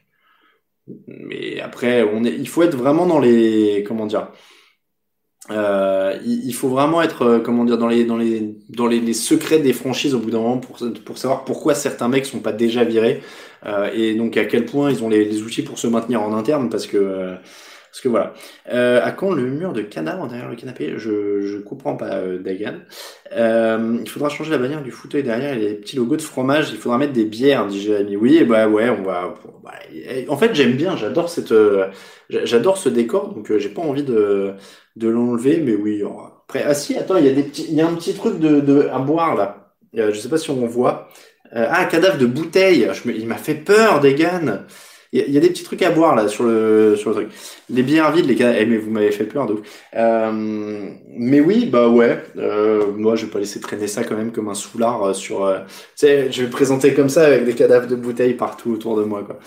Mais 1.06 1.60
après, 1.60 2.02
on 2.02 2.24
est, 2.24 2.32
il 2.32 2.48
faut 2.48 2.62
être 2.62 2.76
vraiment 2.76 3.06
dans 3.06 3.18
les. 3.18 3.84
Comment 3.86 4.06
dire 4.06 4.28
euh, 5.50 6.18
il, 6.24 6.52
faut 6.52 6.68
vraiment 6.68 7.02
être, 7.02 7.40
comment 7.44 7.64
dire, 7.64 7.78
dans 7.78 7.88
les 7.88 8.04
dans 8.04 8.16
les 8.16 8.56
dans 8.68 8.86
les, 8.86 9.14
secrets 9.14 9.58
des 9.58 9.72
franchises 9.72 10.14
au 10.14 10.20
bout 10.20 10.30
d'un 10.30 10.38
moment 10.38 10.58
pour 10.58 10.78
pour 11.04 11.18
savoir 11.18 11.44
pourquoi 11.44 11.74
certains 11.74 12.08
mecs 12.08 12.26
sont 12.26 12.40
pas 12.40 12.52
déjà 12.52 12.84
virés 12.84 13.22
et 13.94 14.14
donc 14.14 14.36
à 14.36 14.44
quel 14.44 14.64
point 14.64 14.90
ils 14.90 15.02
ont 15.02 15.08
les, 15.08 15.24
les, 15.24 15.42
outils 15.42 15.62
pour 15.62 15.78
se 15.78 15.86
maintenir 15.88 16.22
en 16.22 16.34
interne 16.34 16.68
parce 16.68 16.86
que 16.86 17.36
parce 17.90 18.02
que 18.02 18.08
voilà. 18.08 18.34
Euh, 18.72 19.00
à 19.02 19.10
quand 19.10 19.32
le 19.32 19.42
mur 19.46 19.72
de 19.72 19.82
cadavre 19.82 20.28
derrière 20.28 20.48
le 20.48 20.54
canapé? 20.54 20.94
Je 20.96 21.40
je 21.42 21.58
comprends 21.58 21.96
pas, 21.96 22.14
euh, 22.18 22.38
Dagan. 22.38 22.74
Euh, 23.32 23.98
il 24.00 24.08
faudra 24.08 24.28
changer 24.28 24.52
la 24.52 24.58
bannière 24.58 24.82
du 24.82 24.92
fauteuil 24.92 25.24
derrière 25.24 25.54
et 25.54 25.58
les 25.58 25.74
petits 25.74 25.96
logos 25.96 26.16
de 26.16 26.22
fromage. 26.22 26.70
Il 26.70 26.78
faudra 26.78 26.98
mettre 26.98 27.12
des 27.12 27.24
bières, 27.24 27.66
dit 27.66 27.80
Jérémy. 27.80 28.16
Oui, 28.16 28.44
bah 28.44 28.68
ouais, 28.68 28.88
on 28.90 29.02
va. 29.02 29.34
Bah, 29.64 29.72
en 30.28 30.36
fait, 30.36 30.54
j'aime 30.54 30.74
bien. 30.74 30.96
J'adore 30.96 31.28
cette. 31.28 31.50
Euh, 31.52 31.88
j'adore 32.28 32.78
ce 32.78 32.88
décor, 32.88 33.34
donc 33.34 33.50
euh, 33.50 33.58
j'ai 33.58 33.68
pas 33.70 33.82
envie 33.82 34.04
de 34.04 34.54
de 34.96 35.08
l'enlever, 35.08 35.60
mais 35.60 35.74
oui. 35.74 36.02
Après, 36.44 36.62
ah 36.64 36.74
si, 36.74 36.96
attends, 36.96 37.16
il 37.16 37.26
y 37.26 37.28
a 37.28 37.32
des 37.32 37.42
petits, 37.44 37.66
il 37.68 37.74
y 37.74 37.80
a 37.80 37.88
un 37.88 37.94
petit 37.94 38.14
truc 38.14 38.38
de, 38.38 38.60
de 38.60 38.88
à 38.92 38.98
boire 39.00 39.34
là. 39.36 39.72
je 39.94 40.12
sais 40.18 40.28
pas 40.28 40.38
si 40.38 40.50
on 40.50 40.66
voit. 40.66 41.08
ah, 41.52 41.84
cadavre 41.86 42.18
de 42.18 42.26
bouteille. 42.26 42.88
Il 43.06 43.26
m'a 43.26 43.36
fait 43.36 43.54
peur, 43.54 44.00
Dagan. 44.00 44.64
Il 45.12 45.28
y, 45.28 45.36
a 45.36 45.40
des 45.40 45.50
petits 45.50 45.64
trucs 45.64 45.82
à 45.82 45.90
boire 45.90 46.14
là 46.14 46.28
sur 46.28 46.44
le 46.44 46.94
sur 46.96 47.10
le 47.10 47.16
truc. 47.16 47.28
Les 47.68 47.82
bières 47.82 48.12
vides, 48.12 48.26
les 48.26 48.36
gars. 48.36 48.54
Eh, 48.56 48.64
mais 48.64 48.76
vous 48.76 48.92
m'avez 48.92 49.10
fait 49.10 49.24
peur, 49.24 49.46
donc. 49.46 49.58
Euh, 49.96 50.30
mais 51.08 51.40
oui, 51.40 51.66
bah 51.66 51.88
ouais. 51.88 52.22
Euh, 52.36 52.92
moi, 52.92 53.16
je 53.16 53.26
vais 53.26 53.32
pas 53.32 53.40
laisser 53.40 53.58
traîner 53.60 53.88
ça 53.88 54.04
quand 54.04 54.16
même 54.16 54.30
comme 54.30 54.48
un 54.48 54.54
soulard 54.54 55.02
euh, 55.02 55.12
sur. 55.12 55.44
Euh, 55.44 55.58
tu 55.66 56.06
sais, 56.06 56.30
je 56.30 56.44
vais 56.44 56.50
présenter 56.50 56.94
comme 56.94 57.08
ça 57.08 57.26
avec 57.26 57.44
des 57.44 57.54
cadavres 57.54 57.88
de 57.88 57.96
bouteilles 57.96 58.34
partout 58.34 58.70
autour 58.70 58.96
de 58.96 59.02
moi, 59.02 59.24
quoi. 59.24 59.40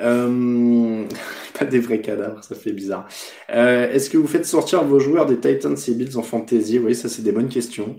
Euh, 0.00 1.04
pas 1.58 1.66
des 1.66 1.80
vrais 1.80 2.00
cadavres, 2.00 2.42
ça 2.42 2.54
fait 2.54 2.72
bizarre. 2.72 3.06
Euh, 3.50 3.90
Est-ce 3.92 4.08
que 4.08 4.16
vous 4.16 4.26
faites 4.26 4.46
sortir 4.46 4.84
vos 4.84 5.00
joueurs 5.00 5.26
des 5.26 5.38
Titans 5.38 5.76
et 5.86 5.94
Bills 5.94 6.16
en 6.16 6.22
fantasy? 6.22 6.78
Oui, 6.78 6.94
ça 6.94 7.10
c'est 7.10 7.22
des 7.22 7.32
bonnes 7.32 7.50
questions. 7.50 7.96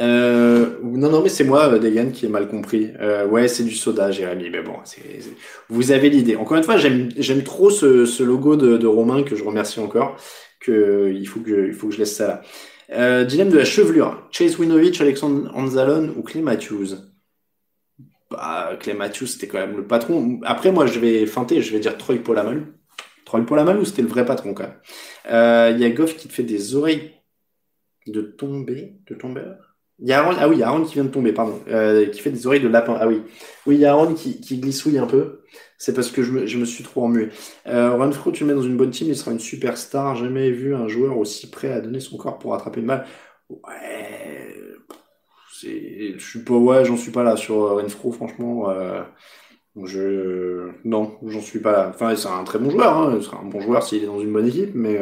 Euh, 0.00 0.78
non, 0.82 1.10
non, 1.10 1.22
mais 1.22 1.28
c'est 1.28 1.44
moi, 1.44 1.72
euh, 1.72 1.78
Degan, 1.78 2.10
qui 2.10 2.26
est 2.26 2.28
mal 2.28 2.48
compris. 2.48 2.90
Euh, 3.00 3.26
ouais, 3.26 3.48
c'est 3.48 3.64
du 3.64 3.74
soda, 3.74 4.10
Jérémy. 4.10 4.50
Mais 4.50 4.62
bon, 4.62 4.76
c'est, 4.84 5.02
vous 5.68 5.92
avez 5.92 6.10
l'idée. 6.10 6.36
Encore 6.36 6.56
une 6.56 6.64
fois, 6.64 6.76
j'aime, 6.76 7.42
trop 7.44 7.70
ce, 7.70 8.04
ce 8.06 8.22
logo 8.22 8.56
de, 8.56 8.76
de, 8.76 8.86
Romain 8.86 9.22
que 9.22 9.36
je 9.36 9.44
remercie 9.44 9.80
encore. 9.80 10.16
Que 10.60 11.12
il 11.14 11.26
faut 11.26 11.40
que, 11.40 11.68
il 11.68 11.74
faut 11.74 11.88
que 11.88 11.94
je 11.94 11.98
laisse 11.98 12.16
ça 12.16 12.26
là. 12.26 12.42
Euh, 12.90 13.24
dilemme 13.24 13.50
de 13.50 13.58
la 13.58 13.64
chevelure. 13.64 14.28
Chase 14.30 14.58
Winovich, 14.58 15.00
Alexandre 15.00 15.50
Anzalone 15.54 16.12
ou 16.16 16.22
Clay 16.22 16.42
Matthews? 16.42 16.96
Bah, 18.30 18.76
Clay 18.80 18.94
Matthews, 18.94 19.26
c'était 19.26 19.46
quand 19.46 19.58
même 19.58 19.76
le 19.76 19.86
patron. 19.86 20.40
Après, 20.44 20.72
moi, 20.72 20.86
je 20.86 20.98
vais 20.98 21.26
feinter, 21.26 21.62
je 21.62 21.72
vais 21.72 21.80
dire 21.80 21.96
Troy 21.96 22.16
Polamalu. 22.16 22.66
Troy 23.24 23.44
Polamalu, 23.46 23.84
c'était 23.84 24.02
le 24.02 24.08
vrai 24.08 24.24
patron 24.24 24.54
quand 24.54 24.64
même. 24.64 24.78
Euh, 25.30 25.72
il 25.74 25.80
y 25.80 25.84
a 25.84 25.90
Goff 25.90 26.16
qui 26.16 26.28
te 26.28 26.32
fait 26.32 26.42
des 26.42 26.74
oreilles 26.74 27.12
de 28.06 28.20
tomber, 28.20 28.96
de 29.06 29.14
tombeur. 29.14 29.73
Il 30.00 30.08
y 30.08 30.12
a 30.12 30.20
Aaron, 30.20 30.36
ah 30.38 30.48
oui, 30.48 30.56
il 30.56 30.58
y 30.58 30.62
a 30.62 30.68
Aaron 30.68 30.84
qui 30.84 30.94
vient 30.94 31.04
de 31.04 31.08
tomber, 31.08 31.32
pardon, 31.32 31.60
euh, 31.68 32.06
qui 32.06 32.20
fait 32.20 32.30
des 32.30 32.46
oreilles 32.46 32.60
de 32.60 32.68
lapin. 32.68 32.96
Ah 33.00 33.06
oui, 33.06 33.22
oui, 33.66 33.76
il 33.76 33.80
y 33.80 33.84
a 33.84 33.92
Aaron 33.92 34.14
qui, 34.14 34.40
qui 34.40 34.58
glissouille 34.58 34.98
un 34.98 35.06
peu. 35.06 35.42
C'est 35.78 35.94
parce 35.94 36.10
que 36.10 36.22
je 36.22 36.32
me, 36.32 36.46
je 36.46 36.58
me 36.58 36.64
suis 36.64 36.82
trop 36.82 37.02
remué. 37.02 37.28
Euh, 37.66 37.96
Renfro, 37.96 38.32
tu 38.32 38.44
le 38.44 38.48
mets 38.48 38.54
dans 38.54 38.66
une 38.66 38.76
bonne 38.76 38.90
team, 38.90 39.08
il 39.08 39.16
sera 39.16 39.30
une 39.32 39.38
superstar. 39.40 40.16
Jamais 40.16 40.50
vu 40.50 40.74
un 40.74 40.88
joueur 40.88 41.18
aussi 41.18 41.48
prêt 41.50 41.72
à 41.72 41.80
donner 41.80 42.00
son 42.00 42.16
corps 42.16 42.38
pour 42.38 42.52
rattraper 42.52 42.80
le 42.80 42.86
mal. 42.86 43.06
Ouais, 43.50 44.54
je 45.62 46.18
suis 46.18 46.40
pas, 46.40 46.54
ouais, 46.54 46.84
j'en 46.84 46.96
suis 46.96 47.12
pas 47.12 47.22
là 47.22 47.36
sur 47.36 47.62
euh, 47.64 47.80
Renfro, 47.80 48.12
franchement. 48.12 48.70
Euh, 48.70 49.02
je, 49.84 50.70
non, 50.84 51.18
j'en 51.26 51.40
suis 51.40 51.60
pas 51.60 51.72
là. 51.72 51.88
Enfin, 51.90 52.14
c'est 52.16 52.28
un 52.28 52.44
très 52.44 52.58
bon 52.58 52.70
joueur, 52.70 52.96
hein. 52.96 53.16
Ce 53.16 53.26
sera 53.26 53.38
un 53.40 53.46
bon 53.46 53.60
joueur 53.60 53.82
s'il 53.82 54.02
est 54.02 54.06
dans 54.06 54.20
une 54.20 54.32
bonne 54.32 54.46
équipe, 54.46 54.74
mais 54.74 54.98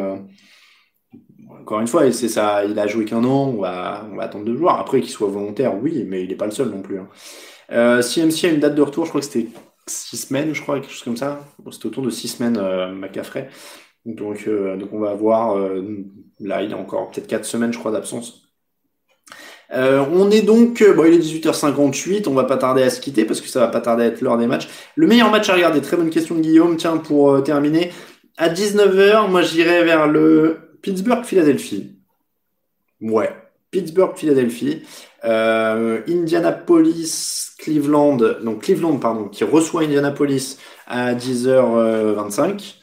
encore 1.49 1.81
une 1.81 1.87
fois, 1.87 2.11
c'est 2.13 2.29
ça, 2.29 2.65
il 2.65 2.79
a 2.79 2.87
joué 2.87 3.05
qu'un 3.05 3.25
an, 3.25 3.53
on 3.57 3.61
va, 3.61 4.07
on 4.13 4.17
va 4.17 4.25
attendre 4.25 4.45
deux 4.45 4.57
joueurs. 4.57 4.79
Après, 4.79 5.01
qu'il 5.01 5.11
soit 5.11 5.29
volontaire, 5.29 5.75
oui, 5.81 6.05
mais 6.07 6.23
il 6.23 6.29
n'est 6.29 6.35
pas 6.37 6.47
le 6.47 6.51
seul 6.53 6.69
non 6.69 6.83
plus. 6.83 6.99
Hein. 6.99 7.09
Euh, 7.71 8.03
CMC 8.03 8.45
a 8.45 8.49
une 8.49 8.61
date 8.61 8.75
de 8.75 8.83
retour, 8.83 9.05
je 9.05 9.11
crois 9.11 9.21
que 9.21 9.27
c'était 9.27 9.49
six 9.87 10.17
semaines, 10.17 10.55
je 10.55 10.63
crois, 10.63 10.81
quelque 10.81 10.93
chose 10.93 11.03
comme 11.03 11.17
ça. 11.17 11.41
c'était 11.71 11.87
autour 11.87 12.03
de 12.03 12.11
six 12.11 12.29
semaines, 12.29 12.59
euh. 12.61 12.93
Donc, 14.05 14.45
euh, 14.49 14.77
donc 14.77 14.93
on 14.93 14.99
va 14.99 15.15
voir. 15.15 15.57
Euh, 15.57 16.05
là, 16.41 16.63
il 16.63 16.73
a 16.73 16.77
encore 16.77 17.11
peut-être 17.11 17.29
quatre 17.29 17.45
semaines, 17.45 17.73
je 17.73 17.79
crois, 17.79 17.93
d'absence. 17.93 18.43
on 19.71 20.31
est 20.31 20.43
donc, 20.43 20.83
bon, 20.97 21.05
il 21.05 21.15
est 21.15 21.19
18h58, 21.19 22.29
on 22.29 22.35
va 22.35 22.45
pas 22.45 22.57
tarder 22.57 22.83
à 22.83 22.91
se 22.91 23.01
quitter 23.01 23.25
parce 23.25 23.41
que 23.41 23.49
ça 23.49 23.61
va 23.61 23.69
pas 23.69 23.81
tarder 23.81 24.05
à 24.05 24.07
être 24.09 24.21
l'heure 24.21 24.39
des 24.39 24.47
matchs. 24.47 24.69
Le 24.97 25.07
meilleur 25.07 25.31
match 25.31 25.49
à 25.49 25.55
regarder, 25.55 25.81
très 25.81 25.97
bonne 25.97 26.11
question 26.11 26.35
de 26.35 26.41
Guillaume. 26.41 26.77
Tiens, 26.77 26.99
pour 26.99 27.43
terminer, 27.43 27.93
à 28.37 28.49
19h, 28.49 29.31
moi 29.31 29.43
j'irai 29.43 29.85
vers 29.85 30.09
le 30.09 30.72
Pittsburgh-Philadelphie. 30.83 31.97
Ouais, 33.01 33.31
Pittsburgh-Philadelphie. 33.71 34.83
Euh, 35.25 36.01
Indianapolis-Cleveland, 36.09 38.17
donc 38.43 38.63
Cleveland, 38.63 38.99
pardon, 38.99 39.29
qui 39.29 39.45
reçoit 39.45 39.83
Indianapolis 39.83 40.59
à 40.87 41.15
10h25. 41.15 42.79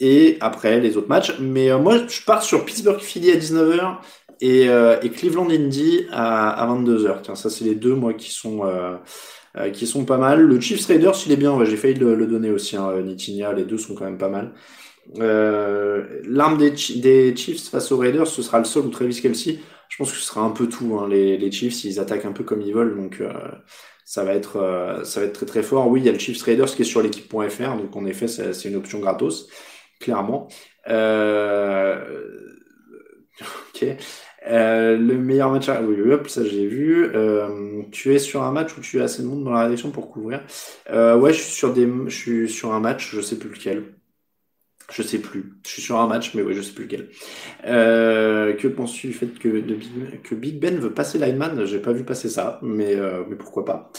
Et 0.00 0.38
après, 0.40 0.80
les 0.80 0.96
autres 0.96 1.06
matchs. 1.08 1.38
Mais 1.40 1.70
euh, 1.70 1.78
moi, 1.78 1.98
je 2.08 2.20
pars 2.24 2.42
sur 2.42 2.64
Pittsburgh-Philly 2.64 3.30
à 3.30 3.36
19h 3.36 3.98
et, 4.40 4.68
euh, 4.68 4.96
Cleveland-Indy 4.98 6.06
à, 6.10 6.50
à 6.50 6.66
22h. 6.66 7.22
Tiens, 7.22 7.36
ça, 7.36 7.48
c'est 7.48 7.64
les 7.64 7.76
deux, 7.76 7.94
moi, 7.94 8.12
qui 8.14 8.30
sont, 8.30 8.62
pas 10.06 10.18
mal. 10.18 10.40
Le 10.40 10.60
Chiefs 10.60 10.86
Raiders, 10.86 11.14
il 11.26 11.32
est 11.32 11.36
bien. 11.36 11.64
J'ai 11.64 11.76
failli 11.76 11.94
le, 11.94 12.16
le, 12.16 12.26
donner 12.26 12.50
aussi, 12.50 12.76
hein, 12.76 13.00
Nitinia. 13.02 13.52
Les 13.52 13.64
deux 13.64 13.78
sont 13.78 13.94
quand 13.94 14.04
même 14.04 14.18
pas 14.18 14.28
mal. 14.28 14.52
L'arme 15.16 16.58
des, 16.58 17.36
Chiefs 17.36 17.68
face 17.70 17.92
aux 17.92 17.98
Raiders, 17.98 18.26
ce 18.26 18.42
sera 18.42 18.58
le 18.58 18.64
sol 18.64 18.86
ou 18.86 18.90
Travis 18.90 19.20
Kelsey 19.20 19.58
je 19.94 19.98
pense 19.98 20.10
que 20.10 20.18
ce 20.18 20.24
sera 20.24 20.40
un 20.40 20.50
peu 20.50 20.68
tout. 20.68 20.98
Hein. 20.98 21.08
Les, 21.08 21.52
Chiefs, 21.52 21.84
ils 21.84 22.00
attaquent 22.00 22.24
un 22.24 22.32
peu 22.32 22.42
comme 22.42 22.60
ils 22.62 22.74
veulent, 22.74 22.96
donc 22.96 23.20
euh, 23.20 23.32
ça 24.04 24.24
va 24.24 24.34
être 24.34 24.56
euh, 24.56 25.04
ça 25.04 25.20
va 25.20 25.26
être 25.26 25.34
très 25.34 25.46
très 25.46 25.62
fort. 25.62 25.88
Oui, 25.88 26.00
il 26.00 26.06
y 26.06 26.08
a 26.08 26.12
le 26.12 26.18
Chiefs 26.18 26.42
Raiders 26.42 26.66
qui 26.66 26.82
est 26.82 26.84
sur 26.84 27.00
l'équipe.fr, 27.00 27.76
donc 27.76 27.94
en 27.94 28.04
effet, 28.06 28.26
c'est 28.26 28.68
une 28.68 28.74
option 28.74 28.98
gratos, 28.98 29.48
clairement. 30.00 30.48
Euh... 30.88 32.04
ok. 33.40 33.86
Euh, 34.46 34.96
le 34.96 35.16
meilleur 35.16 35.50
match, 35.50 35.68
oui, 35.68 36.10
hop, 36.10 36.28
ça 36.28 36.44
j'ai 36.44 36.66
vu. 36.66 37.10
tu 37.92 38.14
es 38.14 38.18
sur 38.18 38.42
un 38.42 38.50
match 38.50 38.76
où 38.76 38.80
tu 38.80 39.00
as 39.00 39.04
assez 39.04 39.22
de 39.22 39.28
monde 39.28 39.44
dans 39.44 39.52
la 39.52 39.62
rédaction 39.62 39.92
pour 39.92 40.10
couvrir. 40.10 40.42
ouais, 40.90 41.32
je 41.32 41.38
suis 41.40 41.52
sur 41.52 41.72
des, 41.72 41.88
je 42.06 42.16
suis 42.16 42.48
sur 42.48 42.74
un 42.74 42.80
match, 42.80 43.14
je 43.14 43.20
sais 43.20 43.38
plus 43.38 43.50
lequel. 43.50 43.84
Je 44.92 45.02
sais 45.02 45.18
plus. 45.18 45.54
Je 45.64 45.70
suis 45.70 45.82
sur 45.82 45.98
un 45.98 46.06
match, 46.06 46.34
mais 46.34 46.42
oui, 46.42 46.54
je 46.54 46.60
sais 46.62 46.72
plus 46.72 46.84
lequel. 46.84 47.08
Euh, 47.64 48.54
que 48.54 48.68
penses-tu 48.68 49.08
du 49.08 49.12
fait 49.14 49.28
que, 49.38 49.48
Big, 49.60 50.22
que 50.22 50.34
Big 50.34 50.60
Ben 50.60 50.78
veut 50.78 50.92
passer 50.92 51.18
lineman? 51.18 51.64
J'ai 51.64 51.80
pas 51.80 51.92
vu 51.92 52.04
passer 52.04 52.28
ça, 52.28 52.58
mais, 52.62 52.94
euh, 52.94 53.24
mais 53.28 53.36
pourquoi 53.36 53.64
pas. 53.64 53.90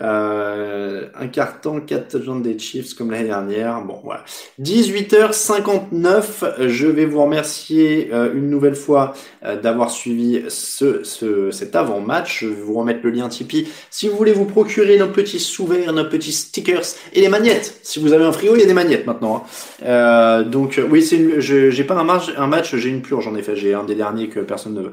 Euh, 0.00 1.06
un 1.18 1.28
carton, 1.28 1.80
4 1.80 2.08
touchdowns 2.08 2.42
des 2.42 2.58
Chiefs 2.58 2.94
comme 2.94 3.10
l'année 3.10 3.28
dernière. 3.28 3.80
Bon, 3.82 4.00
voilà. 4.02 4.24
18h59. 4.60 6.66
Je 6.66 6.86
vais 6.86 7.06
vous 7.06 7.22
remercier 7.22 8.10
euh, 8.12 8.32
une 8.34 8.50
nouvelle 8.50 8.74
fois 8.74 9.14
euh, 9.44 9.60
d'avoir 9.60 9.90
suivi 9.90 10.42
ce, 10.48 11.04
ce, 11.04 11.50
cet 11.50 11.76
avant-match. 11.76 12.40
Je 12.40 12.48
vais 12.48 12.60
vous 12.60 12.74
remettre 12.74 13.00
le 13.04 13.10
lien 13.10 13.28
Tipeee. 13.28 13.68
Si 13.90 14.08
vous 14.08 14.16
voulez 14.16 14.32
vous 14.32 14.46
procurer 14.46 14.98
nos 14.98 15.08
petits 15.08 15.40
souvenirs, 15.40 15.92
nos 15.92 16.08
petits 16.08 16.32
stickers 16.32 16.84
et 17.12 17.20
les 17.20 17.28
magnettes. 17.28 17.78
Si 17.82 18.00
vous 18.00 18.12
avez 18.12 18.24
un 18.24 18.32
frigo, 18.32 18.56
il 18.56 18.60
y 18.60 18.64
a 18.64 18.66
des 18.66 18.74
magnettes 18.74 19.06
maintenant. 19.06 19.36
Hein. 19.36 19.42
Euh, 19.84 20.44
donc, 20.44 20.80
oui, 20.90 21.02
c'est 21.02 21.40
j'ai 21.40 21.84
pas 21.84 21.94
un 21.94 22.04
un 22.36 22.46
match 22.46 22.74
j'ai 22.74 22.88
une 22.88 23.02
purge 23.02 23.28
en 23.28 23.34
effet. 23.36 23.56
J'ai 23.56 23.74
un 23.74 23.84
des 23.84 23.94
derniers 23.94 24.28
que 24.28 24.40
personne 24.40 24.74
ne 24.74 24.82
veut. 24.82 24.92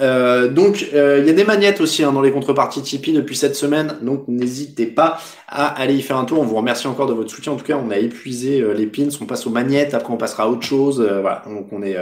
Euh, 0.00 0.48
donc 0.48 0.86
euh, 0.94 1.18
il 1.20 1.26
y 1.26 1.30
a 1.30 1.32
des 1.32 1.44
magnettes 1.44 1.80
aussi 1.80 2.04
hein, 2.04 2.12
dans 2.12 2.20
les 2.20 2.30
contreparties 2.30 2.82
Tipeee 2.82 3.12
depuis 3.12 3.36
cette 3.36 3.56
semaine, 3.56 3.96
donc 4.02 4.24
n'hésitez 4.28 4.86
pas 4.86 5.18
à 5.48 5.66
aller 5.66 5.94
y 5.94 6.02
faire 6.02 6.18
un 6.18 6.24
tour. 6.24 6.40
On 6.40 6.44
vous 6.44 6.56
remercie 6.56 6.86
encore 6.86 7.06
de 7.06 7.14
votre 7.14 7.30
soutien. 7.30 7.52
En 7.52 7.56
tout 7.56 7.64
cas, 7.64 7.80
on 7.82 7.90
a 7.90 7.96
épuisé 7.96 8.60
euh, 8.60 8.74
les 8.74 8.86
pins, 8.86 9.08
on 9.20 9.24
passe 9.24 9.46
aux 9.46 9.50
magnettes, 9.50 9.94
après 9.94 10.12
on 10.12 10.18
passera 10.18 10.44
à 10.44 10.46
autre 10.48 10.62
chose. 10.62 11.00
voilà, 11.00 11.42
donc 11.48 11.68
on 11.72 11.82
est 11.82 11.96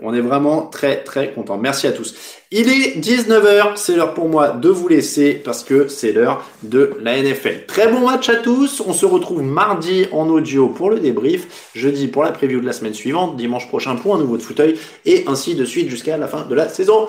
on 0.00 0.14
est 0.14 0.20
vraiment 0.20 0.62
très 0.62 1.02
très 1.02 1.32
content. 1.32 1.58
Merci 1.58 1.86
à 1.86 1.92
tous. 1.92 2.14
Il 2.50 2.70
est 2.70 2.98
19h, 2.98 3.72
c'est 3.74 3.94
l'heure 3.94 4.14
pour 4.14 4.28
moi 4.28 4.50
de 4.50 4.70
vous 4.70 4.88
laisser 4.88 5.34
parce 5.34 5.62
que 5.62 5.88
c'est 5.88 6.12
l'heure 6.12 6.48
de 6.62 6.92
la 7.02 7.20
NFL. 7.20 7.66
Très 7.66 7.88
bon 7.88 8.06
match 8.06 8.28
à 8.30 8.36
tous. 8.36 8.80
On 8.86 8.94
se 8.94 9.04
retrouve 9.04 9.42
mardi 9.42 10.06
en 10.12 10.28
audio 10.30 10.68
pour 10.68 10.88
le 10.88 10.98
débrief, 10.98 11.70
jeudi 11.74 12.06
pour 12.08 12.22
la 12.22 12.32
preview 12.32 12.60
de 12.60 12.66
la 12.66 12.72
semaine 12.72 12.94
suivante, 12.94 13.36
dimanche 13.36 13.68
prochain 13.68 13.96
pour 13.96 14.14
un 14.14 14.18
nouveau 14.18 14.38
de 14.38 14.42
fauteuil 14.42 14.78
et 15.04 15.24
ainsi 15.26 15.56
de 15.56 15.64
suite 15.64 15.90
jusqu'à 15.90 16.16
la 16.16 16.26
fin 16.26 16.46
de 16.46 16.54
la 16.54 16.68
saison. 16.68 17.08